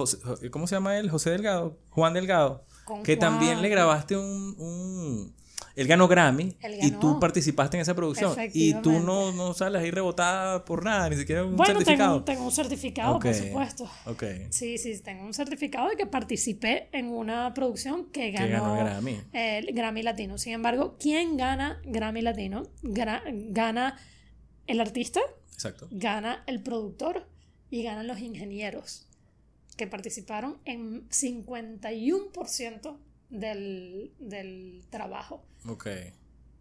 ¿cómo 0.50 0.66
se 0.66 0.74
llama 0.74 0.98
él? 0.98 1.10
José 1.10 1.30
Delgado, 1.30 1.78
Juan 1.90 2.12
Delgado, 2.12 2.64
que 3.04 3.16
también 3.16 3.62
le 3.62 3.68
grabaste 3.68 4.16
un 4.16 5.34
él 5.76 5.86
ganó 5.86 6.08
Grammy 6.08 6.56
y 6.82 6.90
tú 6.92 7.20
participaste 7.20 7.76
en 7.76 7.82
esa 7.82 7.94
producción. 7.94 8.34
Y 8.54 8.74
tú 8.74 8.92
no, 8.92 9.30
no 9.32 9.52
sales 9.52 9.82
ahí 9.82 9.90
rebotada 9.90 10.64
por 10.64 10.82
nada, 10.82 11.10
ni 11.10 11.16
siquiera 11.16 11.44
un 11.44 11.56
certificado. 11.58 12.24
Tengo, 12.24 12.24
tengo 12.24 12.44
un 12.44 12.52
certificado, 12.52 13.18
por 13.18 13.34
supuesto. 13.34 13.90
Okay. 14.06 14.46
Sí, 14.50 14.78
sí, 14.78 14.98
tengo 15.00 15.24
un 15.24 15.34
certificado 15.34 15.90
de 15.90 15.96
que 15.96 16.06
participé 16.06 16.88
en 16.92 17.08
una 17.08 17.52
producción 17.52 18.06
que 18.06 18.30
ganó, 18.30 18.74
Grammy. 18.74 19.20
el 19.32 19.74
Grammy 19.74 20.02
Latino. 20.02 20.38
Sin 20.38 20.54
embargo, 20.54 20.96
¿quién 20.98 21.36
gana 21.36 21.80
Grammy 21.84 22.22
Latino? 22.22 22.62
gana 22.82 23.98
el 24.66 24.80
artista, 24.80 25.20
Exacto. 25.52 25.88
gana 25.90 26.42
el 26.46 26.62
productor 26.62 27.28
y 27.70 27.82
ganan 27.82 28.06
los 28.06 28.18
ingenieros 28.20 29.06
que 29.76 29.86
participaron 29.86 30.56
en 30.64 31.06
51% 31.10 32.96
del, 33.30 34.12
del 34.18 34.84
trabajo. 34.90 35.44
Ok. 35.66 35.86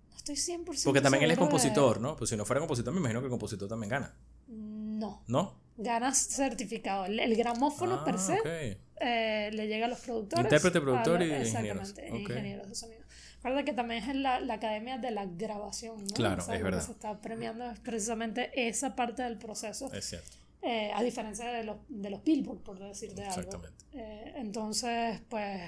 No 0.09 0.17
estoy 0.17 0.35
100% 0.35 0.83
Porque 0.83 1.01
también 1.01 1.23
él 1.23 1.31
es 1.31 1.37
compositor, 1.37 1.99
¿no? 1.99 2.15
Pues 2.15 2.29
si 2.29 2.37
no 2.37 2.45
fuera 2.45 2.59
compositor, 2.59 2.93
me 2.93 2.99
imagino 2.99 3.19
que 3.19 3.25
el 3.25 3.31
compositor 3.31 3.67
también 3.67 3.89
gana. 3.89 4.15
No. 4.47 5.23
¿No? 5.27 5.59
Ganas 5.77 6.17
certificado. 6.17 7.05
El, 7.05 7.35
gramófono 7.35 8.03
per 8.05 8.17
se 8.17 8.79
eh, 9.01 9.49
le 9.51 9.67
llega 9.67 9.87
a 9.87 9.89
los 9.89 9.99
productores. 9.99 10.45
Intérprete, 10.45 10.79
productor 10.79 11.21
y 11.21 11.25
ingenieros. 11.25 11.89
Exactamente, 11.89 12.17
ingenieros 12.17 12.69
de 12.69 12.75
sonido. 12.75 13.01
Recuerda 13.43 13.63
que 13.63 13.73
también 13.73 14.09
es 14.09 14.15
la, 14.15 14.39
la, 14.39 14.55
academia 14.55 14.97
de 14.97 15.11
la 15.11 15.25
grabación, 15.25 16.03
¿no? 16.03 16.13
Claro, 16.15 16.41
es 16.41 16.63
verdad. 16.63 16.81
Se 16.81 16.93
está 16.93 17.21
premiando 17.21 17.65
precisamente 17.83 18.49
esa 18.67 18.95
parte 18.95 19.21
del 19.21 19.37
proceso. 19.37 19.91
Es 19.93 20.05
cierto. 20.05 20.37
Eh, 20.63 20.91
a 20.95 21.03
diferencia 21.03 21.45
de 21.51 21.63
los, 21.63 21.77
de 21.89 22.09
los 22.09 22.23
Billboard, 22.23 22.63
por 22.63 22.79
decir 22.79 23.13
de 23.13 23.23
algo. 23.23 23.35
Exactamente. 23.35 23.85
Eh, 23.93 24.33
entonces, 24.37 25.21
pues, 25.29 25.61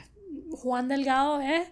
Juan 0.52 0.88
Delgado 0.88 1.42
es 1.42 1.68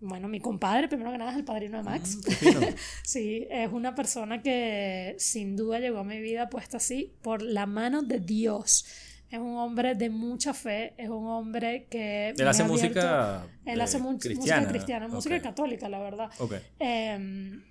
bueno, 0.00 0.28
mi 0.28 0.40
compadre, 0.40 0.88
primero 0.88 1.10
que 1.10 1.18
nada, 1.18 1.32
es 1.32 1.36
el 1.36 1.44
padrino 1.44 1.78
de 1.78 1.82
Max. 1.82 2.18
Mm, 2.18 2.74
sí, 3.02 3.46
es 3.50 3.72
una 3.72 3.94
persona 3.94 4.42
que 4.42 5.16
sin 5.18 5.56
duda 5.56 5.80
llegó 5.80 5.98
a 5.98 6.04
mi 6.04 6.20
vida 6.20 6.48
puesta 6.48 6.76
así 6.76 7.12
por 7.22 7.42
la 7.42 7.66
mano 7.66 8.02
de 8.02 8.20
Dios. 8.20 8.86
Es 9.30 9.38
un 9.38 9.56
hombre 9.56 9.94
de 9.94 10.08
mucha 10.08 10.54
fe, 10.54 10.94
es 10.96 11.10
un 11.10 11.26
hombre 11.26 11.86
que... 11.90 12.30
Él 12.30 12.48
hace 12.48 12.64
música... 12.64 13.46
Él 13.66 13.80
hace 13.80 13.98
cristiana. 13.98 14.60
música 14.60 14.68
cristiana, 14.68 15.08
música 15.08 15.42
católica, 15.42 15.88
la 15.88 15.98
verdad. 15.98 16.30
Okay. 16.38 16.60
Em, 16.78 17.62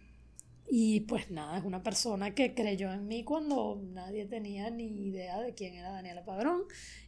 y 0.69 1.01
pues 1.01 1.31
nada, 1.31 1.57
es 1.57 1.63
una 1.63 1.81
persona 1.81 2.35
que 2.35 2.53
creyó 2.53 2.91
en 2.91 3.07
mí 3.07 3.23
cuando 3.23 3.81
nadie 3.93 4.25
tenía 4.25 4.69
ni 4.69 5.07
idea 5.07 5.39
de 5.41 5.53
quién 5.53 5.75
era 5.75 5.91
Daniela 5.91 6.25
Padrón 6.25 6.63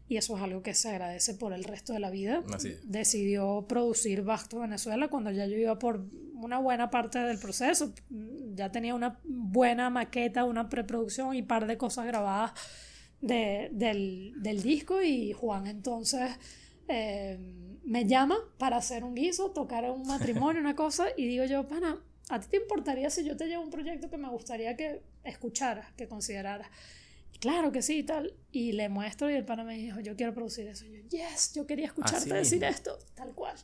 y 0.07 0.17
eso 0.17 0.35
es 0.35 0.41
algo 0.41 0.63
que 0.63 0.73
se 0.73 0.89
agradece 0.89 1.35
por 1.35 1.53
el 1.53 1.63
resto 1.63 1.93
de 1.93 1.99
la 1.99 2.09
vida. 2.09 2.43
Decidió 2.83 3.65
producir 3.67 4.23
Basto 4.23 4.59
Venezuela 4.59 5.07
cuando 5.07 5.29
ya 5.29 5.45
yo 5.45 5.55
iba 5.55 5.77
por 5.77 6.03
una 6.33 6.57
buena 6.57 6.89
parte 6.89 7.19
del 7.19 7.37
proceso. 7.37 7.93
Ya 8.55 8.71
tenía 8.71 8.95
una 8.95 9.19
buena 9.23 9.91
maqueta, 9.91 10.45
una 10.45 10.67
preproducción 10.67 11.35
y 11.35 11.43
par 11.43 11.67
de 11.67 11.77
cosas 11.77 12.07
grabadas 12.07 12.53
del, 13.21 14.61
disco 14.63 15.01
y 15.03 15.33
Juan 15.33 15.67
entonces 15.67 16.31
eh, 16.87 17.37
me 17.83 18.05
llama 18.05 18.37
para 18.57 18.77
hacer 18.77 19.03
un 19.03 19.13
guiso, 19.13 19.51
tocar 19.51 19.89
un 19.91 20.07
matrimonio, 20.07 20.59
una 20.59 20.75
cosa 20.75 21.07
y 21.15 21.27
digo 21.27 21.45
yo, 21.45 21.67
pana, 21.67 21.99
¿a 22.29 22.39
ti 22.39 22.47
te 22.49 22.57
importaría 22.57 23.09
si 23.09 23.25
yo 23.25 23.35
te 23.35 23.47
llevo 23.47 23.63
un 23.63 23.69
proyecto 23.69 24.09
que 24.09 24.17
me 24.17 24.29
gustaría 24.29 24.77
que 24.77 25.01
escucharas, 25.23 25.91
que 25.93 26.07
consideraras? 26.07 26.67
claro 27.39 27.71
que 27.71 27.81
sí 27.81 27.99
y 27.99 28.03
tal. 28.03 28.33
Y 28.51 28.73
le 28.73 28.89
muestro 28.89 29.29
y 29.29 29.33
el 29.33 29.45
pana 29.45 29.63
me 29.63 29.77
dijo, 29.77 29.99
yo 29.99 30.15
quiero 30.15 30.33
producir 30.33 30.67
eso. 30.67 30.85
Y 30.85 30.91
yo, 30.91 31.09
yes, 31.09 31.53
yo 31.53 31.65
quería 31.65 31.85
escucharte 31.85 32.33
decir 32.33 32.63
esto, 32.63 32.97
tal 33.15 33.33
cual. 33.33 33.55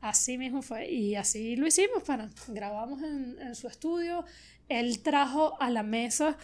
Así 0.00 0.36
mismo 0.36 0.62
fue. 0.62 0.90
Y 0.90 1.14
así 1.14 1.56
lo 1.56 1.66
hicimos, 1.66 2.02
pana. 2.02 2.30
Grabamos 2.48 3.02
en, 3.02 3.36
en 3.40 3.54
su 3.54 3.68
estudio. 3.68 4.24
Él 4.68 5.02
trajo 5.02 5.60
a 5.60 5.70
la 5.70 5.82
mesa. 5.82 6.36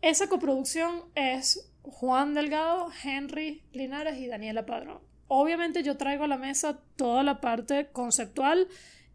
Esa 0.00 0.28
coproducción 0.28 1.02
es 1.14 1.70
Juan 1.82 2.34
Delgado, 2.34 2.88
Henry 3.02 3.62
Linares 3.72 4.18
y 4.18 4.26
Daniela 4.26 4.66
Padrón. 4.66 5.00
Obviamente 5.28 5.82
yo 5.82 5.96
traigo 5.96 6.24
a 6.24 6.28
la 6.28 6.36
mesa 6.36 6.80
toda 6.96 7.22
la 7.22 7.40
parte 7.40 7.88
conceptual 7.90 8.68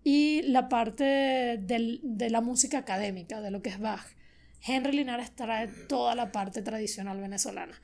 y 0.10 0.42
la 0.44 0.70
parte 0.70 1.04
del, 1.60 2.00
de 2.02 2.30
la 2.30 2.40
música 2.40 2.78
académica, 2.78 3.42
de 3.42 3.52
lo 3.52 3.62
que 3.62 3.68
es 3.68 3.78
Bach. 3.78 4.06
Henry 4.66 4.94
Linares 4.94 5.36
trae 5.36 5.68
toda 5.68 6.16
la 6.16 6.32
parte 6.32 6.62
tradicional 6.62 7.20
venezolana. 7.20 7.78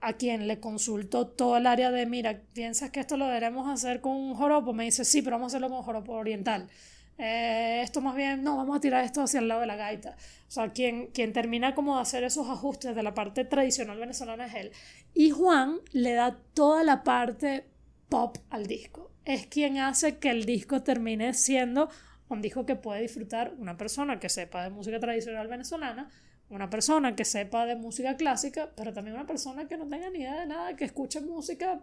a 0.00 0.12
quien 0.14 0.48
le 0.48 0.58
consultó 0.58 1.26
todo 1.26 1.58
el 1.58 1.66
área 1.66 1.90
de, 1.90 2.06
mira, 2.06 2.40
¿piensas 2.54 2.90
que 2.90 3.00
esto 3.00 3.18
lo 3.18 3.26
deberemos 3.26 3.68
hacer 3.68 4.00
con 4.00 4.12
un 4.12 4.34
joropo? 4.34 4.72
Me 4.72 4.84
dice, 4.84 5.04
sí, 5.04 5.20
pero 5.20 5.36
vamos 5.36 5.52
a 5.52 5.58
hacerlo 5.58 5.68
con 5.68 5.78
un 5.80 5.84
joropo 5.84 6.12
oriental. 6.12 6.70
Eh, 7.18 7.82
esto 7.82 8.00
más 8.00 8.16
bien, 8.16 8.42
no, 8.42 8.56
vamos 8.56 8.78
a 8.78 8.80
tirar 8.80 9.04
esto 9.04 9.20
hacia 9.20 9.40
el 9.40 9.48
lado 9.48 9.60
de 9.60 9.66
la 9.66 9.76
gaita. 9.76 10.16
O 10.48 10.50
sea, 10.50 10.72
quien, 10.72 11.08
quien 11.08 11.34
termina 11.34 11.74
como 11.74 11.96
de 11.96 12.00
hacer 12.00 12.24
esos 12.24 12.48
ajustes 12.48 12.96
de 12.96 13.02
la 13.02 13.12
parte 13.12 13.44
tradicional 13.44 13.98
venezolana 13.98 14.46
es 14.46 14.54
él. 14.54 14.72
Y 15.12 15.28
Juan 15.28 15.78
le 15.92 16.14
da 16.14 16.38
toda 16.54 16.82
la 16.84 17.02
parte 17.02 17.66
pop 18.08 18.38
al 18.48 18.66
disco. 18.66 19.11
Es 19.24 19.46
quien 19.46 19.78
hace 19.78 20.18
que 20.18 20.30
el 20.30 20.44
disco 20.44 20.82
termine 20.82 21.34
siendo 21.34 21.88
dijo 22.40 22.64
que 22.64 22.76
puede 22.76 23.02
disfrutar 23.02 23.54
una 23.58 23.76
persona 23.76 24.18
que 24.18 24.28
sepa 24.28 24.62
de 24.62 24.70
música 24.70 24.98
tradicional 24.98 25.48
venezolana, 25.48 26.08
una 26.48 26.70
persona 26.70 27.14
que 27.14 27.24
sepa 27.24 27.66
de 27.66 27.76
música 27.76 28.16
clásica, 28.16 28.70
pero 28.76 28.92
también 28.92 29.16
una 29.16 29.26
persona 29.26 29.68
que 29.68 29.76
no 29.76 29.88
tenga 29.88 30.08
ni 30.10 30.20
idea 30.20 30.40
de 30.40 30.46
nada, 30.46 30.76
que 30.76 30.84
escuche 30.84 31.20
música 31.20 31.80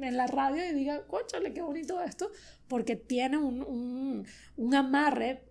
en 0.00 0.16
la 0.16 0.26
radio 0.26 0.64
y 0.64 0.72
diga, 0.74 1.06
cóchale, 1.06 1.52
qué 1.52 1.60
bonito 1.60 2.00
esto, 2.00 2.30
porque 2.68 2.96
tiene 2.96 3.36
un, 3.36 3.62
un, 3.62 4.26
un 4.56 4.74
amarre 4.74 5.42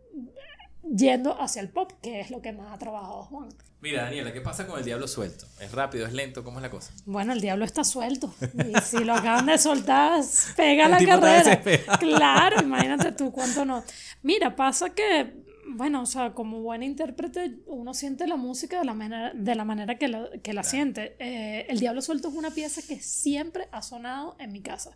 yendo 0.84 1.40
hacia 1.40 1.62
el 1.62 1.70
pop, 1.70 1.92
que 2.02 2.20
es 2.20 2.32
lo 2.32 2.42
que 2.42 2.54
más 2.54 2.74
ha 2.74 2.80
trabajado 2.80 3.24
Juan. 3.24 3.50
Mira, 3.82 4.04
Daniela, 4.04 4.34
¿qué 4.34 4.42
pasa 4.42 4.68
con 4.68 4.78
el 4.78 4.84
diablo 4.84 5.08
suelto? 5.08 5.46
¿Es 5.62 5.72
rápido, 5.72 6.06
es 6.06 6.12
lento? 6.12 6.44
¿Cómo 6.44 6.60
es 6.60 6.64
la 6.64 6.70
cosa? 6.70 6.92
Bueno, 7.06 7.32
el 7.32 7.40
diablo 7.40 7.64
está 7.64 7.86
suelto. 7.86 8.34
Y 8.54 8.78
si 8.82 9.06
lo 9.06 9.14
acaban 9.14 9.46
de 9.46 9.58
soltar, 9.58 10.22
pega 10.58 10.90
la 10.90 10.98
carrera. 10.98 11.62
Claro, 11.98 12.62
imagínate 12.62 13.14
tú 13.14 13.32
cuánto 13.32 13.64
no. 13.64 13.84
Mira, 14.22 14.54
pasa 14.54 14.90
que, 14.90 15.34
bueno, 15.66 16.02
o 16.02 16.06
sea, 16.06 16.34
como 16.34 16.60
buen 16.60 16.84
intérprete, 16.84 17.60
uno 17.68 17.94
siente 17.94 18.28
la 18.28 18.36
música 18.36 18.80
de 18.80 18.86
la 18.86 18.94
manera, 18.94 19.32
de 19.34 19.56
la 19.56 19.64
manera 19.64 19.96
que 19.98 20.10
la, 20.10 20.30
que 20.44 20.52
la 20.54 20.64
siente. 20.64 21.16
Eh, 21.20 21.66
el 21.70 21.80
diablo 21.80 22.02
suelto 22.02 22.28
es 22.28 22.34
una 22.34 22.52
pieza 22.52 22.82
que 22.82 23.00
siempre 23.00 23.70
ha 23.72 23.82
sonado 23.82 24.36
en 24.40 24.52
mi 24.52 24.62
casa. 24.62 24.92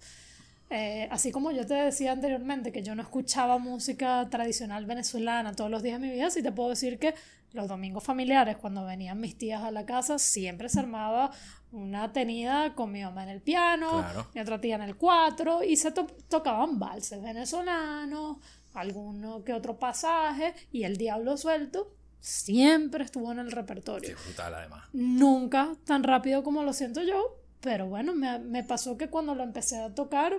Eh, 0.70 1.08
así 1.12 1.32
como 1.32 1.52
yo 1.52 1.68
te 1.68 1.76
decía 1.76 2.14
anteriormente 2.14 2.72
que 2.72 2.82
yo 2.82 2.96
no 2.96 3.04
escuchaba 3.04 3.60
música 3.60 4.28
tradicional 4.30 4.86
venezolana 4.86 5.54
todos 5.54 5.70
los 5.70 5.84
días 5.84 6.02
de 6.02 6.08
mi 6.08 6.14
vida, 6.14 6.30
sí 6.32 6.42
te 6.42 6.52
puedo 6.52 6.70
decir 6.70 6.98
que 6.98 7.14
los 7.54 7.68
domingos 7.68 8.04
familiares, 8.04 8.58
cuando 8.58 8.84
venían 8.84 9.20
mis 9.20 9.38
tías 9.38 9.64
a 9.64 9.72
la 9.72 9.86
casa, 9.86 10.18
siempre 10.18 10.70
se 10.70 10.80
armaba 10.80 11.32
una 11.72 12.12
tenida 12.12 12.74
con 12.74 12.92
mi 12.92 13.04
mamá 13.04 13.24
en 13.24 13.30
el 13.30 13.42
piano, 13.42 14.04
mi 14.34 14.42
otra 14.42 14.60
tía 14.60 14.76
en 14.76 14.82
el 14.82 14.96
cuatro, 14.96 15.64
y 15.64 15.76
se 15.76 15.92
tocaban 15.92 16.80
valses 16.80 17.22
venezolanos, 17.22 18.38
alguno 18.74 19.44
que 19.44 19.54
otro 19.54 19.78
pasaje, 19.78 20.56
y 20.72 20.84
el 20.84 20.98
diablo 20.98 21.38
suelto 21.38 21.94
siempre 22.20 23.04
estuvo 23.04 23.32
en 23.32 23.40
el 23.40 23.52
repertorio. 23.52 24.16
Qué 24.16 24.24
brutal, 24.24 24.56
además. 24.56 24.90
Nunca 24.94 25.76
tan 25.86 26.04
rápido 26.04 26.44
como 26.44 26.64
lo 26.64 26.74
siento 26.74 27.04
yo, 27.04 27.38
pero 27.60 27.88
bueno, 27.88 28.16
me, 28.16 28.40
me 28.40 28.64
pasó 28.64 28.98
que 28.98 29.10
cuando 29.10 29.36
lo 29.36 29.44
empecé 29.44 29.80
a 29.80 29.94
tocar, 29.94 30.34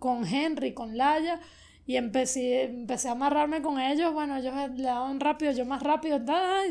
con 0.00 0.26
Henry, 0.26 0.74
con 0.74 0.96
Laia, 0.96 1.38
y 1.86 1.96
empecé, 1.96 2.64
empecé 2.64 3.08
a 3.08 3.12
amarrarme 3.12 3.62
con 3.62 3.80
ellos, 3.80 4.12
bueno, 4.12 4.36
ellos 4.36 4.54
le 4.76 4.82
daban 4.82 5.20
rápido, 5.20 5.52
yo 5.52 5.64
más 5.64 5.82
rápido, 5.82 6.20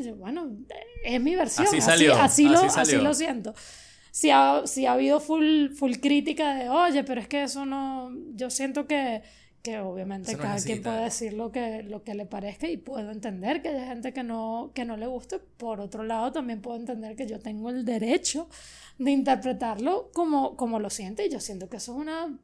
y 0.03 0.11
bueno, 0.11 0.49
es 1.03 1.21
mi 1.21 1.35
versión, 1.35 1.67
así, 1.67 1.79
salió, 1.79 2.15
así, 2.15 2.49
lo, 2.49 2.59
así, 2.59 2.97
lo 2.97 3.13
siento. 3.13 3.53
Si 4.11 4.29
ha, 4.31 4.63
si 4.65 4.85
ha 4.85 4.93
habido 4.93 5.19
full, 5.19 5.69
full 5.69 5.93
crítica 6.01 6.55
de, 6.55 6.69
oye, 6.69 7.03
pero 7.05 7.21
es 7.21 7.27
que 7.27 7.43
eso 7.43 7.65
no, 7.65 8.11
yo 8.33 8.49
siento 8.49 8.87
que, 8.87 9.21
que 9.61 9.79
obviamente 9.79 10.37
cada 10.37 10.57
quien 10.57 10.81
puede 10.81 11.03
decir 11.03 11.33
lo 11.33 11.51
que, 11.51 11.83
lo 11.83 12.03
que 12.03 12.13
le 12.13 12.25
parezca 12.25 12.67
y 12.69 12.77
puedo 12.77 13.11
entender 13.11 13.61
que 13.61 13.69
hay 13.69 13.87
gente 13.87 14.13
que 14.13 14.23
no, 14.23 14.71
que 14.73 14.85
no 14.85 14.95
le 14.95 15.07
guste, 15.07 15.39
por 15.39 15.81
otro 15.81 16.03
lado 16.03 16.31
también 16.31 16.61
puedo 16.61 16.77
entender 16.77 17.15
que 17.15 17.27
yo 17.27 17.39
tengo 17.39 17.69
el 17.69 17.83
derecho 17.83 18.47
de 18.97 19.11
interpretarlo 19.11 20.11
como, 20.13 20.55
como 20.55 20.79
lo 20.79 20.89
siente. 20.89 21.25
Y 21.25 21.29
yo 21.29 21.39
siento 21.39 21.69
que 21.69 21.77
eso 21.77 21.93
es 21.93 21.97
una 21.99 22.37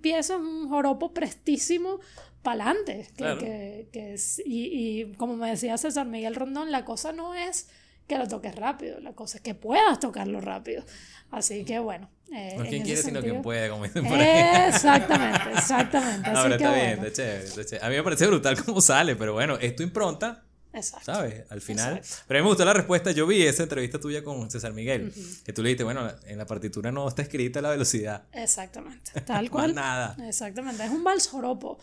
pieza, 0.00 0.36
un 0.36 0.68
joropo 0.68 1.12
prestísimo 1.12 2.00
para 2.42 2.70
adelante. 2.70 3.08
Que, 3.16 3.88
que, 3.92 4.16
y, 4.44 5.00
y, 5.00 5.12
como 5.14 5.36
me 5.36 5.50
decía 5.50 5.76
César 5.76 6.06
Miguel 6.06 6.34
Rondón, 6.34 6.70
la 6.70 6.84
cosa 6.84 7.12
no 7.12 7.34
es 7.34 7.68
que 8.06 8.18
lo 8.18 8.28
toques 8.28 8.54
rápido, 8.54 9.00
la 9.00 9.14
cosa 9.14 9.38
es 9.38 9.42
que 9.42 9.54
puedas 9.54 9.98
tocarlo 9.98 10.40
rápido. 10.40 10.84
Así 11.30 11.64
que 11.64 11.78
bueno. 11.80 12.08
Eh, 12.32 12.56
no 12.58 12.64
quien 12.64 12.82
quiere, 12.82 13.00
sino 13.02 13.20
quien 13.20 13.40
puede, 13.40 13.68
como 13.68 13.84
dicen 13.84 14.04
por 14.04 14.18
ahí. 14.18 14.68
Exactamente, 14.68 15.50
exactamente. 15.52 16.30
Así 16.30 16.52
está 16.52 16.74
bien, 16.74 17.80
A 17.82 17.88
mí 17.88 17.96
me 17.96 18.02
parece 18.02 18.26
brutal 18.26 18.62
cómo 18.64 18.80
sale, 18.80 19.16
pero 19.16 19.32
bueno, 19.32 19.56
es 19.56 19.76
tu 19.76 19.82
impronta 19.82 20.42
Exacto. 20.76 21.06
¿Sabes? 21.06 21.44
Al 21.50 21.60
final. 21.62 22.02
Pero 22.28 22.38
a 22.38 22.42
mí 22.42 22.44
me 22.44 22.48
gustó 22.50 22.64
la 22.64 22.74
respuesta. 22.74 23.10
Yo 23.10 23.26
vi 23.26 23.42
esa 23.42 23.62
entrevista 23.62 23.98
tuya 23.98 24.22
con 24.22 24.50
César 24.50 24.74
Miguel. 24.74 25.12
Que 25.44 25.52
tú 25.52 25.62
le 25.62 25.70
dijiste, 25.70 25.84
bueno, 25.84 26.06
en 26.26 26.36
la 26.36 26.46
partitura 26.46 26.92
no 26.92 27.08
está 27.08 27.22
escrita 27.22 27.62
la 27.62 27.70
velocidad. 27.70 28.24
Exactamente. 28.32 29.18
Tal 29.26 29.50
cual. 29.50 29.74
nada. 29.74 30.16
Exactamente. 30.28 30.84
Es 30.84 30.90
un 30.90 31.02
vals 31.02 31.28
joropo. 31.28 31.78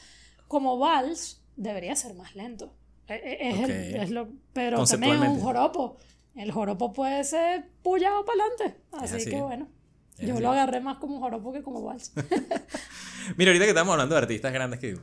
Como 0.48 0.78
vals, 0.78 1.42
debería 1.56 1.96
ser 1.96 2.14
más 2.14 2.36
lento. 2.36 2.76
E, 3.08 3.16
e, 3.16 3.50
es, 3.50 3.60
el, 3.64 3.96
es 3.96 4.10
lo, 4.12 4.30
pero 4.54 4.86
también 4.86 5.24
es 5.24 5.30
un 5.30 5.40
joropo. 5.40 5.98
El 6.36 6.52
joropo 6.52 6.94
puede 6.94 7.24
ser 7.24 7.66
pullado 7.82 8.24
para 8.26 8.44
adelante. 8.44 8.80
Así, 8.92 9.30
que 9.30 9.42
bueno. 9.42 9.68
Yo 10.20 10.40
lo 10.40 10.52
agarré 10.52 10.80
más 10.80 10.98
como 10.98 11.20
joropo 11.20 11.52
que 11.52 11.64
como 11.64 11.84
vals. 11.84 12.14
Mira, 13.38 13.52
ahorita 13.52 13.66
que 13.66 13.70
estamos 13.70 13.94
hablando 13.94 14.16
de 14.16 14.22
artistas 14.22 14.54
grandes 14.54 14.80
que 14.80 14.98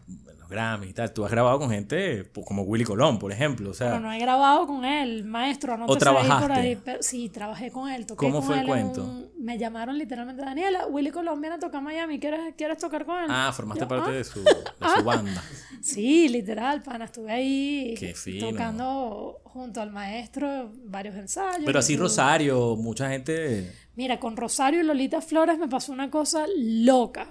Grammy 0.50 0.88
y 0.88 0.92
tal. 0.92 1.12
Tú 1.12 1.24
has 1.24 1.30
grabado 1.30 1.58
con 1.58 1.70
gente 1.70 2.28
como 2.44 2.62
Willy 2.62 2.84
Colón, 2.84 3.18
por 3.18 3.32
ejemplo. 3.32 3.70
O 3.70 3.74
sea, 3.74 3.98
no 3.98 4.12
he 4.12 4.18
grabado 4.18 4.66
con 4.66 4.84
él, 4.84 5.24
maestro. 5.24 5.78
No 5.78 5.86
¿O 5.86 5.96
trabajaste? 5.96 6.42
Por 6.42 6.52
ahí, 6.52 6.82
sí, 7.00 7.28
trabajé 7.30 7.70
con 7.70 7.88
él. 7.88 8.04
Toqué 8.04 8.26
¿Cómo 8.26 8.42
fue 8.42 8.58
el 8.60 8.66
cuento? 8.66 9.30
me 9.38 9.56
llamaron 9.56 9.96
literalmente, 9.96 10.42
Daniela, 10.42 10.86
Willy 10.86 11.10
Colón 11.10 11.40
viene 11.40 11.56
a 11.56 11.58
tocar 11.58 11.80
Miami, 11.80 12.20
¿quieres, 12.20 12.54
¿quieres 12.58 12.76
tocar 12.76 13.06
con 13.06 13.22
él? 13.22 13.26
Ah, 13.30 13.50
formaste 13.54 13.86
parte 13.86 14.10
de, 14.10 14.20
ah". 14.20 14.24
su, 14.24 14.44
de 14.44 14.50
su 14.78 14.84
ah. 14.84 15.02
banda. 15.02 15.42
sí, 15.80 16.28
literal, 16.28 16.82
pana. 16.82 17.06
Estuve 17.06 17.32
ahí 17.32 17.94
tocando 18.38 19.40
junto 19.44 19.80
al 19.80 19.90
maestro 19.90 20.72
varios 20.84 21.14
ensayos. 21.14 21.64
Pero 21.64 21.78
así 21.78 21.96
Rosario, 21.96 22.76
mucha 22.76 23.08
gente... 23.08 23.72
Mira, 24.00 24.18
con 24.18 24.34
Rosario 24.34 24.80
y 24.80 24.82
Lolita 24.82 25.20
Flores 25.20 25.58
me 25.58 25.68
pasó 25.68 25.92
una 25.92 26.08
cosa 26.08 26.46
loca. 26.56 27.26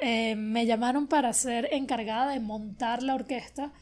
Eh, 0.00 0.36
me 0.36 0.66
llamaron 0.66 1.08
para 1.08 1.32
ser 1.32 1.70
encargada 1.72 2.30
de 2.30 2.38
montar 2.38 3.02
la 3.02 3.16
orquesta 3.16 3.72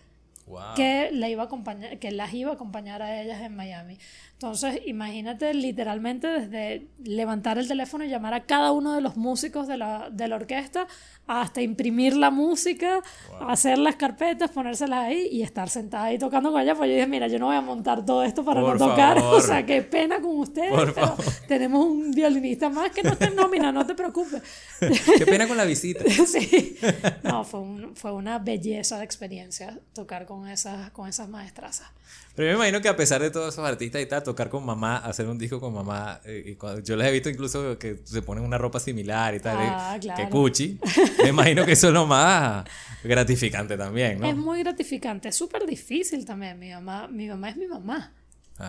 que, 0.77 1.11
la 1.13 1.29
iba 1.29 1.43
a 1.43 1.47
acompañar, 1.47 1.99
que 1.99 2.11
las 2.11 2.33
iba 2.35 2.51
a 2.51 2.55
acompañar 2.55 3.03
a 3.03 3.21
ellas 3.21 3.41
en 3.43 3.55
Miami. 3.57 3.99
Entonces, 4.33 4.81
imagínate 4.87 5.53
literalmente 5.53 6.27
desde 6.27 6.89
levantar 7.05 7.59
el 7.59 7.69
teléfono 7.69 8.05
y 8.05 8.09
llamar 8.09 8.33
a 8.33 8.47
cada 8.47 8.73
uno 8.73 8.95
de 8.95 9.03
los 9.03 9.17
músicos 9.17 9.69
de 9.69 9.77
la, 9.77 10.09
de 10.11 10.29
la 10.29 10.37
orquesta 10.37 10.87
hasta 11.27 11.61
imprimir 11.61 12.17
la 12.17 12.31
música, 12.31 13.03
hacer 13.41 13.79
las 13.79 13.97
carpetas, 13.97 14.51
ponérselas 14.51 15.05
ahí 15.05 15.29
y 15.31 15.43
estar 15.43 15.69
sentada 15.69 16.07
ahí 16.07 16.19
tocando 16.19 16.51
con 16.51 16.61
ella. 16.61 16.75
Pues 16.75 16.89
yo 16.89 16.95
dije, 16.95 17.07
mira, 17.07 17.29
yo 17.29 17.39
no 17.39 17.47
voy 17.47 17.57
a 17.57 17.61
montar 17.61 18.05
todo 18.05 18.25
esto 18.25 18.45
para 18.45 18.61
no 18.61 18.77
tocar. 18.77 19.19
O 19.31 19.41
sea, 19.41 19.65
qué 19.65 19.83
pena 19.83 20.21
con 20.21 20.39
ustedes. 20.39 20.93
pero 20.93 21.15
tenemos 21.47 21.85
un 21.85 22.11
violinista 22.11 22.69
más 22.69 22.91
que 22.91 23.03
no 23.03 23.17
en 23.21 23.37
nómina, 23.37 23.71
no 23.71 23.87
te 23.87 23.95
preocupes. 23.95 24.43
Qué 25.19 25.27
pena 25.27 25.47
con 25.47 25.57
la 25.57 25.65
visita. 25.65 26.05
sí. 26.27 26.77
No, 27.23 27.45
fue, 27.45 27.61
un, 27.61 27.97
fue 27.97 28.13
una 28.13 28.39
belleza 28.39 28.99
de 28.99 29.05
experiencia 29.05 29.79
tocar 29.93 30.27
con 30.27 30.40
esas, 30.49 30.91
con 30.91 31.09
esas 31.09 31.29
maestrazas. 31.29 31.89
Pero 32.35 32.53
yo 32.53 32.59
me 32.59 32.65
imagino 32.65 32.81
que 32.81 32.89
a 32.89 32.97
pesar 32.97 33.21
de 33.21 33.31
todos 33.31 33.53
esos 33.53 33.67
artistas 33.67 34.01
y 34.01 34.07
tal, 34.07 34.23
tocar 34.23 34.49
con 34.49 34.65
mamá, 34.65 34.99
hacer 34.99 35.27
un 35.27 35.37
disco 35.37 35.61
con 35.61 35.75
mamá, 35.75 36.21
eh, 36.25 36.57
y 36.57 36.83
yo 36.85 36.97
les 36.97 37.09
he 37.09 37.13
visto 37.13 37.29
incluso 37.29 37.79
que 37.79 38.01
se 38.05 38.23
ponen 38.23 38.45
una 38.45 38.57
ropa 38.57 38.81
similar 38.81 39.35
y 39.35 39.41
tal, 39.41 39.57
ah, 39.61 39.99
que 40.01 40.29
Cuchi, 40.29 40.79
me 41.23 41.31
imagino 41.31 41.67
que 41.67 41.73
eso 41.73 41.89
es 41.89 41.93
lo 41.93 42.07
más 42.07 42.65
gratificante 43.03 43.77
también, 43.77 44.21
¿no? 44.21 44.27
Es 44.27 44.37
muy 44.37 44.61
gratificante, 44.61 45.29
es 45.29 45.37
súper 45.37 45.67
difícil 45.67 46.25
también, 46.25 46.59
mi 46.59 46.71
mamá, 46.71 47.09
mi 47.09 47.29
mamá 47.29 47.51
es 47.51 47.57
mi 47.57 47.67
mamá. 47.67 48.15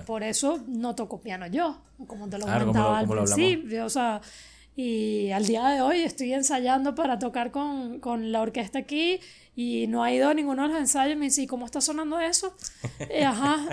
Por 0.06 0.24
eso 0.24 0.64
no 0.68 0.96
toco 0.96 1.22
piano 1.22 1.48
yo, 1.48 1.82
como 2.08 2.30
te 2.30 2.38
lo 2.38 2.46
comentaba 2.46 3.00
al 3.00 3.08
principio, 3.08 3.86
o 3.86 3.90
sea, 3.90 4.22
y 4.76 5.32
al 5.32 5.46
día 5.46 5.68
de 5.68 5.82
hoy 5.82 6.00
estoy 6.00 6.34
ensayando 6.34 6.96
para 6.96 7.20
tocar 7.20 7.52
con, 7.52 8.00
con 8.00 8.32
la 8.32 8.42
orquesta 8.42 8.80
aquí 8.80 9.20
y 9.56 9.88
no 9.88 10.04
ha 10.04 10.12
ido 10.12 10.30
a 10.30 10.34
ninguno 10.34 10.64
de 10.64 10.70
los 10.70 10.78
ensayos. 10.78 11.18
Me 11.18 11.26
dice, 11.26 11.46
¿cómo 11.48 11.66
está 11.66 11.82
sonando 11.82 12.20
eso? 12.20 12.56
ajá, 13.26 13.68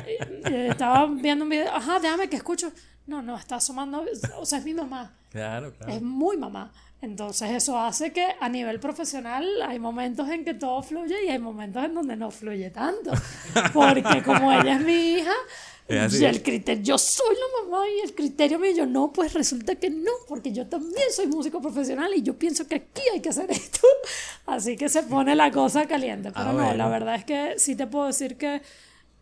estaba 0.46 1.06
viendo 1.06 1.44
un 1.44 1.50
video, 1.50 1.74
ajá, 1.74 2.00
déjame 2.00 2.28
que 2.28 2.36
escucho. 2.36 2.72
No, 3.06 3.22
no, 3.22 3.36
está 3.36 3.56
asomando, 3.56 4.04
o 4.36 4.44
sea, 4.44 4.58
es 4.58 4.64
mi 4.64 4.74
mamá. 4.74 5.14
Claro, 5.30 5.74
claro. 5.74 5.92
Es 5.92 6.02
muy 6.02 6.36
mamá. 6.36 6.72
Entonces 7.00 7.50
eso 7.52 7.78
hace 7.78 8.12
que 8.12 8.26
a 8.40 8.48
nivel 8.48 8.80
profesional 8.80 9.46
hay 9.62 9.78
momentos 9.78 10.28
en 10.28 10.44
que 10.44 10.54
todo 10.54 10.82
fluye 10.82 11.24
y 11.24 11.28
hay 11.28 11.38
momentos 11.38 11.84
en 11.84 11.94
donde 11.94 12.16
no 12.16 12.30
fluye 12.30 12.70
tanto. 12.70 13.12
Porque 13.72 14.22
como 14.24 14.52
ella 14.52 14.74
es 14.74 14.80
mi 14.80 15.12
hija, 15.14 15.34
y 15.88 16.24
el 16.24 16.42
criterio, 16.42 16.82
yo 16.82 16.98
soy 16.98 17.34
la 17.34 17.64
mamá 17.64 17.84
y 17.88 18.00
el 18.00 18.14
criterio 18.14 18.58
me 18.58 18.68
dijo, 18.72 18.84
no, 18.84 19.12
pues 19.12 19.32
resulta 19.32 19.74
que 19.76 19.88
no, 19.88 20.12
porque 20.26 20.52
yo 20.52 20.66
también 20.66 21.06
soy 21.10 21.26
músico 21.28 21.62
profesional 21.62 22.12
y 22.14 22.22
yo 22.22 22.38
pienso 22.38 22.66
que 22.66 22.74
aquí 22.74 23.02
hay 23.12 23.20
que 23.20 23.30
hacer 23.30 23.50
esto. 23.50 23.86
Así 24.46 24.76
que 24.76 24.88
se 24.88 25.02
pone 25.04 25.34
la 25.34 25.50
cosa 25.50 25.86
caliente. 25.86 26.30
Pero 26.32 26.52
no, 26.52 26.74
la 26.74 26.88
verdad 26.88 27.14
es 27.14 27.24
que 27.24 27.58
sí 27.58 27.74
te 27.74 27.86
puedo 27.86 28.06
decir 28.06 28.36
que 28.36 28.60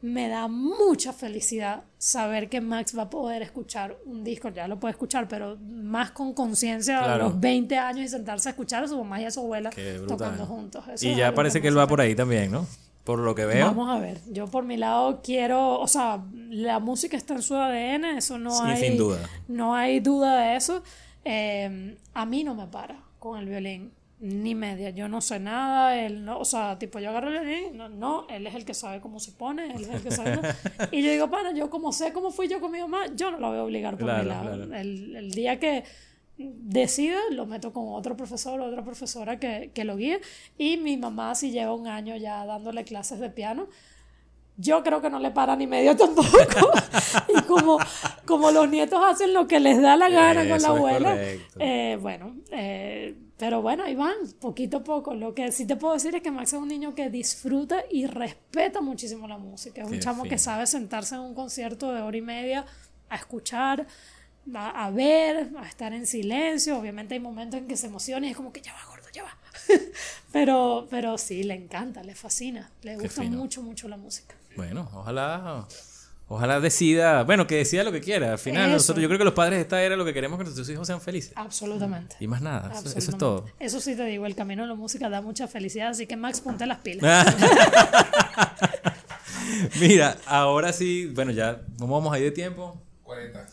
me 0.02 0.28
da 0.28 0.46
mucha 0.46 1.12
felicidad 1.12 1.84
saber 1.98 2.48
que 2.48 2.60
Max 2.60 2.96
va 2.96 3.02
a 3.04 3.10
poder 3.10 3.42
escuchar 3.42 3.96
un 4.04 4.22
disco, 4.24 4.50
ya 4.50 4.68
lo 4.68 4.78
puede 4.78 4.92
escuchar, 4.92 5.26
pero 5.26 5.56
más 5.56 6.10
con 6.10 6.34
conciencia 6.34 7.14
a 7.14 7.16
los 7.16 7.40
20 7.40 7.76
años 7.78 8.04
y 8.04 8.08
sentarse 8.08 8.48
a 8.48 8.50
escuchar 8.50 8.84
a 8.84 8.88
su 8.88 8.96
mamá 8.98 9.20
y 9.20 9.24
a 9.24 9.30
su 9.30 9.40
abuela 9.40 9.70
tocando 10.06 10.46
juntos. 10.46 10.84
y 11.00 11.14
ya 11.14 11.34
parece 11.34 11.62
que 11.62 11.68
él 11.68 11.78
va 11.78 11.86
por 11.86 12.00
ahí 12.00 12.14
también, 12.14 12.50
¿no? 12.50 12.66
Por 13.06 13.20
lo 13.20 13.36
que 13.36 13.46
veo. 13.46 13.66
Vamos 13.66 13.88
a 13.88 14.00
ver. 14.00 14.20
Yo 14.32 14.48
por 14.48 14.64
mi 14.64 14.76
lado 14.76 15.20
quiero, 15.22 15.78
o 15.78 15.86
sea, 15.86 16.24
la 16.50 16.80
música 16.80 17.16
está 17.16 17.34
en 17.34 17.42
su 17.42 17.54
ADN, 17.54 18.04
eso 18.16 18.36
no 18.36 18.60
hay. 18.60 18.76
Sin 18.78 18.98
duda. 18.98 19.20
No 19.46 19.76
hay 19.76 20.00
duda 20.00 20.40
de 20.40 20.56
eso. 20.56 20.82
Eh, 21.24 21.96
a 22.14 22.26
mí 22.26 22.42
no 22.42 22.56
me 22.56 22.66
para 22.66 22.98
con 23.20 23.38
el 23.38 23.46
violín. 23.46 23.92
Ni 24.18 24.56
media, 24.56 24.90
yo 24.90 25.08
no 25.08 25.20
sé 25.20 25.38
nada, 25.38 25.94
él 26.00 26.24
no, 26.24 26.38
o 26.38 26.44
sea, 26.46 26.78
tipo 26.78 26.98
yo 26.98 27.10
agarro 27.10 27.28
el 27.28 27.76
no, 27.76 27.90
no, 27.90 28.26
él 28.30 28.46
es 28.46 28.54
el 28.54 28.64
que 28.64 28.72
sabe 28.72 28.98
cómo 29.02 29.20
se 29.20 29.30
pone, 29.32 29.74
él 29.74 29.82
es 29.82 29.90
el 29.90 30.02
que 30.02 30.10
sabe. 30.10 30.40
y 30.90 31.02
yo 31.02 31.10
digo, 31.10 31.30
pana, 31.30 31.52
yo 31.52 31.68
como 31.68 31.92
sé 31.92 32.14
cómo 32.14 32.30
fui 32.30 32.48
yo 32.48 32.58
con 32.58 32.72
mi 32.72 32.80
mamá, 32.80 33.14
yo 33.14 33.30
no 33.30 33.38
lo 33.38 33.48
voy 33.50 33.58
a 33.58 33.62
obligar 33.64 33.98
por 33.98 34.18
mi 34.18 34.24
lado. 34.24 34.54
El, 34.74 35.14
el, 35.14 35.30
día 35.32 35.60
que 35.60 35.84
decida, 36.38 37.18
lo 37.30 37.46
meto 37.46 37.72
con 37.72 37.84
otro 37.88 38.16
profesor 38.16 38.60
o 38.60 38.66
otra 38.66 38.84
profesora 38.84 39.38
que, 39.38 39.70
que 39.74 39.84
lo 39.84 39.96
guíe. 39.96 40.20
Y 40.58 40.76
mi 40.76 40.96
mamá, 40.96 41.34
si 41.34 41.50
lleva 41.50 41.74
un 41.74 41.86
año 41.86 42.16
ya 42.16 42.44
dándole 42.46 42.84
clases 42.84 43.20
de 43.20 43.30
piano, 43.30 43.68
yo 44.58 44.82
creo 44.82 45.02
que 45.02 45.10
no 45.10 45.18
le 45.18 45.30
para 45.30 45.54
ni 45.56 45.66
medio 45.66 45.94
tampoco. 45.96 46.28
y 47.28 47.42
como, 47.42 47.78
como 48.24 48.50
los 48.50 48.68
nietos 48.68 49.00
hacen 49.04 49.34
lo 49.34 49.46
que 49.46 49.60
les 49.60 49.80
da 49.80 49.96
la 49.96 50.08
gana 50.08 50.48
con 50.48 50.62
la 50.62 50.68
abuela, 50.68 51.16
eh, 51.58 51.98
bueno, 52.00 52.36
eh, 52.50 53.14
pero 53.36 53.60
bueno, 53.60 53.84
ahí 53.84 53.94
van, 53.94 54.14
poquito 54.40 54.78
a 54.78 54.84
poco. 54.84 55.14
Lo 55.14 55.34
que 55.34 55.52
sí 55.52 55.66
te 55.66 55.76
puedo 55.76 55.92
decir 55.92 56.14
es 56.14 56.22
que 56.22 56.30
Max 56.30 56.54
es 56.54 56.58
un 56.58 56.68
niño 56.68 56.94
que 56.94 57.10
disfruta 57.10 57.84
y 57.90 58.06
respeta 58.06 58.80
muchísimo 58.80 59.28
la 59.28 59.36
música. 59.36 59.82
Es 59.82 59.90
un 59.90 60.00
chamo 60.00 60.24
que 60.24 60.38
sabe 60.38 60.66
sentarse 60.66 61.16
en 61.16 61.20
un 61.20 61.34
concierto 61.34 61.92
de 61.92 62.00
hora 62.00 62.16
y 62.16 62.22
media 62.22 62.64
a 63.10 63.16
escuchar, 63.16 63.86
a, 64.54 64.90
ver, 64.90 65.50
a 65.58 65.66
estar 65.66 65.92
en 65.92 66.06
silencio. 66.06 66.78
Obviamente 66.78 67.14
hay 67.14 67.20
momentos 67.20 67.60
en 67.60 67.68
que 67.68 67.76
se 67.76 67.86
emociona 67.86 68.26
y 68.26 68.30
es 68.30 68.36
como 68.36 68.52
que 68.52 68.60
ya 68.60 68.72
va, 68.72 68.84
gordo, 68.86 69.08
ya 69.12 69.22
va. 69.22 69.36
pero, 70.32 70.86
pero 70.90 71.18
sí, 71.18 71.42
le 71.42 71.54
encanta, 71.54 72.02
le 72.02 72.14
fascina, 72.14 72.70
le 72.82 72.96
gusta 72.96 73.22
mucho, 73.22 73.62
mucho 73.62 73.88
la 73.88 73.96
música. 73.96 74.34
Bueno, 74.56 74.88
ojalá 74.94 75.66
Ojalá 76.28 76.58
decida, 76.58 77.22
bueno, 77.22 77.46
que 77.46 77.56
decida 77.56 77.84
lo 77.84 77.92
que 77.92 78.00
quiera. 78.00 78.32
Al 78.32 78.38
final, 78.38 78.72
nosotros, 78.72 79.00
yo 79.00 79.08
creo 79.08 79.18
que 79.18 79.24
los 79.24 79.34
padres 79.34 79.58
de 79.58 79.62
esta 79.62 79.80
era 79.80 79.94
lo 79.94 80.04
que 80.04 80.12
queremos 80.12 80.38
que 80.38 80.44
nuestros 80.44 80.68
hijos 80.68 80.84
sean 80.84 81.00
felices. 81.00 81.32
Absolutamente. 81.36 82.16
Y 82.18 82.26
más 82.26 82.42
nada, 82.42 82.72
eso, 82.72 82.98
es 82.98 83.16
todo. 83.16 83.46
Eso 83.60 83.80
sí 83.80 83.94
te 83.94 84.04
digo, 84.06 84.26
el 84.26 84.34
camino 84.34 84.62
de 84.62 84.68
la 84.68 84.74
música 84.74 85.08
da 85.08 85.22
mucha 85.22 85.46
felicidad, 85.46 85.90
así 85.90 86.08
que 86.08 86.16
Max, 86.16 86.40
ponte 86.40 86.66
las 86.66 86.78
pilas. 86.78 87.26
Mira, 89.80 90.16
ahora 90.26 90.72
sí, 90.72 91.12
bueno, 91.14 91.30
ya, 91.30 91.60
¿cómo 91.78 91.94
vamos 91.94 92.12
ahí 92.12 92.24
de 92.24 92.32
tiempo? 92.32 92.82
40. 93.04 93.46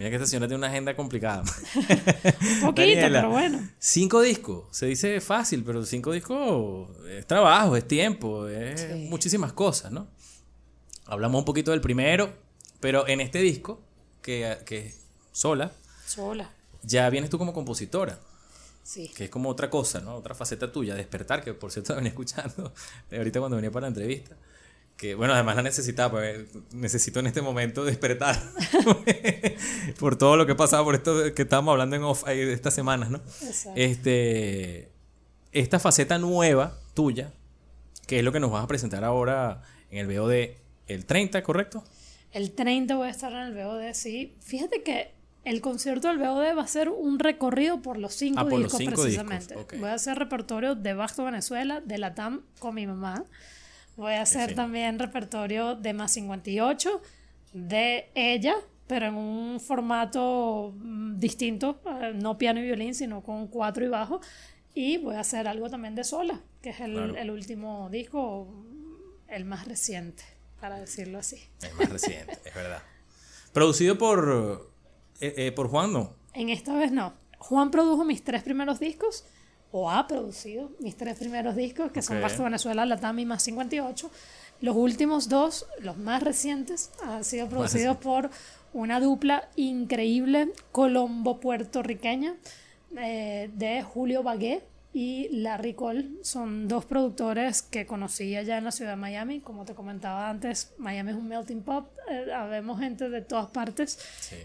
Mira 0.00 0.08
que 0.08 0.16
esta 0.16 0.26
señora 0.26 0.48
tiene 0.48 0.56
una 0.56 0.68
agenda 0.68 0.96
complicada. 0.96 1.42
Un 2.62 2.68
poquito, 2.68 3.00
pero 3.02 3.28
bueno. 3.28 3.68
Cinco 3.78 4.22
discos, 4.22 4.64
se 4.70 4.86
dice 4.86 5.20
fácil, 5.20 5.62
pero 5.62 5.84
cinco 5.84 6.12
discos 6.12 6.88
es 7.06 7.26
trabajo, 7.26 7.76
es 7.76 7.86
tiempo, 7.86 8.48
es 8.48 8.96
muchísimas 9.10 9.52
cosas, 9.52 9.92
¿no? 9.92 10.08
Hablamos 11.04 11.40
un 11.40 11.44
poquito 11.44 11.72
del 11.72 11.82
primero, 11.82 12.32
pero 12.80 13.06
en 13.08 13.20
este 13.20 13.40
disco, 13.40 13.82
que, 14.22 14.56
que 14.64 14.94
sola. 15.32 15.70
Sola. 16.06 16.50
Ya 16.82 17.10
vienes 17.10 17.28
tú 17.28 17.36
como 17.36 17.52
compositora. 17.52 18.18
Sí. 18.82 19.08
Que 19.14 19.24
es 19.24 19.30
como 19.30 19.50
otra 19.50 19.68
cosa, 19.68 20.00
¿no? 20.00 20.14
Otra 20.14 20.34
faceta 20.34 20.72
tuya, 20.72 20.94
despertar, 20.94 21.44
que 21.44 21.52
por 21.52 21.72
cierto 21.72 21.94
venía 21.94 22.08
escuchando 22.12 22.72
ahorita 23.12 23.38
cuando 23.38 23.56
venía 23.56 23.70
para 23.70 23.82
la 23.82 23.88
entrevista. 23.88 24.34
Que 25.00 25.14
bueno, 25.14 25.32
además 25.32 25.56
la 25.56 25.62
necesitaba, 25.62 26.10
pues 26.10 26.46
necesito 26.72 27.20
en 27.20 27.26
este 27.26 27.40
momento 27.40 27.84
despertar 27.86 28.38
por 29.98 30.16
todo 30.16 30.36
lo 30.36 30.44
que 30.44 30.52
ha 30.52 30.56
pasado, 30.56 30.84
por 30.84 30.94
esto 30.94 31.32
que 31.34 31.42
estábamos 31.42 31.72
hablando 31.72 31.96
en 31.96 32.02
off 32.02 32.26
de 32.26 32.52
estas 32.52 32.74
semanas, 32.74 33.10
¿no? 33.10 33.18
Exacto. 33.40 33.72
Este, 33.76 34.90
esta 35.52 35.78
faceta 35.78 36.18
nueva 36.18 36.78
tuya, 36.92 37.32
que 38.06 38.18
es 38.18 38.24
lo 38.24 38.30
que 38.30 38.40
nos 38.40 38.50
vas 38.50 38.62
a 38.62 38.66
presentar 38.66 39.02
ahora 39.04 39.62
en 39.90 40.06
el 40.06 40.18
VOD 40.18 40.50
el 40.86 41.06
30, 41.06 41.42
¿correcto? 41.42 41.82
El 42.32 42.52
30 42.52 42.94
voy 42.96 43.08
a 43.08 43.10
estar 43.10 43.32
en 43.32 43.38
el 43.38 43.54
BOD, 43.54 43.92
sí. 43.92 44.36
Fíjate 44.40 44.82
que 44.82 45.12
el 45.44 45.60
concierto 45.60 46.08
del 46.08 46.18
BOD 46.18 46.56
va 46.56 46.62
a 46.62 46.68
ser 46.68 46.88
un 46.88 47.18
recorrido 47.18 47.80
por 47.80 47.96
los 47.96 48.14
cinco 48.14 48.40
ah, 48.40 48.56
discos 48.56 48.82
precisamente. 48.84 49.56
Voy 49.78 49.88
a 49.88 49.94
hacer 49.94 50.18
repertorio 50.18 50.74
de 50.74 50.94
Basto 50.94 51.24
Venezuela, 51.24 51.80
de 51.80 51.98
la 51.98 52.14
TAM 52.14 52.42
con 52.58 52.74
mi 52.74 52.86
mamá. 52.86 53.24
Voy 54.00 54.14
a 54.14 54.22
hacer 54.22 54.54
también 54.54 54.98
repertorio 54.98 55.74
de 55.74 55.92
Más 55.92 56.12
58, 56.12 57.02
de 57.52 58.10
ella, 58.14 58.54
pero 58.86 59.08
en 59.08 59.14
un 59.14 59.60
formato 59.60 60.72
mm, 60.74 61.18
distinto, 61.18 61.82
eh, 62.00 62.12
no 62.14 62.38
piano 62.38 62.60
y 62.60 62.62
violín, 62.62 62.94
sino 62.94 63.22
con 63.22 63.48
cuatro 63.48 63.84
y 63.84 63.88
bajo. 63.88 64.22
Y 64.72 64.96
voy 64.96 65.16
a 65.16 65.20
hacer 65.20 65.46
algo 65.46 65.68
también 65.68 65.94
de 65.96 66.04
sola, 66.04 66.40
que 66.62 66.70
es 66.70 66.80
el, 66.80 67.14
el 67.14 67.30
último 67.30 67.90
disco, 67.90 68.48
el 69.28 69.44
más 69.44 69.68
reciente 69.68 70.24
para 70.62 70.80
decirlo 70.80 71.18
así. 71.18 71.50
Es 71.60 71.74
más 71.74 71.90
reciente, 71.90 72.38
es 72.42 72.54
verdad. 72.54 72.82
Producido 73.52 73.98
por, 73.98 74.70
eh, 75.20 75.34
eh, 75.36 75.52
por 75.52 75.68
Juan, 75.68 75.92
¿no? 75.92 76.14
En 76.32 76.48
esta 76.48 76.74
vez 76.74 76.90
no. 76.90 77.12
Juan 77.36 77.70
produjo 77.70 78.06
mis 78.06 78.24
tres 78.24 78.42
primeros 78.44 78.80
discos, 78.80 79.26
o 79.72 79.90
ha 79.90 80.06
producido 80.06 80.70
mis 80.80 80.96
tres 80.96 81.18
primeros 81.18 81.56
discos, 81.56 81.92
que 81.92 82.02
son 82.02 82.20
Basto 82.20 82.44
Venezuela, 82.44 82.84
La 82.86 83.14
y 83.16 83.24
más 83.24 83.42
58. 83.42 84.10
Los 84.60 84.76
últimos 84.76 85.28
dos, 85.28 85.66
los 85.80 85.96
más 85.96 86.22
recientes, 86.22 86.90
han 87.02 87.24
sido 87.24 87.48
producidos 87.48 87.96
por 87.96 88.30
una 88.72 89.00
dupla 89.00 89.48
increíble 89.56 90.52
colombo-puertorriqueña 90.72 92.34
eh, 92.96 93.50
de 93.54 93.82
Julio 93.82 94.22
Bagué 94.22 94.62
y 94.92 95.28
Larry 95.30 95.74
Cole 95.74 96.08
son 96.22 96.66
dos 96.66 96.84
productores 96.84 97.62
que 97.62 97.86
conocí 97.86 98.34
allá 98.34 98.58
en 98.58 98.64
la 98.64 98.72
ciudad 98.72 98.92
de 98.92 98.96
Miami. 98.96 99.38
Como 99.38 99.64
te 99.64 99.72
comentaba 99.72 100.28
antes, 100.28 100.74
Miami 100.78 101.10
es 101.10 101.16
un 101.16 101.28
melting 101.28 101.62
pot, 101.62 101.92
eh, 102.10 102.32
habemos 102.32 102.80
gente 102.80 103.08
de 103.08 103.20
todas 103.22 103.50
partes. 103.50 104.00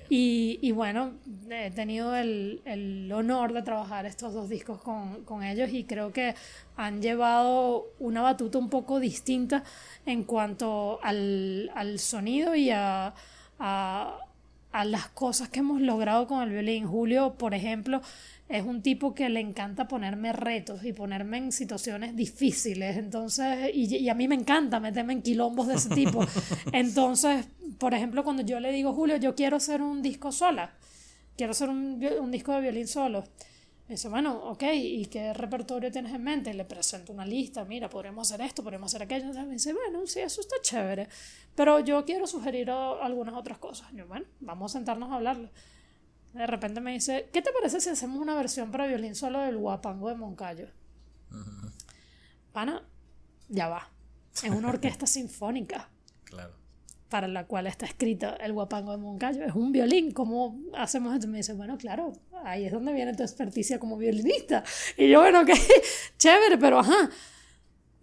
Y, 0.07 0.59
y, 0.61 0.71
bueno, 0.71 1.13
he 1.49 1.71
tenido 1.71 2.15
el, 2.15 2.61
el, 2.65 3.11
honor 3.11 3.53
de 3.53 3.63
trabajar 3.63 4.05
estos 4.05 4.35
dos 4.35 4.47
discos 4.47 4.81
con, 4.81 5.23
con, 5.23 5.43
ellos 5.43 5.71
y 5.73 5.83
creo 5.85 6.13
que 6.13 6.35
han 6.77 7.01
llevado 7.01 7.87
una 7.99 8.21
batuta 8.21 8.59
un 8.59 8.69
poco 8.69 8.99
distinta 8.99 9.63
en 10.05 10.25
cuanto 10.25 10.99
al, 11.01 11.71
al 11.73 11.97
sonido 11.97 12.53
y 12.53 12.69
a, 12.69 13.15
a, 13.57 14.19
a 14.71 14.85
las 14.85 15.07
cosas 15.07 15.49
que 15.49 15.59
hemos 15.59 15.81
logrado 15.81 16.27
con 16.27 16.43
el 16.43 16.49
violín. 16.49 16.85
Julio, 16.85 17.33
por 17.33 17.53
ejemplo, 17.53 18.01
es 18.47 18.63
un 18.63 18.81
tipo 18.81 19.15
que 19.15 19.27
le 19.29 19.39
encanta 19.39 19.87
ponerme 19.87 20.31
retos 20.31 20.83
y 20.85 20.93
ponerme 20.93 21.37
en 21.37 21.51
situaciones 21.51 22.15
difíciles. 22.15 22.97
Entonces, 22.97 23.71
y, 23.73 24.07
a 24.07 24.13
mí 24.13 24.27
me 24.27 24.35
encanta 24.35 24.79
meterme 24.79 25.13
en 25.13 25.21
quilombos 25.21 25.67
de 25.67 25.75
ese 25.75 25.89
tipo. 25.89 26.23
Entonces, 26.71 27.47
por 27.79 27.93
ejemplo, 27.93 28.23
cuando 28.23 28.43
yo 28.43 28.59
le 28.59 28.71
digo, 28.71 28.93
Julio, 28.93 29.17
yo 29.17 29.33
quiero 29.33 29.57
hacer 29.57 29.81
un 29.81 30.01
disco 30.01 30.31
sola, 30.31 30.73
quiero 31.35 31.51
hacer 31.51 31.69
un, 31.69 32.03
un 32.21 32.31
disco 32.31 32.51
de 32.53 32.61
violín 32.61 32.87
solo. 32.87 33.23
Me 33.87 33.93
dice, 33.93 34.09
bueno, 34.09 34.35
ok, 34.45 34.63
¿y 34.73 35.05
qué 35.07 35.31
repertorio 35.33 35.91
tienes 35.91 36.13
en 36.13 36.23
mente? 36.23 36.53
Le 36.53 36.65
presento 36.65 37.13
una 37.13 37.25
lista, 37.25 37.65
mira, 37.65 37.87
podríamos 37.87 38.31
hacer 38.31 38.45
esto, 38.45 38.63
podríamos 38.63 38.91
hacer 38.91 39.03
aquello. 39.03 39.25
Entonces 39.25 39.45
me 39.45 39.53
dice, 39.53 39.73
bueno, 39.73 40.05
sí, 40.07 40.19
eso 40.19 40.41
está 40.41 40.55
chévere, 40.61 41.07
pero 41.55 41.79
yo 41.79 42.03
quiero 42.03 42.25
sugerir 42.25 42.69
algunas 42.69 43.35
otras 43.35 43.57
cosas. 43.59 43.87
Yo, 43.93 44.07
bueno, 44.07 44.25
vamos 44.39 44.71
a 44.71 44.79
sentarnos 44.79 45.11
a 45.11 45.15
hablarlo. 45.15 45.49
De 46.35 46.47
repente 46.47 46.81
me 46.81 46.91
dice, 46.91 47.29
¿qué 47.31 47.41
te 47.41 47.53
parece 47.53 47.79
si 47.79 47.89
hacemos 47.89 48.19
una 48.21 48.35
versión 48.35 48.69
para 48.69 48.87
violín 48.87 49.15
solo 49.15 49.39
del 49.39 49.55
guapango 49.55 50.09
de 50.09 50.15
Moncayo? 50.15 50.67
Pana, 52.51 52.83
ya 53.47 53.69
va. 53.69 53.89
Es 54.33 54.49
una 54.49 54.67
orquesta 54.67 55.07
sinfónica. 55.07 55.89
Claro. 56.25 56.53
Para 57.07 57.29
la 57.29 57.47
cual 57.47 57.67
está 57.67 57.85
escrita 57.85 58.35
el 58.35 58.51
guapango 58.51 58.91
de 58.91 58.97
Moncayo. 58.97 59.45
Es 59.45 59.55
un 59.55 59.71
violín. 59.71 60.11
¿Cómo 60.11 60.59
hacemos 60.73 61.13
esto? 61.13 61.29
Me 61.29 61.37
dice, 61.37 61.53
bueno, 61.53 61.77
claro, 61.77 62.11
ahí 62.43 62.65
es 62.65 62.73
donde 62.73 62.91
viene 62.91 63.13
tu 63.13 63.23
experticia 63.23 63.79
como 63.79 63.97
violinista. 63.97 64.61
Y 64.97 65.07
yo, 65.07 65.21
bueno, 65.21 65.39
ok, 65.39 65.51
chévere, 66.17 66.57
pero 66.57 66.79
ajá. 66.79 67.09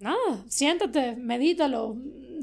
Nada, 0.01 0.43
siéntate, 0.49 1.17
medítalo, 1.17 1.99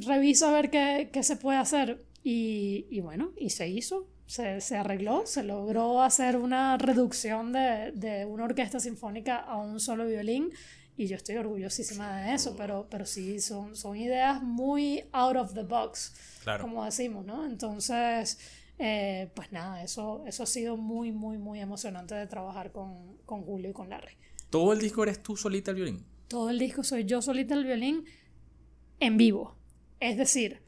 revisa 0.05 0.49
a 0.49 0.51
ver 0.51 0.69
qué, 0.69 1.09
qué 1.11 1.23
se 1.23 1.35
puede 1.35 1.57
hacer. 1.57 2.05
Y, 2.23 2.85
y 2.91 2.99
bueno, 2.99 3.31
y 3.37 3.49
se 3.49 3.67
hizo 3.67 4.07
se, 4.29 4.61
se, 4.61 4.77
arregló, 4.77 5.25
se 5.25 5.41
logró 5.41 6.03
hacer 6.03 6.37
una 6.37 6.77
reducción 6.77 7.51
de, 7.51 7.91
de, 7.95 8.25
una 8.25 8.43
orquesta 8.43 8.79
sinfónica 8.79 9.37
a 9.37 9.57
un 9.57 9.79
solo 9.79 10.05
violín 10.05 10.51
y 10.95 11.07
yo 11.07 11.15
estoy 11.15 11.37
orgullosísima 11.37 12.21
de 12.21 12.35
eso, 12.35 12.55
pero, 12.55 12.85
pero 12.91 13.07
sí, 13.07 13.39
son, 13.39 13.75
son 13.75 13.97
ideas 13.97 14.43
muy 14.43 15.03
out 15.13 15.35
of 15.35 15.55
the 15.55 15.63
box, 15.63 16.13
como 16.61 16.85
decimos, 16.85 17.25
¿no? 17.25 17.43
Entonces, 17.43 18.37
eh, 18.77 19.31
pues 19.33 19.51
nada, 19.51 19.81
eso, 19.81 20.23
eso 20.27 20.43
ha 20.43 20.45
sido 20.45 20.77
muy, 20.77 21.11
muy, 21.11 21.39
muy 21.39 21.59
emocionante 21.59 22.13
de 22.13 22.27
trabajar 22.27 22.71
con, 22.71 23.17
con 23.25 23.41
Julio 23.41 23.71
y 23.71 23.73
con 23.73 23.89
Larry. 23.89 24.13
¿Todo 24.51 24.73
el 24.73 24.79
disco 24.79 25.01
eres 25.01 25.23
tú 25.23 25.37
solita 25.37 25.71
el 25.71 25.77
violín? 25.77 26.05
Todo 26.27 26.51
el 26.51 26.59
disco 26.59 26.83
soy 26.83 27.05
yo 27.05 27.23
solita 27.23 27.55
el 27.55 27.65
violín 27.65 28.05
en 28.99 29.17
vivo. 29.17 29.55
Es 29.99 30.17
decir, 30.17 30.61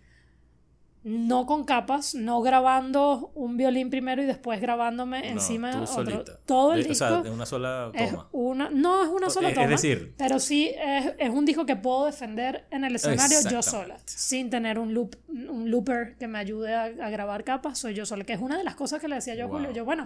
no 1.04 1.48
con 1.48 1.64
capas, 1.64 2.14
no 2.14 2.42
grabando 2.42 3.32
un 3.34 3.58
violín 3.58 3.90
primero 3.90 4.22
y 4.22 4.26
después 4.26 4.62
grabándome 4.62 5.30
encima 5.30 5.72
tú 5.72 6.00
otro. 6.00 6.24
Todo 6.46 6.74
el 6.74 6.84
disco. 6.84 7.06
O 7.06 7.08
sea, 7.08 7.22
de 7.24 7.32
una 7.32 7.46
sola 7.48 7.92
toma. 7.98 8.28
una, 8.32 8.70
no 8.70 9.04
es 9.04 9.10
una 9.10 9.30
sola 9.32 9.52
toma. 9.52 9.64
Es 9.64 9.82
decir, 9.82 10.14
pero 10.18 10.40
sí 10.40 10.72
es, 10.78 11.14
es, 11.18 11.30
un 11.32 11.46
disco 11.46 11.66
que 11.66 11.76
puedo 11.76 12.06
defender 12.06 12.68
en 12.70 12.84
el 12.84 12.96
escenario 12.96 13.40
yo 13.50 13.64
sola, 13.64 13.98
sin 14.06 14.52
tener 14.52 14.78
un 14.78 14.94
loop, 14.94 15.16
un 15.28 15.72
looper 15.72 16.18
que 16.18 16.28
me 16.28 16.38
ayude 16.38 16.76
a, 16.76 16.90
grabar 17.10 17.44
capas, 17.44 17.80
soy 17.80 17.96
yo 17.96 18.06
sola, 18.06 18.24
que 18.24 18.34
es 18.34 18.42
una 18.42 18.58
de 18.58 18.64
las 18.64 18.76
cosas 18.76 19.02
que 19.02 19.08
le 19.08 19.16
decía 19.16 19.34
yo 19.34 19.46
a 19.46 19.50
Julio. 19.50 19.72
Yo, 19.72 19.86
bueno, 19.86 20.06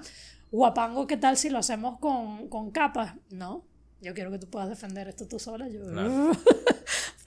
guapango, 0.52 1.08
¿qué 1.08 1.18
tal 1.18 1.36
si 1.36 1.50
lo 1.50 1.60
hacemos 1.60 2.00
con, 2.00 2.48
con 2.48 2.72
capas? 2.72 3.16
No, 3.30 3.66
yo 4.00 4.14
quiero 4.14 4.32
que 4.32 4.40
tú 4.40 4.50
puedas 4.50 4.70
defender 4.70 5.10
esto 5.10 5.28
tú 5.28 5.40
sola. 5.40 5.68
Yo, 5.68 5.82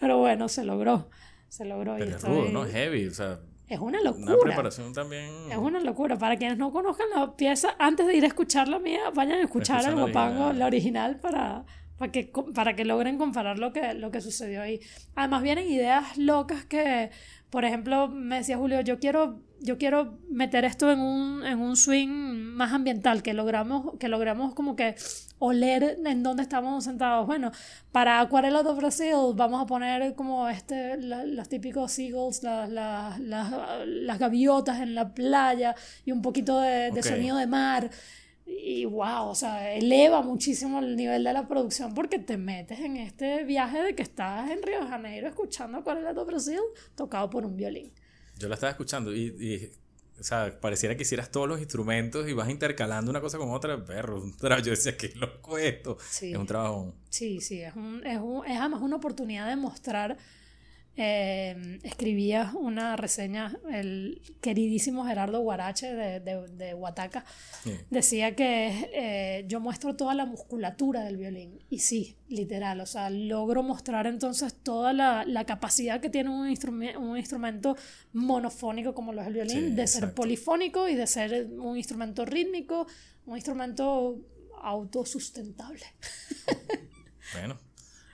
Pero 0.01 0.19
bueno, 0.19 0.49
se 0.49 0.65
logró. 0.65 1.11
Se 1.49 1.65
logró. 1.65 1.97
Pero 1.99 2.17
es 2.17 2.23
rudo, 2.23 2.49
¿no? 2.51 2.65
Heavy, 2.65 3.09
o 3.09 3.15
sea. 3.15 3.41
Es 3.69 3.79
una 3.81 4.01
locura. 4.01 4.35
Una 4.35 4.43
preparación 4.43 4.93
también. 4.95 5.31
Es 5.51 5.57
una 5.59 5.81
locura. 5.81 6.17
Para 6.17 6.37
quienes 6.37 6.57
no 6.57 6.73
conozcan 6.73 7.09
la 7.15 7.37
pieza, 7.37 7.77
antes 7.79 8.07
de 8.07 8.17
ir 8.17 8.25
a 8.25 8.29
escuchar 8.29 8.67
la 8.67 8.79
mía, 8.79 9.11
vayan 9.15 9.39
a 9.39 9.43
escuchar 9.43 9.87
el 9.87 9.95
Guapango, 9.95 10.53
la 10.55 10.67
original, 10.67 11.21
para, 11.21 11.65
para, 11.99 12.11
que, 12.11 12.33
para 12.55 12.75
que 12.75 12.85
logren 12.85 13.19
comparar 13.19 13.59
lo 13.59 13.73
que, 13.73 13.93
lo 13.95 14.11
que 14.11 14.23
sucedió 14.23 14.63
ahí. 14.63 14.81
Además, 15.15 15.43
vienen 15.43 15.69
ideas 15.69 16.17
locas 16.17 16.65
que, 16.65 17.11
por 17.51 17.67
ejemplo, 17.67 18.09
me 18.09 18.37
decía 18.37 18.57
Julio, 18.57 18.81
yo 18.81 18.99
quiero 18.99 19.43
yo 19.61 19.79
quiero 19.79 20.19
meter 20.31 20.65
esto 20.65 20.91
en 20.91 21.01
un, 21.01 21.45
en 21.45 21.59
un 21.59 21.77
swing 21.77 22.09
más 22.09 22.73
ambiental, 22.73 23.23
que 23.23 23.35
logramos, 23.35 23.99
que 23.99 24.09
logramos 24.09 24.55
como 24.55 24.77
que 24.77 24.95
oler 25.39 25.99
en 26.05 26.23
dónde 26.23 26.43
estamos 26.43 26.85
sentados. 26.85 27.27
Bueno, 27.27 27.51
para 27.93 28.21
Acuarela 28.21 28.63
do 28.63 28.75
Brasil 28.75 29.35
vamos 29.35 29.63
a 29.63 29.67
poner 29.67 30.15
como 30.15 30.49
este, 30.49 30.97
los 30.97 31.49
típicos 31.49 31.93
seagulls, 31.93 32.43
las, 32.43 32.69
las, 32.71 33.19
las, 33.21 34.19
gaviotas 34.19 34.81
en 34.81 34.95
la 34.95 35.13
playa 35.13 35.75
y 36.05 36.13
un 36.13 36.23
poquito 36.23 36.61
de, 36.61 36.91
de 36.91 37.03
sonido 37.03 37.37
de 37.37 37.47
mar. 37.47 37.91
Y 38.47 38.87
wow, 38.87 39.29
o 39.29 39.35
sea, 39.35 39.75
eleva 39.75 40.23
muchísimo 40.23 40.79
el 40.79 40.97
nivel 40.97 41.23
de 41.23 41.33
la 41.33 41.47
producción 41.47 41.93
porque 41.95 42.19
te 42.19 42.39
metes 42.39 42.81
en 42.81 42.97
este 42.97 43.45
viaje 43.45 43.83
de 43.83 43.95
que 43.95 44.03
estás 44.03 44.51
en 44.51 44.63
Río 44.63 44.81
de 44.81 44.87
Janeiro 44.87 45.29
escuchando 45.29 45.79
Acuarela 45.79 46.15
do 46.15 46.25
Brasil 46.25 46.61
tocado 46.95 47.29
por 47.29 47.45
un 47.45 47.57
violín. 47.57 47.93
Yo 48.39 48.49
la 48.49 48.55
estaba 48.55 48.71
escuchando 48.71 49.15
y, 49.15 49.27
y 49.39 49.73
o 50.19 50.25
sea, 50.25 50.59
pareciera 50.61 50.97
que 50.97 51.03
hicieras 51.03 51.31
todos 51.31 51.49
los 51.49 51.61
instrumentos 51.61 52.29
y 52.29 52.33
vas 52.33 52.49
intercalando 52.49 53.11
una 53.11 53.21
cosa 53.21 53.39
con 53.39 53.51
otra, 53.51 53.85
perro. 53.85 54.23
Yo 54.41 54.71
decía, 54.71 54.97
qué 54.97 55.13
loco 55.15 55.59
esto. 55.59 55.97
Es 56.21 56.37
un 56.37 56.47
trabajo. 56.47 56.95
Sí, 57.09 57.41
sí, 57.41 57.63
es, 57.63 57.75
un, 57.77 58.05
es, 58.05 58.19
un, 58.19 58.45
es 58.45 58.59
además 58.59 58.83
una 58.83 58.97
oportunidad 58.97 59.49
de 59.49 59.57
mostrar 59.57 60.17
eh, 61.01 61.79
escribía 61.85 62.51
una 62.59 62.97
reseña, 62.97 63.57
el 63.71 64.21
queridísimo 64.41 65.07
Gerardo 65.07 65.39
Guarache 65.39 65.95
de, 65.95 66.19
de, 66.19 66.49
de 66.49 66.75
Huataca, 66.75 67.25
decía 67.89 68.35
que 68.35 68.91
eh, 68.93 69.45
yo 69.47 69.61
muestro 69.61 69.95
toda 69.95 70.15
la 70.15 70.27
musculatura 70.27 71.05
del 71.05 71.17
violín. 71.17 71.61
Y 71.71 71.79
sí, 71.79 72.17
literal, 72.27 72.81
o 72.81 72.87
sea, 72.87 73.11
logro 73.11 73.63
mostrar 73.63 74.09
entonces 74.09 74.53
toda 74.61 74.93
la, 74.93 75.25
la 75.25 75.45
capacidad 75.45 76.01
que 76.01 76.11
tiene 76.11 76.31
un, 76.31 76.53
un 76.99 77.17
instrumento 77.17 77.77
monofónico 78.13 78.93
como 78.93 79.13
lo 79.13 79.21
es 79.21 79.29
el 79.29 79.35
violín, 79.35 79.77
de 79.77 79.87
ser 79.87 80.15
polifónico 80.15 80.89
y 80.89 80.97
de 80.97 81.07
ser 81.07 81.47
un 81.59 81.77
instrumento 81.77 82.25
rítmico, 82.25 82.89
un 83.25 83.37
instrumento 83.37 84.19
autosustentable. 84.61 85.85
bueno. 87.35 87.68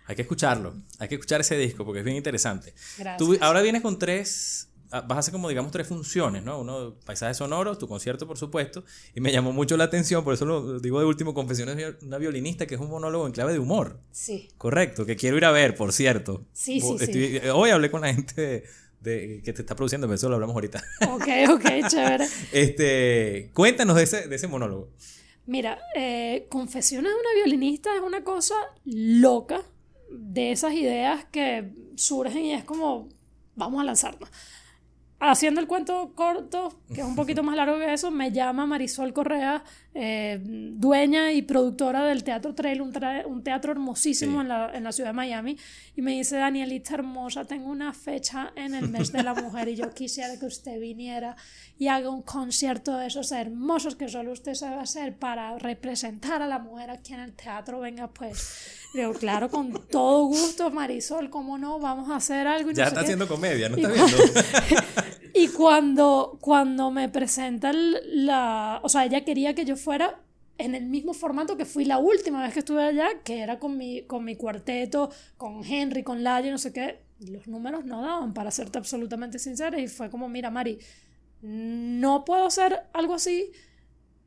Hay 0.06 0.16
que 0.16 0.22
escucharlo, 0.22 0.74
hay 0.98 1.08
que 1.08 1.14
escuchar 1.14 1.40
ese 1.40 1.56
disco 1.56 1.84
porque 1.84 2.00
es 2.00 2.04
bien 2.04 2.16
interesante. 2.16 2.74
Gracias. 2.98 3.16
Tú 3.16 3.36
ahora 3.40 3.62
vienes 3.62 3.80
con 3.80 3.98
tres, 3.98 4.68
ah, 4.90 5.00
vas 5.00 5.16
a 5.16 5.18
hacer 5.20 5.32
como 5.32 5.48
digamos 5.48 5.72
tres 5.72 5.86
funciones, 5.86 6.42
¿no? 6.42 6.60
Uno, 6.60 6.96
paisajes 7.06 7.38
sonoros, 7.38 7.78
tu 7.78 7.88
concierto 7.88 8.26
por 8.26 8.36
supuesto, 8.36 8.84
y 9.14 9.20
me 9.20 9.32
llamó 9.32 9.52
mucho 9.52 9.78
la 9.78 9.84
atención, 9.84 10.22
por 10.22 10.34
eso 10.34 10.44
lo 10.44 10.78
digo 10.78 11.00
de 11.00 11.06
último, 11.06 11.32
Confesiones 11.32 11.76
de 11.76 11.96
una 12.02 12.18
violinista, 12.18 12.66
que 12.66 12.74
es 12.74 12.80
un 12.80 12.90
monólogo 12.90 13.26
en 13.26 13.32
clave 13.32 13.54
de 13.54 13.58
humor. 13.58 13.98
Sí. 14.12 14.50
Correcto, 14.58 15.06
que 15.06 15.16
quiero 15.16 15.38
ir 15.38 15.44
a 15.46 15.52
ver, 15.52 15.74
por 15.74 15.92
cierto. 15.92 16.44
Sí, 16.52 16.80
sí, 16.80 16.98
sí. 16.98 17.38
Hoy 17.52 17.70
hablé 17.70 17.90
con 17.90 18.02
la 18.02 18.12
gente 18.12 18.64
de, 19.00 19.40
que 19.42 19.52
te 19.54 19.62
está 19.62 19.74
produciendo, 19.74 20.06
pero 20.06 20.16
eso 20.16 20.28
lo 20.28 20.34
hablamos 20.34 20.54
ahorita. 20.54 20.84
Ok, 21.08 21.28
ok, 21.48 21.64
chévere. 21.88 22.26
este, 22.52 23.50
cuéntanos 23.54 23.96
de 23.96 24.02
ese, 24.02 24.28
de 24.28 24.36
ese 24.36 24.48
monólogo. 24.48 24.90
Mira, 25.46 25.78
eh, 25.94 26.46
Confesiones 26.50 27.10
de 27.10 27.18
una 27.18 27.34
violinista 27.34 27.94
es 27.94 28.00
una 28.00 28.22
cosa 28.22 28.54
loca 28.84 29.62
de 30.14 30.52
esas 30.52 30.72
ideas 30.74 31.24
que 31.26 31.72
surgen 31.96 32.44
y 32.44 32.52
es 32.52 32.64
como, 32.64 33.08
vamos 33.56 33.80
a 33.80 33.84
lanzarnos. 33.84 34.30
Haciendo 35.20 35.60
el 35.60 35.66
cuento 35.66 36.12
corto, 36.14 36.80
que 36.88 37.00
es 37.00 37.06
un 37.06 37.16
poquito 37.16 37.42
más 37.44 37.56
largo 37.56 37.78
que 37.78 37.92
eso, 37.92 38.10
me 38.10 38.32
llama 38.32 38.66
Marisol 38.66 39.12
Correa, 39.12 39.64
eh, 39.94 40.40
dueña 40.42 41.32
y 41.32 41.42
productora 41.42 42.04
del 42.04 42.24
Teatro 42.24 42.52
Trail, 42.52 42.80
un, 42.80 42.92
un 43.26 43.42
teatro 43.44 43.70
hermosísimo 43.70 44.40
en, 44.40 44.48
la, 44.48 44.70
en, 44.74 44.82
la, 44.82 44.90
ciudad 44.90 45.10
de 45.10 45.14
Miami, 45.14 45.56
y 45.94 46.02
me 46.02 46.12
dice, 46.12 46.36
Danielita 46.36 46.94
hermosa, 46.94 47.44
tengo 47.44 47.70
una 47.70 47.92
fecha 47.92 48.52
en 48.56 48.74
el 48.74 48.88
mes 48.88 49.12
de 49.12 49.22
la 49.22 49.34
mujer 49.42 49.68
y 49.68 49.76
yo 49.76 49.94
quisiera 49.94 50.36
que 50.38 50.46
usted 50.46 50.80
viniera 50.80 51.36
y 51.78 51.86
haga 51.86 52.10
un 52.10 52.22
concierto 52.22 52.96
de 52.96 53.06
esos 53.06 53.30
hermosos 53.30 53.94
que 53.94 54.08
solo 54.08 54.32
usted 54.32 54.54
sabe 54.54 54.80
hacer 54.80 55.16
para 55.16 55.56
representar 55.58 56.42
a 56.42 56.48
la 56.48 56.58
mujer 56.58 56.90
aquí 56.90 57.14
en 57.14 57.20
el 57.20 57.32
teatro. 57.32 57.78
Venga, 57.80 58.08
pues 58.08 58.84
Digo, 58.94 59.12
claro, 59.12 59.50
con 59.50 59.72
todo 59.90 60.26
gusto, 60.26 60.70
Marisol, 60.70 61.28
¿cómo 61.28 61.58
no? 61.58 61.80
Vamos 61.80 62.08
a 62.10 62.16
hacer 62.16 62.46
algo. 62.46 62.70
ya 62.70 62.84
está 62.84 63.00
haciendo 63.00 63.26
comedia, 63.26 63.68
¿no 63.68 63.74
está 63.74 63.88
viendo? 63.88 64.16
y 65.34 65.48
cuando, 65.48 66.38
cuando 66.40 66.92
me 66.92 67.08
presenta 67.08 67.72
la... 67.72 68.78
O 68.84 68.88
sea, 68.88 69.04
ella 69.04 69.24
quería 69.24 69.52
que 69.52 69.64
yo 69.64 69.74
fuera 69.84 70.20
en 70.58 70.74
el 70.74 70.86
mismo 70.86 71.14
formato 71.14 71.56
que 71.56 71.64
fui 71.64 71.84
la 71.84 71.98
última 71.98 72.42
vez 72.42 72.52
que 72.52 72.60
estuve 72.60 72.82
allá, 72.84 73.08
que 73.24 73.40
era 73.40 73.58
con 73.58 73.76
mi, 73.76 74.02
con 74.02 74.24
mi 74.24 74.36
cuarteto, 74.36 75.10
con 75.36 75.64
Henry, 75.64 76.02
con 76.02 76.22
Laia, 76.22 76.50
no 76.50 76.58
sé 76.58 76.72
qué. 76.72 77.00
Los 77.20 77.46
números 77.46 77.84
no 77.84 78.02
daban, 78.02 78.34
para 78.34 78.50
serte 78.50 78.78
absolutamente 78.78 79.38
sincera. 79.38 79.78
Y 79.78 79.88
fue 79.88 80.10
como, 80.10 80.28
mira, 80.28 80.50
Mari, 80.50 80.78
no 81.42 82.24
puedo 82.24 82.46
hacer 82.46 82.84
algo 82.92 83.14
así 83.14 83.50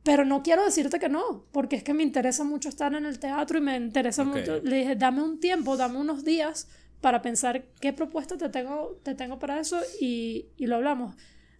pero 0.08 0.24
no 0.24 0.42
quiero 0.42 0.64
decirte 0.64 0.98
que 0.98 1.10
no, 1.10 1.44
porque 1.52 1.76
es 1.76 1.82
que 1.82 1.92
me 1.92 2.02
interesa 2.02 2.42
mucho 2.42 2.70
estar 2.70 2.94
en 2.94 3.04
el 3.04 3.18
teatro 3.18 3.58
y 3.58 3.60
me 3.60 3.76
interesa 3.76 4.24
mucho. 4.24 4.58
Le 4.62 4.76
dije, 4.76 4.96
dame 4.96 5.22
un 5.22 5.38
tiempo, 5.38 5.76
dame 5.76 5.98
unos 5.98 6.24
días 6.24 6.66
para 7.02 7.20
pensar 7.20 7.66
qué 7.78 7.92
propuesta 7.92 8.38
te 8.38 8.48
tengo, 8.48 8.98
te 9.02 9.14
tengo 9.14 9.38
para 9.38 9.60
eso 9.60 9.78
y, 10.00 10.46
y 10.56 10.66
lo 10.66 10.76
hablamos. 10.76 11.14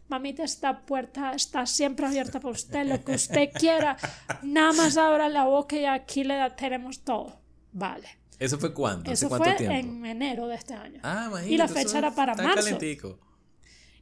Mamita, 0.08 0.42
esta 0.42 0.80
puerta 0.80 1.32
está 1.32 1.66
siempre 1.66 2.06
abierta 2.06 2.40
para 2.40 2.52
usted, 2.52 2.86
lo 2.86 3.04
que 3.04 3.12
usted 3.12 3.50
quiera. 3.52 3.96
Nada 4.42 4.72
más 4.72 4.96
abra 4.96 5.28
la 5.28 5.44
boca 5.44 5.76
y 5.76 5.84
aquí 5.84 6.24
le 6.24 6.50
tenemos 6.56 7.00
todo. 7.00 7.40
Vale. 7.72 8.08
¿Eso 8.38 8.58
fue 8.58 8.72
cuándo? 8.72 9.10
Eso 9.10 9.28
fue 9.28 9.56
en 9.58 10.06
enero 10.06 10.46
de 10.46 10.54
este 10.54 10.74
año. 10.74 11.00
Ah, 11.02 11.26
imagínate, 11.28 11.52
y 11.52 11.56
la 11.56 11.68
fecha 11.68 11.98
era 11.98 12.14
para 12.14 12.34
marzo. 12.34 12.78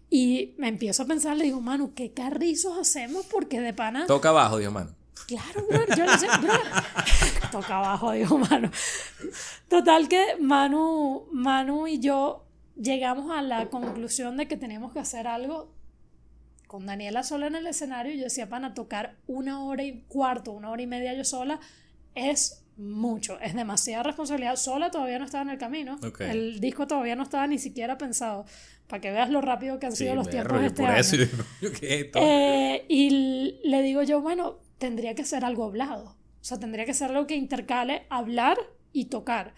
Y 0.08 0.54
me 0.58 0.68
empiezo 0.68 1.02
a 1.02 1.06
pensar, 1.06 1.36
le 1.36 1.44
digo, 1.44 1.60
Manu, 1.60 1.92
¿qué 1.94 2.12
carrizos 2.12 2.78
hacemos? 2.78 3.26
Porque 3.26 3.60
de 3.60 3.72
pana. 3.72 4.06
Toca 4.06 4.28
abajo, 4.28 4.58
dijo 4.58 4.70
Manu. 4.70 4.90
Claro, 5.26 5.66
bro, 5.68 5.96
yo 5.96 6.04
le 6.04 6.18
sé, 6.18 6.28
bro. 6.40 6.52
Toca 7.50 7.78
abajo, 7.78 8.12
dijo 8.12 8.38
Manu. 8.38 8.70
Total 9.68 10.08
que 10.08 10.36
Manu, 10.38 11.26
Manu 11.32 11.88
y 11.88 11.98
yo 11.98 12.46
llegamos 12.76 13.30
a 13.30 13.42
la 13.42 13.68
conclusión 13.70 14.36
de 14.36 14.46
que 14.46 14.56
tenemos 14.56 14.92
que 14.92 15.00
hacer 15.00 15.26
algo 15.26 15.75
con 16.76 16.84
Daniela 16.84 17.22
sola 17.22 17.46
en 17.46 17.54
el 17.54 17.66
escenario. 17.66 18.14
Yo 18.14 18.24
decía, 18.24 18.50
pana, 18.50 18.74
tocar 18.74 19.16
una 19.26 19.64
hora 19.64 19.82
y 19.82 20.02
cuarto, 20.08 20.52
una 20.52 20.70
hora 20.70 20.82
y 20.82 20.86
media 20.86 21.14
yo 21.14 21.24
sola 21.24 21.58
es 22.14 22.66
mucho, 22.76 23.40
es 23.40 23.54
demasiada 23.54 24.02
responsabilidad. 24.02 24.56
Sola 24.56 24.90
todavía 24.90 25.18
no 25.18 25.24
estaba 25.24 25.40
en 25.40 25.48
el 25.48 25.56
camino. 25.56 25.98
El 26.20 26.60
disco 26.60 26.86
todavía 26.86 27.16
no 27.16 27.22
estaba 27.22 27.46
ni 27.46 27.56
siquiera 27.56 27.96
pensado. 27.96 28.44
Para 28.88 29.00
que 29.00 29.10
veas 29.10 29.30
lo 29.30 29.40
rápido 29.40 29.78
que 29.78 29.86
han 29.86 29.96
sido 29.96 30.14
los 30.14 30.28
tiempos 30.28 30.62
este 30.62 30.82
por 30.82 30.94
Eso, 30.94 31.16
eh, 32.14 32.84
y 32.88 33.58
le 33.64 33.80
digo 33.80 34.02
yo, 34.02 34.20
bueno, 34.20 34.58
tendría 34.76 35.14
que 35.14 35.24
ser 35.24 35.46
algo 35.46 35.64
hablado. 35.64 36.14
O 36.42 36.44
sea, 36.44 36.58
tendría 36.58 36.84
que 36.84 36.92
ser 36.92 37.10
algo 37.10 37.26
que 37.26 37.36
intercale 37.36 38.04
hablar 38.10 38.58
y 38.92 39.06
tocar. 39.06 39.54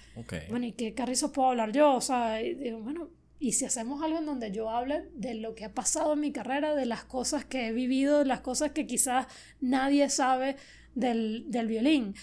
Bueno, 0.51 0.67
¿y 0.67 0.73
qué 0.73 0.95
carrizos 0.95 1.33
puedo 1.33 1.49
hablar 1.49 1.73
yo? 1.73 1.97
O 1.97 2.01
sea, 2.01 2.37
digo, 2.37 2.79
bueno, 2.79 3.09
¿y 3.41 3.53
si 3.53 3.65
hacemos 3.65 4.03
algo 4.03 4.19
en 4.19 4.27
donde 4.27 4.51
yo 4.51 4.71
hable 4.71 5.09
de 5.15 5.35
lo 5.35 5.55
que 5.55 5.65
ha 5.65 5.75
pasado 5.75 6.15
en 6.15 6.21
mi 6.21 6.33
carrera, 6.33 6.75
de 6.75 6.87
las 6.87 7.05
cosas 7.05 7.45
que 7.45 7.69
he 7.69 7.73
vivido, 7.73 8.19
de 8.21 8.25
las 8.25 8.41
cosas 8.41 8.73
que 8.73 8.87
quizás 8.87 9.27
nadie 9.61 10.09
sabe 10.11 10.57
del, 10.95 11.45
del 11.49 11.69
violín? 11.69 12.15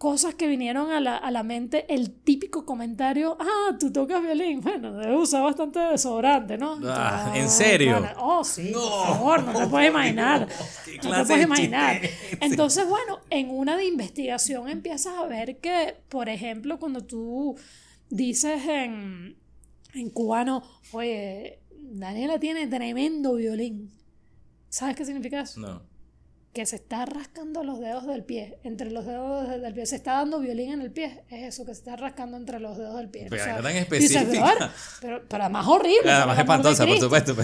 cosas 0.00 0.34
que 0.34 0.46
vinieron 0.46 0.90
a 0.92 0.98
la, 0.98 1.18
a 1.18 1.30
la, 1.30 1.42
mente, 1.42 1.84
el 1.92 2.10
típico 2.10 2.64
comentario, 2.64 3.36
ah, 3.38 3.76
tú 3.78 3.92
tocas 3.92 4.22
violín, 4.22 4.62
bueno, 4.62 4.94
debe 4.94 5.14
usar 5.14 5.42
bastante 5.42 5.78
desodorante, 5.78 6.56
¿no? 6.56 6.78
Ah, 6.84 7.34
¿En 7.36 7.50
serio? 7.50 8.02
oh, 8.16 8.42
sí, 8.42 8.72
por 8.72 8.82
favor, 8.82 9.44
no 9.44 9.52
te 9.52 9.66
puedes 9.66 9.90
imaginar. 9.90 10.48
No, 11.02 11.16
te 11.16 11.24
puedes 11.26 11.44
imaginar. 11.44 12.00
Entonces, 12.40 12.86
bueno, 12.86 13.20
en 13.30 13.50
una 13.50 13.76
de 13.76 13.86
investigación 13.86 14.68
empiezas 14.68 15.14
a 15.16 15.26
ver 15.26 15.58
que, 15.58 15.96
por 16.08 16.28
ejemplo, 16.28 16.78
cuando 16.78 17.02
tú 17.04 17.56
dices 18.10 18.66
en, 18.66 19.36
en 19.94 20.10
cubano, 20.10 20.62
oye, 20.92 21.60
Daniela 21.70 22.38
tiene 22.38 22.66
tremendo 22.66 23.34
violín. 23.34 23.90
¿Sabes 24.68 24.96
qué 24.96 25.04
significa 25.04 25.40
eso? 25.40 25.60
No 25.60 25.90
que 26.52 26.66
se 26.66 26.76
está 26.76 27.06
rascando 27.06 27.62
los 27.62 27.78
dedos 27.78 28.06
del 28.06 28.24
pie, 28.24 28.58
entre 28.64 28.90
los 28.90 29.06
dedos 29.06 29.48
del 29.48 29.72
pie, 29.72 29.86
se 29.86 29.94
está 29.94 30.14
dando 30.14 30.40
violín 30.40 30.72
en 30.72 30.80
el 30.80 30.90
pie, 30.90 31.22
es 31.30 31.54
eso, 31.54 31.64
que 31.64 31.74
se 31.74 31.80
está 31.80 31.94
rascando 31.94 32.36
entre 32.36 32.58
los 32.58 32.76
dedos 32.76 32.96
del 32.96 33.08
pie. 33.08 33.26
Pero 33.30 33.58
o 33.58 33.62
tan 33.62 33.76
específica. 33.76 34.72
pero, 35.00 35.22
pero, 35.28 35.50
más 35.50 35.66
horrible. 35.68 36.10
más 36.26 36.38
espantosa, 36.38 36.86
por 36.86 36.98
supuesto. 36.98 37.36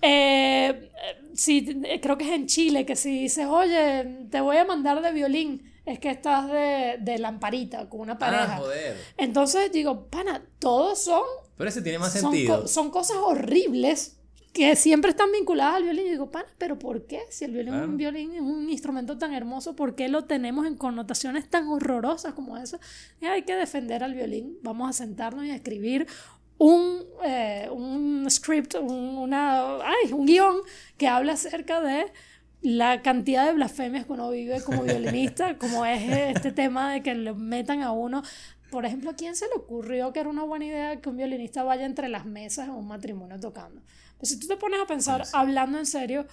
Eh, 0.00 0.90
sí, 1.34 1.82
creo 2.00 2.16
que 2.16 2.24
es 2.24 2.32
en 2.32 2.46
Chile, 2.46 2.86
que 2.86 2.96
si 2.96 3.22
dices, 3.22 3.46
oye, 3.46 4.26
te 4.30 4.40
voy 4.40 4.56
a 4.56 4.64
mandar 4.64 5.02
de 5.02 5.12
violín, 5.12 5.70
es 5.84 5.98
que 5.98 6.10
estás 6.10 6.50
de, 6.50 6.96
de 7.00 7.18
lamparita 7.18 7.90
con 7.90 8.00
una 8.00 8.14
ah, 8.14 8.18
pareja. 8.18 8.54
Ah, 8.54 8.58
joder. 8.60 8.96
Entonces 9.18 9.70
digo, 9.72 10.06
pana, 10.06 10.42
todos 10.58 11.04
son... 11.04 11.22
Pero 11.56 11.70
ese 11.70 11.82
tiene 11.82 11.98
más 11.98 12.12
sentido. 12.12 12.66
son 12.66 12.90
cosas 12.90 13.16
horribles 13.18 14.16
que 14.52 14.76
siempre 14.76 15.10
están 15.10 15.32
vinculadas 15.32 15.74
al 15.74 15.82
violín. 15.82 16.06
Y 16.06 16.10
digo, 16.10 16.30
pana, 16.30 16.46
pero 16.58 16.78
¿por 16.78 17.06
qué? 17.06 17.20
Si 17.28 17.44
el 17.44 17.52
violín, 17.52 17.74
un 17.74 17.96
violín 17.96 18.32
es 18.34 18.40
un 18.40 18.70
instrumento 18.70 19.18
tan 19.18 19.34
hermoso, 19.34 19.74
¿por 19.74 19.96
qué 19.96 20.08
lo 20.08 20.24
tenemos 20.24 20.66
en 20.66 20.76
connotaciones 20.76 21.50
tan 21.50 21.66
horrorosas 21.68 22.34
como 22.34 22.56
esa? 22.56 22.78
Y 23.20 23.26
hay 23.26 23.42
que 23.42 23.56
defender 23.56 24.04
al 24.04 24.14
violín. 24.14 24.58
Vamos 24.62 24.88
a 24.88 24.92
sentarnos 24.92 25.44
y 25.44 25.50
a 25.50 25.56
escribir 25.56 26.06
un, 26.58 27.02
eh, 27.24 27.68
un 27.72 28.26
script, 28.30 28.76
un, 28.76 29.18
una, 29.18 29.76
ay, 29.78 30.12
un 30.12 30.24
guion 30.24 30.58
que 30.96 31.08
habla 31.08 31.32
acerca 31.32 31.80
de 31.80 32.06
la 32.64 33.02
cantidad 33.02 33.44
de 33.44 33.52
blasfemias 33.52 34.06
que 34.06 34.12
uno 34.12 34.30
vive 34.30 34.62
como 34.62 34.84
violinista, 34.84 35.58
como 35.58 35.84
es 35.84 36.34
este 36.34 36.50
tema 36.50 36.92
de 36.92 37.02
que 37.02 37.14
le 37.14 37.34
metan 37.34 37.82
a 37.82 37.92
uno 37.92 38.22
por 38.74 38.84
ejemplo, 38.84 39.10
¿a 39.10 39.14
quién 39.14 39.36
se 39.36 39.46
le 39.46 39.54
ocurrió 39.54 40.12
que 40.12 40.18
era 40.18 40.28
una 40.28 40.42
buena 40.42 40.64
idea 40.64 41.00
que 41.00 41.08
un 41.08 41.16
violinista 41.16 41.62
vaya 41.62 41.86
entre 41.86 42.08
las 42.08 42.26
mesas 42.26 42.66
en 42.66 42.74
un 42.74 42.88
matrimonio 42.88 43.38
tocando? 43.38 43.80
Pues 44.18 44.30
si 44.30 44.40
tú 44.40 44.48
te 44.48 44.56
pones 44.56 44.80
a 44.80 44.86
pensar, 44.86 45.22
hablando 45.32 45.78
en 45.78 45.86
serio, 45.86 46.26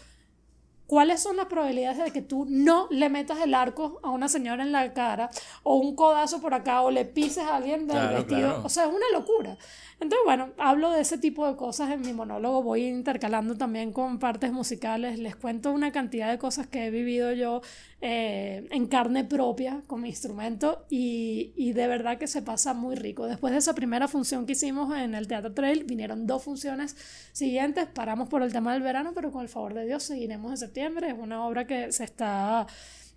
¿cuáles 0.87 1.21
son 1.21 1.37
las 1.37 1.45
probabilidades 1.45 2.03
de 2.03 2.09
que 2.09 2.23
tú 2.23 2.47
no 2.49 2.87
le 2.89 3.09
metas 3.09 3.39
el 3.41 3.53
arco 3.53 3.99
a 4.01 4.09
una 4.09 4.27
señora 4.27 4.63
en 4.63 4.71
la 4.71 4.91
cara 4.91 5.29
o 5.61 5.75
un 5.75 5.95
codazo 5.95 6.41
por 6.41 6.55
acá 6.55 6.81
o 6.81 6.89
le 6.89 7.05
pises 7.05 7.43
a 7.43 7.57
alguien 7.57 7.85
del 7.85 8.07
vestido? 8.07 8.63
O 8.63 8.69
sea, 8.69 8.85
es 8.85 8.89
una 8.89 9.05
locura. 9.13 9.55
Entonces, 9.99 10.25
bueno, 10.25 10.49
hablo 10.57 10.89
de 10.89 11.01
ese 11.01 11.19
tipo 11.19 11.47
de 11.47 11.55
cosas 11.55 11.91
en 11.91 12.01
mi 12.01 12.11
monólogo, 12.11 12.63
voy 12.63 12.87
intercalando 12.87 13.55
también 13.55 13.93
con 13.93 14.17
partes 14.17 14.51
musicales, 14.51 15.19
les 15.19 15.35
cuento 15.35 15.71
una 15.71 15.91
cantidad 15.91 16.31
de 16.31 16.39
cosas 16.39 16.65
que 16.65 16.87
he 16.87 16.89
vivido 16.89 17.33
yo 17.33 17.61
eh, 18.03 18.67
en 18.71 18.87
carne 18.87 19.23
propia 19.23 19.83
con 19.85 20.01
mi 20.01 20.09
instrumento 20.09 20.87
y, 20.89 21.53
y, 21.55 21.73
de 21.73 21.85
verdad 21.85 22.17
que 22.17 22.25
se 22.25 22.41
pasa 22.41 22.73
muy 22.73 22.95
rico. 22.95 23.27
Después 23.27 23.53
de 23.53 23.59
esa 23.59 23.75
primera 23.75 24.07
función 24.07 24.47
que 24.47 24.53
hicimos 24.53 24.97
en 24.97 25.13
el 25.13 25.27
Teatro 25.27 25.53
Trail, 25.53 25.83
vinieron 25.83 26.25
dos 26.25 26.43
funciones 26.43 26.95
siguientes, 27.31 27.85
paramos 27.85 28.27
por 28.27 28.41
el 28.41 28.51
tema 28.51 28.73
del 28.73 28.81
verano, 28.81 29.11
pero 29.13 29.31
con 29.31 29.43
el 29.43 29.49
favor 29.49 29.75
de 29.75 29.85
Dios 29.85 30.01
seguiremos 30.01 30.49
en 30.51 30.57
septiembre, 30.57 31.09
es 31.09 31.15
una 31.17 31.45
obra 31.45 31.67
que 31.67 31.91
se 31.91 32.03
está... 32.03 32.65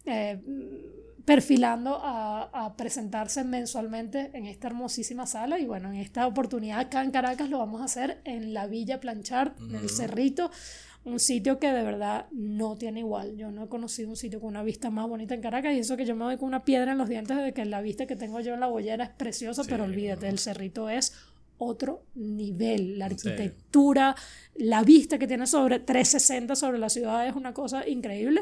Eh, 0.05 0.39
perfilando 1.25 1.99
a, 2.03 2.75
presentarse 2.77 3.45
mensualmente 3.45 4.31
en 4.35 4.47
esta 4.47 4.69
hermosísima 4.69 5.27
sala. 5.27 5.59
Y 5.59 5.67
bueno, 5.67 5.91
en 5.91 5.97
esta 5.97 6.27
oportunidad 6.27 6.81
acá 6.81 7.03
en 7.03 7.11
Caracas 7.11 7.49
lo 7.49 7.59
vamos 7.59 7.81
a 7.81 7.85
hacer 7.85 8.21
en 8.25 8.53
la 8.53 8.67
Villa 8.67 9.01
Planchard, 9.01 9.53
en 9.59 9.77
el 9.77 9.89
Cerrito, 9.89 10.51
un 11.05 11.21
sitio 11.21 11.59
que 11.59 11.71
de 11.71 11.83
verdad 11.83 12.27
no 12.33 12.77
tiene 12.77 13.01
igual. 13.01 13.37
Yo 13.37 13.51
no 13.51 13.65
he 13.65 13.69
conocido 13.69 14.09
un 14.09 14.17
sitio 14.17 14.41
con 14.41 14.49
una 14.51 14.63
vista 14.63 14.91
más 14.91 15.09
bonita 15.09 15.35
en 15.35 15.43
Caracas 15.43 15.75
y 15.75 15.79
eso 15.79 15.97
que 15.97 16.07
yo 16.07 16.17
me 16.17 16.25
voy 16.25 16.37
con 16.37 16.49
una 16.49 16.65
piedra 16.65 16.93
en 16.93 16.99
los 16.99 17.09
dientes 17.09 17.37
de 17.37 17.53
que 17.53 17.65
la 17.65 17.83
vista 17.83 18.07
que 18.07 18.17
tengo 18.17 18.41
yo 18.41 18.55
en 18.55 18.61
la 18.61 18.69
bollera 18.69 19.05
es 19.05 19.11
preciosa, 19.11 19.63
pero 19.69 19.85
olvídate, 19.85 20.29
el 20.29 20.39
Cerrito 20.39 20.89
es 20.89 21.13
otro 21.59 22.05
nivel. 22.15 22.99
La 22.99 23.07
arquitectura, 23.07 24.15
la 24.57 24.83
vista 24.83 25.19
que 25.19 25.27
tiene 25.27 25.47
sobre 25.47 25.79
360 25.79 26.57
sobre 26.57 26.79
la 26.79 26.89
ciudad 26.89 27.27
es 27.27 27.37
una 27.37 27.53
cosa 27.53 27.87
increíble. 27.87 28.41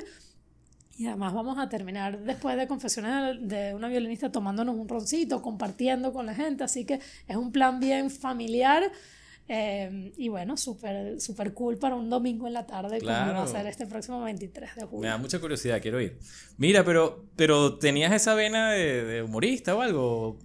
Y 0.99 1.07
además 1.07 1.33
vamos 1.33 1.59
a 1.59 1.69
terminar 1.69 2.23
después 2.23 2.57
de 2.57 2.69
confesiones 2.69 3.37
de 3.41 3.75
una 3.75 3.89
violinista 3.89 4.31
tomándonos 4.31 4.77
un 4.77 4.89
roncito, 4.89 5.43
compartiendo 5.43 6.13
con 6.13 6.27
la 6.27 6.35
gente. 6.35 6.65
Así 6.65 6.85
que 6.85 7.01
es 7.27 7.37
un 7.37 7.51
plan 7.51 7.81
bien 7.81 8.11
familiar. 8.11 8.93
Eh, 9.49 10.13
y 10.17 10.29
bueno, 10.29 10.57
súper 10.57 11.21
super 11.21 11.53
cool 11.53 11.77
para 11.77 11.95
un 11.95 12.09
domingo 12.09 12.47
en 12.47 12.55
la 12.55 12.67
tarde, 12.67 13.01
como 13.01 13.11
va 13.11 13.43
a 13.43 13.47
ser 13.47 13.67
este 13.67 13.87
próximo 13.87 14.23
23 14.23 14.77
de 14.77 14.83
julio. 14.83 15.01
Me 15.01 15.09
da 15.09 15.19
mucha 15.19 15.41
curiosidad, 15.41 15.81
quiero 15.83 16.01
ir. 16.01 16.19
Mira, 16.57 16.85
pero, 16.85 17.25
pero 17.37 17.79
¿tenías 17.79 18.13
esa 18.13 18.35
vena 18.35 18.71
de, 18.71 19.23
humorista 19.23 19.75
o 19.75 19.83
algo? 19.83 20.39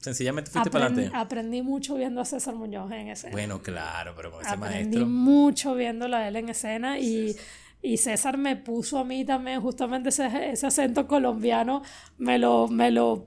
Sencillamente 0.00 0.50
fuiste 0.50 0.70
para 0.70 0.86
adelante. 0.86 1.16
Aprendí 1.16 1.62
mucho 1.62 1.94
viendo 1.94 2.20
a 2.20 2.24
César 2.24 2.54
Muñoz 2.54 2.90
en 2.92 3.08
escena. 3.08 3.32
Bueno, 3.32 3.62
claro, 3.62 4.14
pero 4.16 4.32
con 4.32 4.40
ese 4.40 4.50
aprendí 4.50 4.74
maestro. 4.74 4.88
Aprendí 4.88 5.04
mucho 5.04 5.74
viendo 5.74 6.06
a 6.06 6.28
él 6.28 6.36
en 6.36 6.48
escena 6.48 6.98
y. 6.98 7.36
Y 7.84 7.96
César 7.96 8.38
me 8.38 8.54
puso 8.54 8.98
a 8.98 9.04
mí 9.04 9.24
también 9.24 9.60
justamente 9.60 10.10
ese, 10.10 10.50
ese 10.52 10.68
acento 10.68 11.08
colombiano, 11.08 11.82
me 12.16 12.38
lo, 12.38 12.68
me 12.68 12.92
lo 12.92 13.26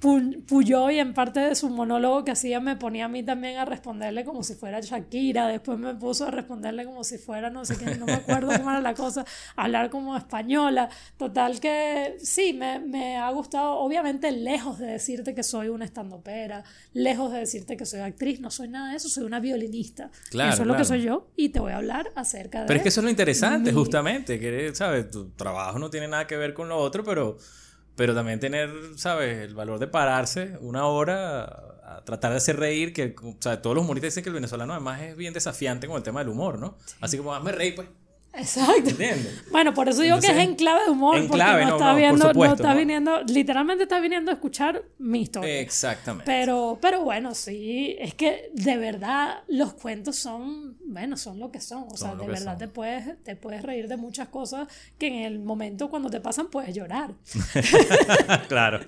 Puyó 0.00 0.90
y 0.90 0.98
en 0.98 1.12
parte 1.12 1.40
de 1.40 1.54
su 1.54 1.68
monólogo 1.68 2.24
que 2.24 2.30
hacía 2.30 2.58
me 2.58 2.74
ponía 2.74 3.04
a 3.04 3.08
mí 3.08 3.22
también 3.22 3.58
a 3.58 3.66
responderle 3.66 4.24
como 4.24 4.42
si 4.42 4.54
fuera 4.54 4.80
Shakira, 4.80 5.46
después 5.46 5.78
me 5.78 5.94
puso 5.94 6.26
a 6.26 6.30
responderle 6.30 6.86
como 6.86 7.04
si 7.04 7.18
fuera 7.18 7.50
no 7.50 7.66
sé 7.66 7.76
qué, 7.76 7.96
no 7.96 8.06
me 8.06 8.14
acuerdo 8.14 8.50
cómo 8.56 8.70
era 8.70 8.80
la 8.80 8.94
cosa, 8.94 9.26
hablar 9.56 9.90
como 9.90 10.16
española, 10.16 10.88
total 11.18 11.60
que 11.60 12.16
sí, 12.18 12.54
me, 12.54 12.78
me 12.78 13.18
ha 13.18 13.30
gustado, 13.30 13.74
obviamente 13.74 14.32
lejos 14.32 14.78
de 14.78 14.86
decirte 14.86 15.34
que 15.34 15.42
soy 15.42 15.68
una 15.68 15.84
estandopera, 15.84 16.64
lejos 16.94 17.30
de 17.30 17.40
decirte 17.40 17.76
que 17.76 17.84
soy 17.84 18.00
actriz, 18.00 18.40
no 18.40 18.50
soy 18.50 18.68
nada 18.68 18.92
de 18.92 18.96
eso, 18.96 19.10
soy 19.10 19.24
una 19.24 19.38
violinista, 19.38 20.10
claro, 20.30 20.54
eso 20.54 20.62
es 20.62 20.68
lo 20.68 20.76
que 20.76 20.84
soy 20.86 21.02
yo 21.02 21.28
y 21.36 21.50
te 21.50 21.60
voy 21.60 21.72
a 21.72 21.76
hablar 21.76 22.10
acerca 22.14 22.62
de... 22.62 22.66
Pero 22.68 22.78
es 22.78 22.82
que 22.82 22.88
eso 22.88 23.00
es 23.00 23.04
lo 23.04 23.10
interesante 23.10 23.70
justamente, 23.70 24.40
que 24.40 24.74
sabes, 24.74 25.10
tu 25.10 25.28
trabajo 25.32 25.78
no 25.78 25.90
tiene 25.90 26.08
nada 26.08 26.26
que 26.26 26.36
ver 26.36 26.54
con 26.54 26.70
lo 26.70 26.78
otro, 26.78 27.04
pero 27.04 27.36
pero 28.00 28.14
también 28.14 28.40
tener, 28.40 28.70
¿sabes? 28.96 29.40
El 29.40 29.54
valor 29.54 29.78
de 29.78 29.86
pararse 29.86 30.56
una 30.62 30.86
hora 30.86 31.42
a 31.84 32.02
tratar 32.02 32.30
de 32.30 32.38
hacer 32.38 32.56
reír, 32.58 32.94
que, 32.94 33.14
o 33.22 33.36
sea, 33.38 33.60
todos 33.60 33.76
los 33.76 33.84
humoristas 33.84 34.12
dicen 34.12 34.24
que 34.24 34.30
el 34.30 34.34
venezolano 34.36 34.72
además 34.72 35.02
es 35.02 35.16
bien 35.16 35.34
desafiante 35.34 35.86
con 35.86 35.98
el 35.98 36.02
tema 36.02 36.20
del 36.20 36.30
humor, 36.30 36.58
¿no? 36.58 36.78
Así 37.02 37.18
como, 37.18 37.34
hazme 37.34 37.52
reír, 37.52 37.74
pues. 37.74 37.88
Exacto. 38.32 38.90
Bueno, 39.50 39.74
por 39.74 39.88
eso 39.88 40.02
digo 40.02 40.20
que 40.20 40.28
es 40.28 40.36
en 40.36 40.54
clave 40.54 40.84
de 40.84 40.90
humor, 40.90 41.26
porque 41.26 41.42
no, 41.42 41.76
está 41.76 41.94
viendo, 41.94 42.32
no 42.32 42.44
está 42.44 42.74
viniendo, 42.74 43.22
literalmente 43.24 43.84
está 43.84 43.98
viniendo 43.98 44.30
a 44.30 44.34
escuchar 44.34 44.84
mi 44.98 45.22
historia. 45.22 45.60
Exactamente. 45.60 46.24
Pero, 46.26 46.78
pero 46.80 47.02
bueno, 47.02 47.34
sí, 47.34 47.96
es 47.98 48.14
que 48.14 48.50
de 48.54 48.76
verdad 48.76 49.42
los 49.48 49.74
cuentos 49.74 50.16
son, 50.16 50.76
bueno, 50.86 51.16
son 51.16 51.40
lo 51.40 51.50
que 51.50 51.60
son. 51.60 51.86
O 51.90 51.96
sea, 51.96 52.14
de 52.14 52.26
verdad 52.26 52.56
te 52.56 52.68
puedes, 52.68 53.20
te 53.24 53.34
puedes 53.34 53.62
reír 53.62 53.88
de 53.88 53.96
muchas 53.96 54.28
cosas 54.28 54.68
que 54.96 55.08
en 55.08 55.24
el 55.24 55.40
momento 55.40 55.90
cuando 55.90 56.08
te 56.08 56.20
pasan 56.20 56.48
puedes 56.50 56.72
llorar. 56.74 57.10
claro. 58.48 58.80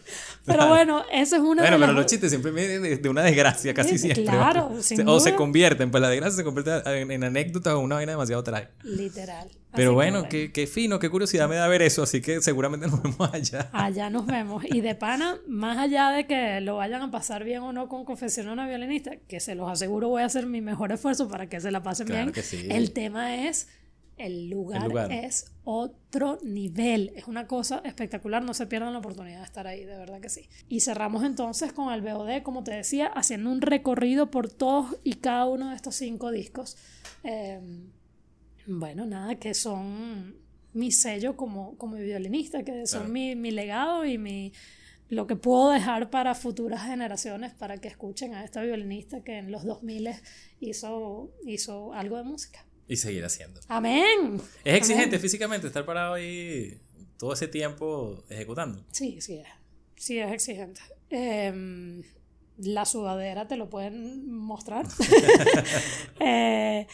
Pero 0.45 0.69
bueno, 0.69 1.05
eso 1.11 1.37
es 1.37 1.43
una 1.43 1.63
Bueno, 1.63 1.79
pero 1.81 1.93
los 1.93 2.07
chistes 2.07 2.31
siempre 2.31 2.53
vienen 2.53 3.03
de, 3.03 3.09
una 3.09 3.23
desgracia, 3.23 3.75
casi 3.75 3.99
siempre. 3.99 4.25
Claro, 4.25 4.73
O 5.07 5.21
se 5.21 5.35
convierten, 5.35 5.91
pues 5.91 6.01
la 6.01 6.09
desgracia 6.09 6.37
se 6.37 6.45
convierte 6.45 7.01
en, 7.01 7.11
en 7.11 7.25
anécdotas 7.25 7.75
o 7.75 7.81
una 7.81 7.97
vaina 7.97 8.13
demasiado 8.13 8.45
trágica. 8.45 8.71
Literal. 8.85 9.32
Pero 9.75 9.95
bueno, 9.95 10.29
Qué, 10.29 10.53
qué, 10.53 10.67
fino, 10.67 10.99
qué 10.99 11.09
curiosidad 11.09 11.49
me 11.49 11.57
da 11.57 11.67
ver 11.67 11.83
eso, 11.83 12.03
así 12.03 12.21
que 12.21 12.41
seguramente 12.43 12.87
nos 12.87 13.03
vemos 13.03 13.33
allá. 13.33 13.71
Allá 13.73 14.11
nos 14.11 14.27
vemos. 14.27 14.65
Y 14.67 14.81
de 14.81 14.95
pana, 14.95 15.39
más 15.49 15.79
allá 15.79 16.11
de 16.11 16.27
que 16.27 16.61
lo 16.61 16.77
vayan 16.77 17.03
a 17.03 17.11
pasar 17.11 17.45
bien 17.45 17.63
o 17.63 17.73
no 17.73 17.89
con 17.89 18.05
Confesión 18.05 18.49
a 18.49 18.53
una 18.53 18.69
violinista, 18.69 19.17
que 19.29 19.41
se 19.41 19.55
los 19.55 19.71
aseguro 19.71 20.09
voy 20.09 20.23
a 20.23 20.27
hacer 20.27 20.47
mi 20.47 20.61
mejor 20.61 20.93
esfuerzo 20.93 21.29
para 21.29 21.49
que 21.49 21.61
se 21.61 21.71
la 21.71 21.83
pasen 21.83 22.09
bien, 22.09 22.33
el 22.69 22.93
tema 22.93 23.47
es, 23.47 23.69
el 24.19 24.51
lugar, 24.51 24.83
el 24.83 24.89
lugar, 24.89 25.11
es 25.11 25.53
otro 25.65 26.39
nivel. 26.43 27.13
Es 27.17 27.27
una 27.27 27.47
cosa 27.47 27.81
espectacular, 27.85 28.45
no 28.45 28.53
se 28.53 28.67
pierdan 28.67 28.93
la 28.93 28.99
oportunidad 28.99 29.39
de 29.39 29.45
estar 29.45 29.67
ahí, 29.67 29.85
de 29.85 29.97
verdad 29.97 30.21
que 30.21 30.29
sí. 30.29 30.49
Y 30.69 30.81
cerramos 30.81 31.25
entonces 31.25 31.73
con 31.73 31.93
el 31.93 32.03
BOD, 32.03 32.43
como 32.43 32.63
te 32.63 32.73
decía, 32.73 33.07
haciendo 33.07 33.51
un 33.51 33.63
recorrido 33.63 34.31
por 34.31 34.51
todos 34.51 34.99
y 35.03 35.15
cada 35.15 35.47
uno 35.47 35.71
de 35.71 35.77
estos 35.77 35.95
cinco 35.95 36.31
discos. 36.31 36.77
Eh, 37.25 37.61
bueno, 38.67 39.07
nada, 39.07 39.37
que 39.37 39.55
son 39.55 40.37
mi 40.75 40.91
sello 40.91 41.37
como, 41.37 41.77
como 41.77 41.97
violinista, 41.97 42.63
que 42.63 42.87
son 42.87 43.13
mi, 43.13 43.37
mi, 43.37 43.51
legado 43.51 44.05
y 44.05 44.19
mi, 44.19 44.53
lo 45.09 45.27
que 45.27 45.37
puedo 45.37 45.71
dejar 45.71 46.11
para 46.11 46.35
futuras 46.35 46.87
generaciones 46.87 47.53
para 47.53 47.77
que 47.79 47.89
escuchen 47.89 48.35
a 48.35 48.45
esta 48.45 48.63
violinista 48.63 49.23
que 49.23 49.39
en 49.39 49.53
los 49.53 49.65
2000 49.65 50.11
hizo, 50.61 51.31
hizo 51.45 51.93
algo 51.93 52.17
de 52.17 52.25
música. 52.25 52.65
Y 52.89 52.97
seguir 52.97 53.25
haciendo. 53.25 53.61
Amén. 53.69 54.41
Es 54.65 54.75
exigente 54.75 55.19
físicamente 55.19 55.67
estar 55.67 55.85
parado 55.85 56.15
ahí 56.15 56.81
todo 57.19 57.33
ese 57.35 57.49
tiempo 57.49 58.25
ejecutando. 58.29 58.85
Sí, 58.91 59.21
sí 59.21 59.35
es. 59.35 59.49
Sí 59.97 60.19
es 60.19 60.33
exigente. 60.33 60.81
Em, 61.11 62.03
la 62.57 62.85
sudadera 62.85 63.47
te 63.47 63.57
lo 63.57 63.69
pueden 63.71 64.31
mostrar. 64.33 64.87
Eh, 66.21 66.87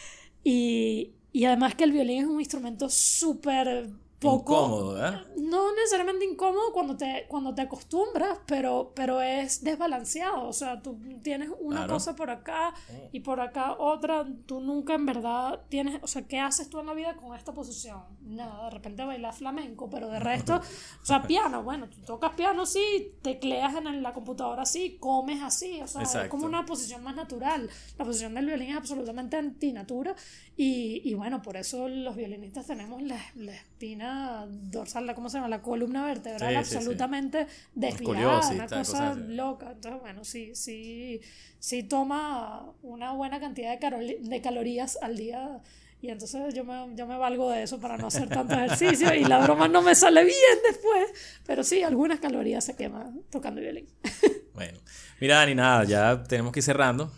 y, 0.43 1.13
y 1.31 1.45
además 1.45 1.75
que 1.75 1.83
el 1.83 1.91
violín 1.91 2.21
es 2.21 2.27
un 2.27 2.39
instrumento 2.39 2.89
súper 2.89 3.89
poco... 4.19 4.53
Incómodo, 4.53 5.07
¿eh? 5.07 5.23
No 5.37 5.73
necesariamente 5.73 6.25
incómodo 6.25 6.71
cuando 6.73 6.97
te, 6.97 7.25
cuando 7.27 7.55
te 7.55 7.61
acostumbras, 7.61 8.39
pero, 8.45 8.91
pero 8.93 9.21
es 9.21 9.63
desbalanceado. 9.63 10.47
O 10.47 10.53
sea, 10.53 10.81
tú 10.81 10.99
tienes 11.23 11.49
una 11.59 11.87
cosa 11.87 12.15
por 12.15 12.29
acá 12.29 12.73
oh. 12.91 13.09
y 13.11 13.21
por 13.21 13.39
acá 13.39 13.77
otra. 13.77 14.27
Tú 14.45 14.59
nunca 14.59 14.93
en 14.93 15.05
verdad 15.05 15.61
tienes... 15.69 16.03
O 16.03 16.07
sea, 16.07 16.27
¿qué 16.27 16.39
haces 16.39 16.69
tú 16.69 16.79
en 16.79 16.87
la 16.87 16.93
vida 16.93 17.15
con 17.15 17.35
esta 17.35 17.53
posición? 17.53 18.03
Nada, 18.21 18.65
de 18.65 18.69
repente 18.71 19.05
bailas 19.05 19.37
flamenco, 19.37 19.89
pero 19.89 20.09
de 20.09 20.19
resto... 20.19 20.57
o 20.57 21.05
sea, 21.05 21.23
piano, 21.23 21.63
bueno, 21.69 21.89
tú 21.89 22.01
tocas 22.01 22.33
piano 22.35 22.65
sí, 22.65 23.13
tecleas 23.21 23.75
en 23.75 24.03
la 24.03 24.13
computadora 24.13 24.63
así, 24.63 24.97
comes 24.99 25.41
así. 25.41 25.81
O 25.81 25.87
sea, 25.87 26.03
es 26.03 26.29
como 26.29 26.45
una 26.45 26.65
posición 26.65 27.03
más 27.03 27.15
natural. 27.15 27.69
La 27.97 28.05
posición 28.05 28.33
del 28.35 28.45
violín 28.45 28.71
es 28.71 28.77
absolutamente 28.77 29.37
antinatura 29.37 30.15
y, 30.57 31.01
y 31.09 31.13
bueno, 31.13 31.41
por 31.41 31.55
eso 31.55 31.87
los 31.87 32.15
violinistas 32.15 32.67
tenemos 32.67 33.01
la, 33.01 33.17
la 33.35 33.53
espina 33.53 34.08
dorsal, 34.49 35.13
¿cómo 35.15 35.29
se 35.29 35.37
llama? 35.37 35.49
La 35.49 35.61
columna 35.61 36.05
vertebral 36.05 36.55
absolutamente 36.55 37.47
desviada, 37.75 38.49
una 38.49 38.67
cosa 38.67 39.15
loca. 39.15 39.71
Entonces, 39.71 40.01
bueno, 40.01 40.23
sí, 40.23 40.55
sí, 40.55 41.21
sí 41.59 41.83
toma 41.83 42.71
una 42.81 43.13
buena 43.13 43.39
cantidad 43.39 43.79
de, 43.79 44.17
de 44.21 44.41
calorías 44.41 44.97
al 45.01 45.17
día 45.17 45.61
y 46.01 46.09
entonces 46.09 46.53
yo 46.53 46.63
me, 46.63 46.95
yo 46.95 47.05
me 47.05 47.17
valgo 47.17 47.49
de 47.51 47.63
eso 47.63 47.79
para 47.79 47.97
no 47.97 48.07
hacer 48.07 48.29
tanto 48.29 48.53
ejercicio 48.59 49.13
y 49.13 49.25
la 49.25 49.39
broma 49.39 49.67
no 49.67 49.81
me 49.81 49.95
sale 49.95 50.23
bien 50.23 50.57
después. 50.65 51.09
Pero 51.45 51.63
sí, 51.63 51.83
algunas 51.83 52.19
calorías 52.19 52.63
se 52.63 52.75
queman 52.75 53.21
tocando 53.29 53.61
violín. 53.61 53.87
Bueno, 54.59 54.77
mira 55.21 55.37
Dani, 55.37 55.55
nada, 55.55 55.85
ya 55.85 56.21
tenemos 56.21 56.51
que 56.51 56.59
ir 56.59 56.65
cerrando, 56.65 57.09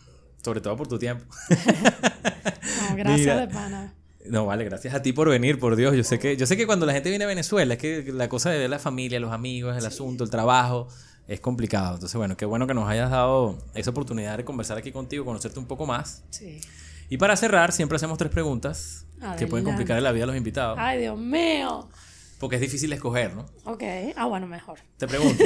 sobre 0.44 0.62
todo 0.62 0.78
por 0.78 0.88
tu 0.88 1.00
tiempo. 1.00 1.26
no, 1.50 2.96
gracias 2.96 3.40
de 3.40 3.48
pana. 3.48 3.96
No, 4.26 4.46
vale, 4.46 4.64
gracias 4.64 4.94
a 4.94 5.02
ti 5.02 5.14
por 5.14 5.30
venir, 5.30 5.60
por 5.60 5.76
Dios. 5.76 5.96
Yo 5.96 6.04
sé 6.04 6.20
que, 6.20 6.38
yo 6.38 6.46
sé 6.46 6.58
que 6.58 6.66
cuando 6.66 6.86
la 6.86 6.94
gente 6.94 7.10
viene 7.10 7.24
a 7.26 7.28
Venezuela, 7.28 7.74
es 7.74 7.80
que 7.80 8.12
la 8.12 8.30
cosa 8.30 8.50
de 8.50 8.60
ver 8.60 8.70
la 8.70 8.80
familia, 8.80 9.20
los 9.20 9.32
amigos, 9.32 9.78
el 9.78 9.86
asunto, 9.86 10.24
el 10.24 10.30
trabajo, 10.30 10.88
es 11.28 11.40
complicado. 11.40 11.96
Entonces, 11.96 12.16
bueno, 12.16 12.38
qué 12.38 12.46
bueno 12.46 12.68
que 12.68 12.74
nos 12.74 12.88
hayas 12.90 13.10
dado 13.10 13.58
esa 13.74 13.90
oportunidad 13.90 14.38
de 14.38 14.46
conversar 14.46 14.78
aquí 14.78 14.92
contigo, 14.92 15.26
conocerte 15.26 15.60
un 15.60 15.66
poco 15.66 15.86
más. 15.86 16.24
Sí. 16.30 16.60
Y 17.10 17.18
para 17.18 17.36
cerrar, 17.36 17.72
siempre 17.72 17.96
hacemos 17.96 18.18
tres 18.18 18.32
preguntas 18.32 19.06
que 19.38 19.48
pueden 19.48 19.66
complicar 19.66 20.02
la 20.02 20.12
vida 20.12 20.24
a 20.24 20.28
los 20.28 20.36
invitados. 20.36 20.78
Ay, 20.80 21.00
Dios 21.02 21.18
mío. 21.18 21.90
Porque 22.40 22.56
es 22.56 22.62
difícil 22.62 22.92
escoger, 22.94 23.36
¿no? 23.36 23.46
Ok. 23.66 23.84
Ah, 24.16 24.26
bueno, 24.26 24.48
mejor. 24.48 24.80
Te 24.98 25.08
pregunto. 25.08 25.44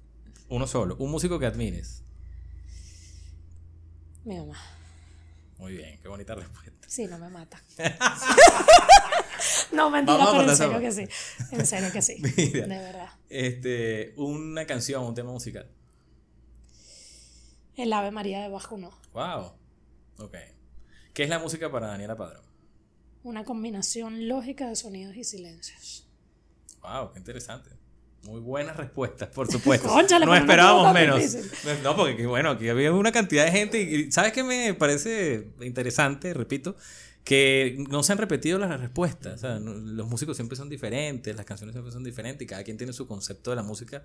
uno 0.48 0.66
solo. 0.66 0.96
Un 0.98 1.10
músico 1.10 1.38
que 1.38 1.46
admires. 1.46 2.02
Mi 4.24 4.36
mamá. 4.38 4.56
Muy 5.58 5.72
bien, 5.72 5.98
qué 6.00 6.08
bonita 6.08 6.34
respuesta. 6.34 6.81
Sí, 6.92 7.06
no 7.06 7.18
me 7.18 7.30
mata. 7.30 7.58
no, 9.72 9.88
mentira, 9.88 10.26
pero 10.30 10.50
en 10.50 10.54
serio 10.54 10.78
que 10.78 10.92
sí. 10.92 11.08
En 11.50 11.64
serio 11.64 11.90
que 11.90 12.02
sí. 12.02 12.20
de 12.20 12.66
verdad. 12.66 13.08
Este, 13.30 14.12
una 14.18 14.66
canción, 14.66 15.02
un 15.02 15.14
tema 15.14 15.32
musical. 15.32 15.70
El 17.76 17.94
Ave 17.94 18.10
María 18.10 18.42
de 18.42 18.50
Bajo 18.50 18.76
No. 18.76 18.90
Wow. 19.14 19.54
Ok. 20.18 20.36
¿Qué 21.14 21.22
es 21.22 21.30
la 21.30 21.38
música 21.38 21.72
para 21.72 21.86
Daniela 21.86 22.14
Padrón? 22.14 22.44
Una 23.22 23.42
combinación 23.46 24.28
lógica 24.28 24.68
de 24.68 24.76
sonidos 24.76 25.16
y 25.16 25.24
silencios. 25.24 26.06
Wow, 26.82 27.14
qué 27.14 27.20
interesante. 27.20 27.70
Muy 28.24 28.40
buenas 28.40 28.76
respuestas, 28.76 29.28
por 29.28 29.46
supuesto. 29.52 29.88
no 29.88 30.34
esperábamos 30.34 30.94
menos. 30.94 31.22
No, 31.82 31.96
porque 31.96 32.26
bueno, 32.26 32.50
aquí 32.50 32.68
había 32.68 32.92
una 32.92 33.12
cantidad 33.12 33.44
de 33.44 33.52
gente 33.52 33.80
y 33.82 34.12
¿sabes 34.12 34.32
qué 34.32 34.44
me 34.44 34.74
parece 34.74 35.48
interesante? 35.60 36.32
Repito, 36.32 36.76
que 37.24 37.84
no 37.90 38.02
se 38.02 38.12
han 38.12 38.18
repetido 38.18 38.58
las 38.58 38.80
respuestas. 38.80 39.34
O 39.34 39.38
sea, 39.38 39.58
los 39.58 40.08
músicos 40.08 40.36
siempre 40.36 40.56
son 40.56 40.68
diferentes, 40.68 41.34
las 41.34 41.44
canciones 41.44 41.74
siempre 41.74 41.92
son 41.92 42.04
diferentes 42.04 42.44
y 42.44 42.46
cada 42.46 42.62
quien 42.62 42.76
tiene 42.76 42.92
su 42.92 43.06
concepto 43.06 43.50
de 43.50 43.56
la 43.56 43.62
música. 43.62 44.04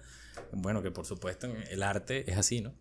Bueno, 0.52 0.82
que 0.82 0.92
por 0.92 1.06
supuesto 1.06 1.48
el 1.70 1.84
arte 1.84 2.30
es 2.30 2.38
así, 2.38 2.62
¿no? 2.62 2.74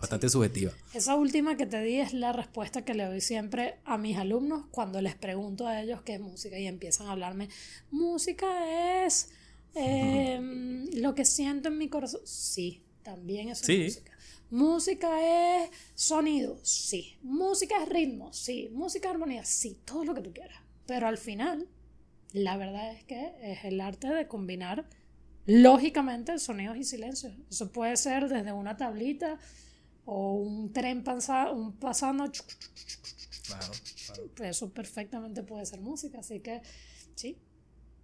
bastante 0.00 0.28
subjetiva. 0.28 0.72
Esa 0.94 1.16
última 1.16 1.56
que 1.56 1.66
te 1.66 1.82
di 1.82 1.96
es 1.96 2.12
la 2.12 2.32
respuesta 2.32 2.84
que 2.84 2.94
le 2.94 3.04
doy 3.04 3.20
siempre 3.20 3.76
a 3.84 3.98
mis 3.98 4.16
alumnos 4.16 4.66
cuando 4.70 5.00
les 5.02 5.14
pregunto 5.16 5.66
a 5.66 5.80
ellos 5.80 6.02
qué 6.02 6.14
es 6.14 6.20
música 6.20 6.58
y 6.58 6.66
empiezan 6.66 7.08
a 7.08 7.12
hablarme. 7.12 7.48
Música 7.90 9.04
es 9.04 9.30
em, 9.78 10.86
lo 10.94 11.14
que 11.14 11.24
siento 11.24 11.68
en 11.68 11.78
mi 11.78 11.88
corazón. 11.88 12.20
Sí, 12.24 12.82
también 13.02 13.48
es 13.48 13.60
música. 13.68 14.12
Música 14.50 15.62
es 15.62 15.70
sonido, 15.94 16.58
sí. 16.62 17.18
Música 17.22 17.82
es 17.82 17.88
ritmo, 17.88 18.32
sí. 18.32 18.70
Música 18.72 19.08
es 19.08 19.14
armonía, 19.14 19.44
sí. 19.44 19.78
Todo 19.84 20.04
lo 20.04 20.14
que 20.14 20.22
tú 20.22 20.32
quieras. 20.32 20.58
Pero 20.86 21.06
al 21.06 21.18
final, 21.18 21.68
la 22.32 22.56
verdad 22.56 22.92
es 22.92 23.04
que 23.04 23.34
es 23.42 23.64
el 23.64 23.80
arte 23.80 24.08
de 24.08 24.26
combinar 24.26 24.86
lógicamente 25.46 26.38
sonidos 26.38 26.76
y 26.76 26.84
silencios. 26.84 27.34
Eso 27.50 27.72
puede 27.72 27.96
ser 27.96 28.28
desde 28.28 28.52
una 28.52 28.76
tablita 28.76 29.38
o 30.04 30.34
un 30.34 30.72
tren 30.72 31.04
un 31.54 31.76
pasando. 31.78 32.30
Claro, 33.46 33.72
Eso 34.42 34.70
perfectamente 34.72 35.42
puede 35.42 35.64
ser 35.66 35.80
música, 35.80 36.20
así 36.20 36.40
que 36.40 36.62
sí, 37.14 37.38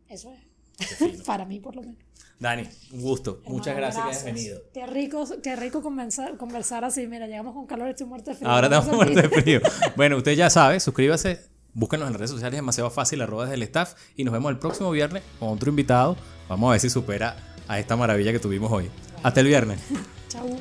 eso 0.09 0.33
es. 0.33 0.54
Para 1.27 1.45
mí, 1.45 1.61
por 1.61 1.77
lo 1.77 1.83
menos. 1.83 1.99
Dani, 2.39 2.69
un 2.93 3.01
gusto. 3.01 3.41
Muchas 3.47 3.77
gracias, 3.77 4.05
que 4.05 4.11
hayas 4.11 4.25
venido. 4.25 4.61
Qué 4.73 4.87
rico, 4.87 5.25
qué 5.43 5.57
rico 5.57 5.83
conversar, 5.83 6.37
conversar 6.37 6.85
así. 6.85 7.07
Mira, 7.07 7.27
llegamos 7.27 7.55
con 7.55 7.67
calor 7.67 7.89
estoy 7.89 8.07
muerto 8.07 8.31
de 8.31 8.37
frío. 8.37 8.51
Ahora 8.51 8.67
estamos 8.67 8.95
muertos 8.95 9.23
de 9.23 9.29
frío. 9.29 9.61
bueno, 9.97 10.17
usted 10.17 10.33
ya 10.33 10.51
sabe, 10.51 10.81
suscríbase, 10.81 11.41
búsquenos 11.73 12.07
en 12.07 12.13
las 12.13 12.19
redes 12.19 12.31
sociales, 12.31 12.59
demasiado 12.59 12.91
fácil, 12.91 13.23
arroba 13.23 13.45
desde 13.45 13.55
el 13.55 13.63
staff. 13.63 13.95
Y 14.17 14.25
nos 14.25 14.33
vemos 14.33 14.51
el 14.51 14.59
próximo 14.59 14.91
viernes 14.91 15.23
con 15.39 15.51
otro 15.51 15.71
invitado. 15.71 16.17
Vamos 16.49 16.69
a 16.69 16.71
ver 16.73 16.81
si 16.81 16.91
supera 16.91 17.37
a 17.69 17.79
esta 17.79 17.97
maravilla 17.97 18.33
que 18.33 18.41
tuvimos 18.41 18.71
hoy. 18.71 18.91
Hasta 19.23 19.41
el 19.41 19.47
viernes. 19.47 19.81
Chau. 20.29 20.59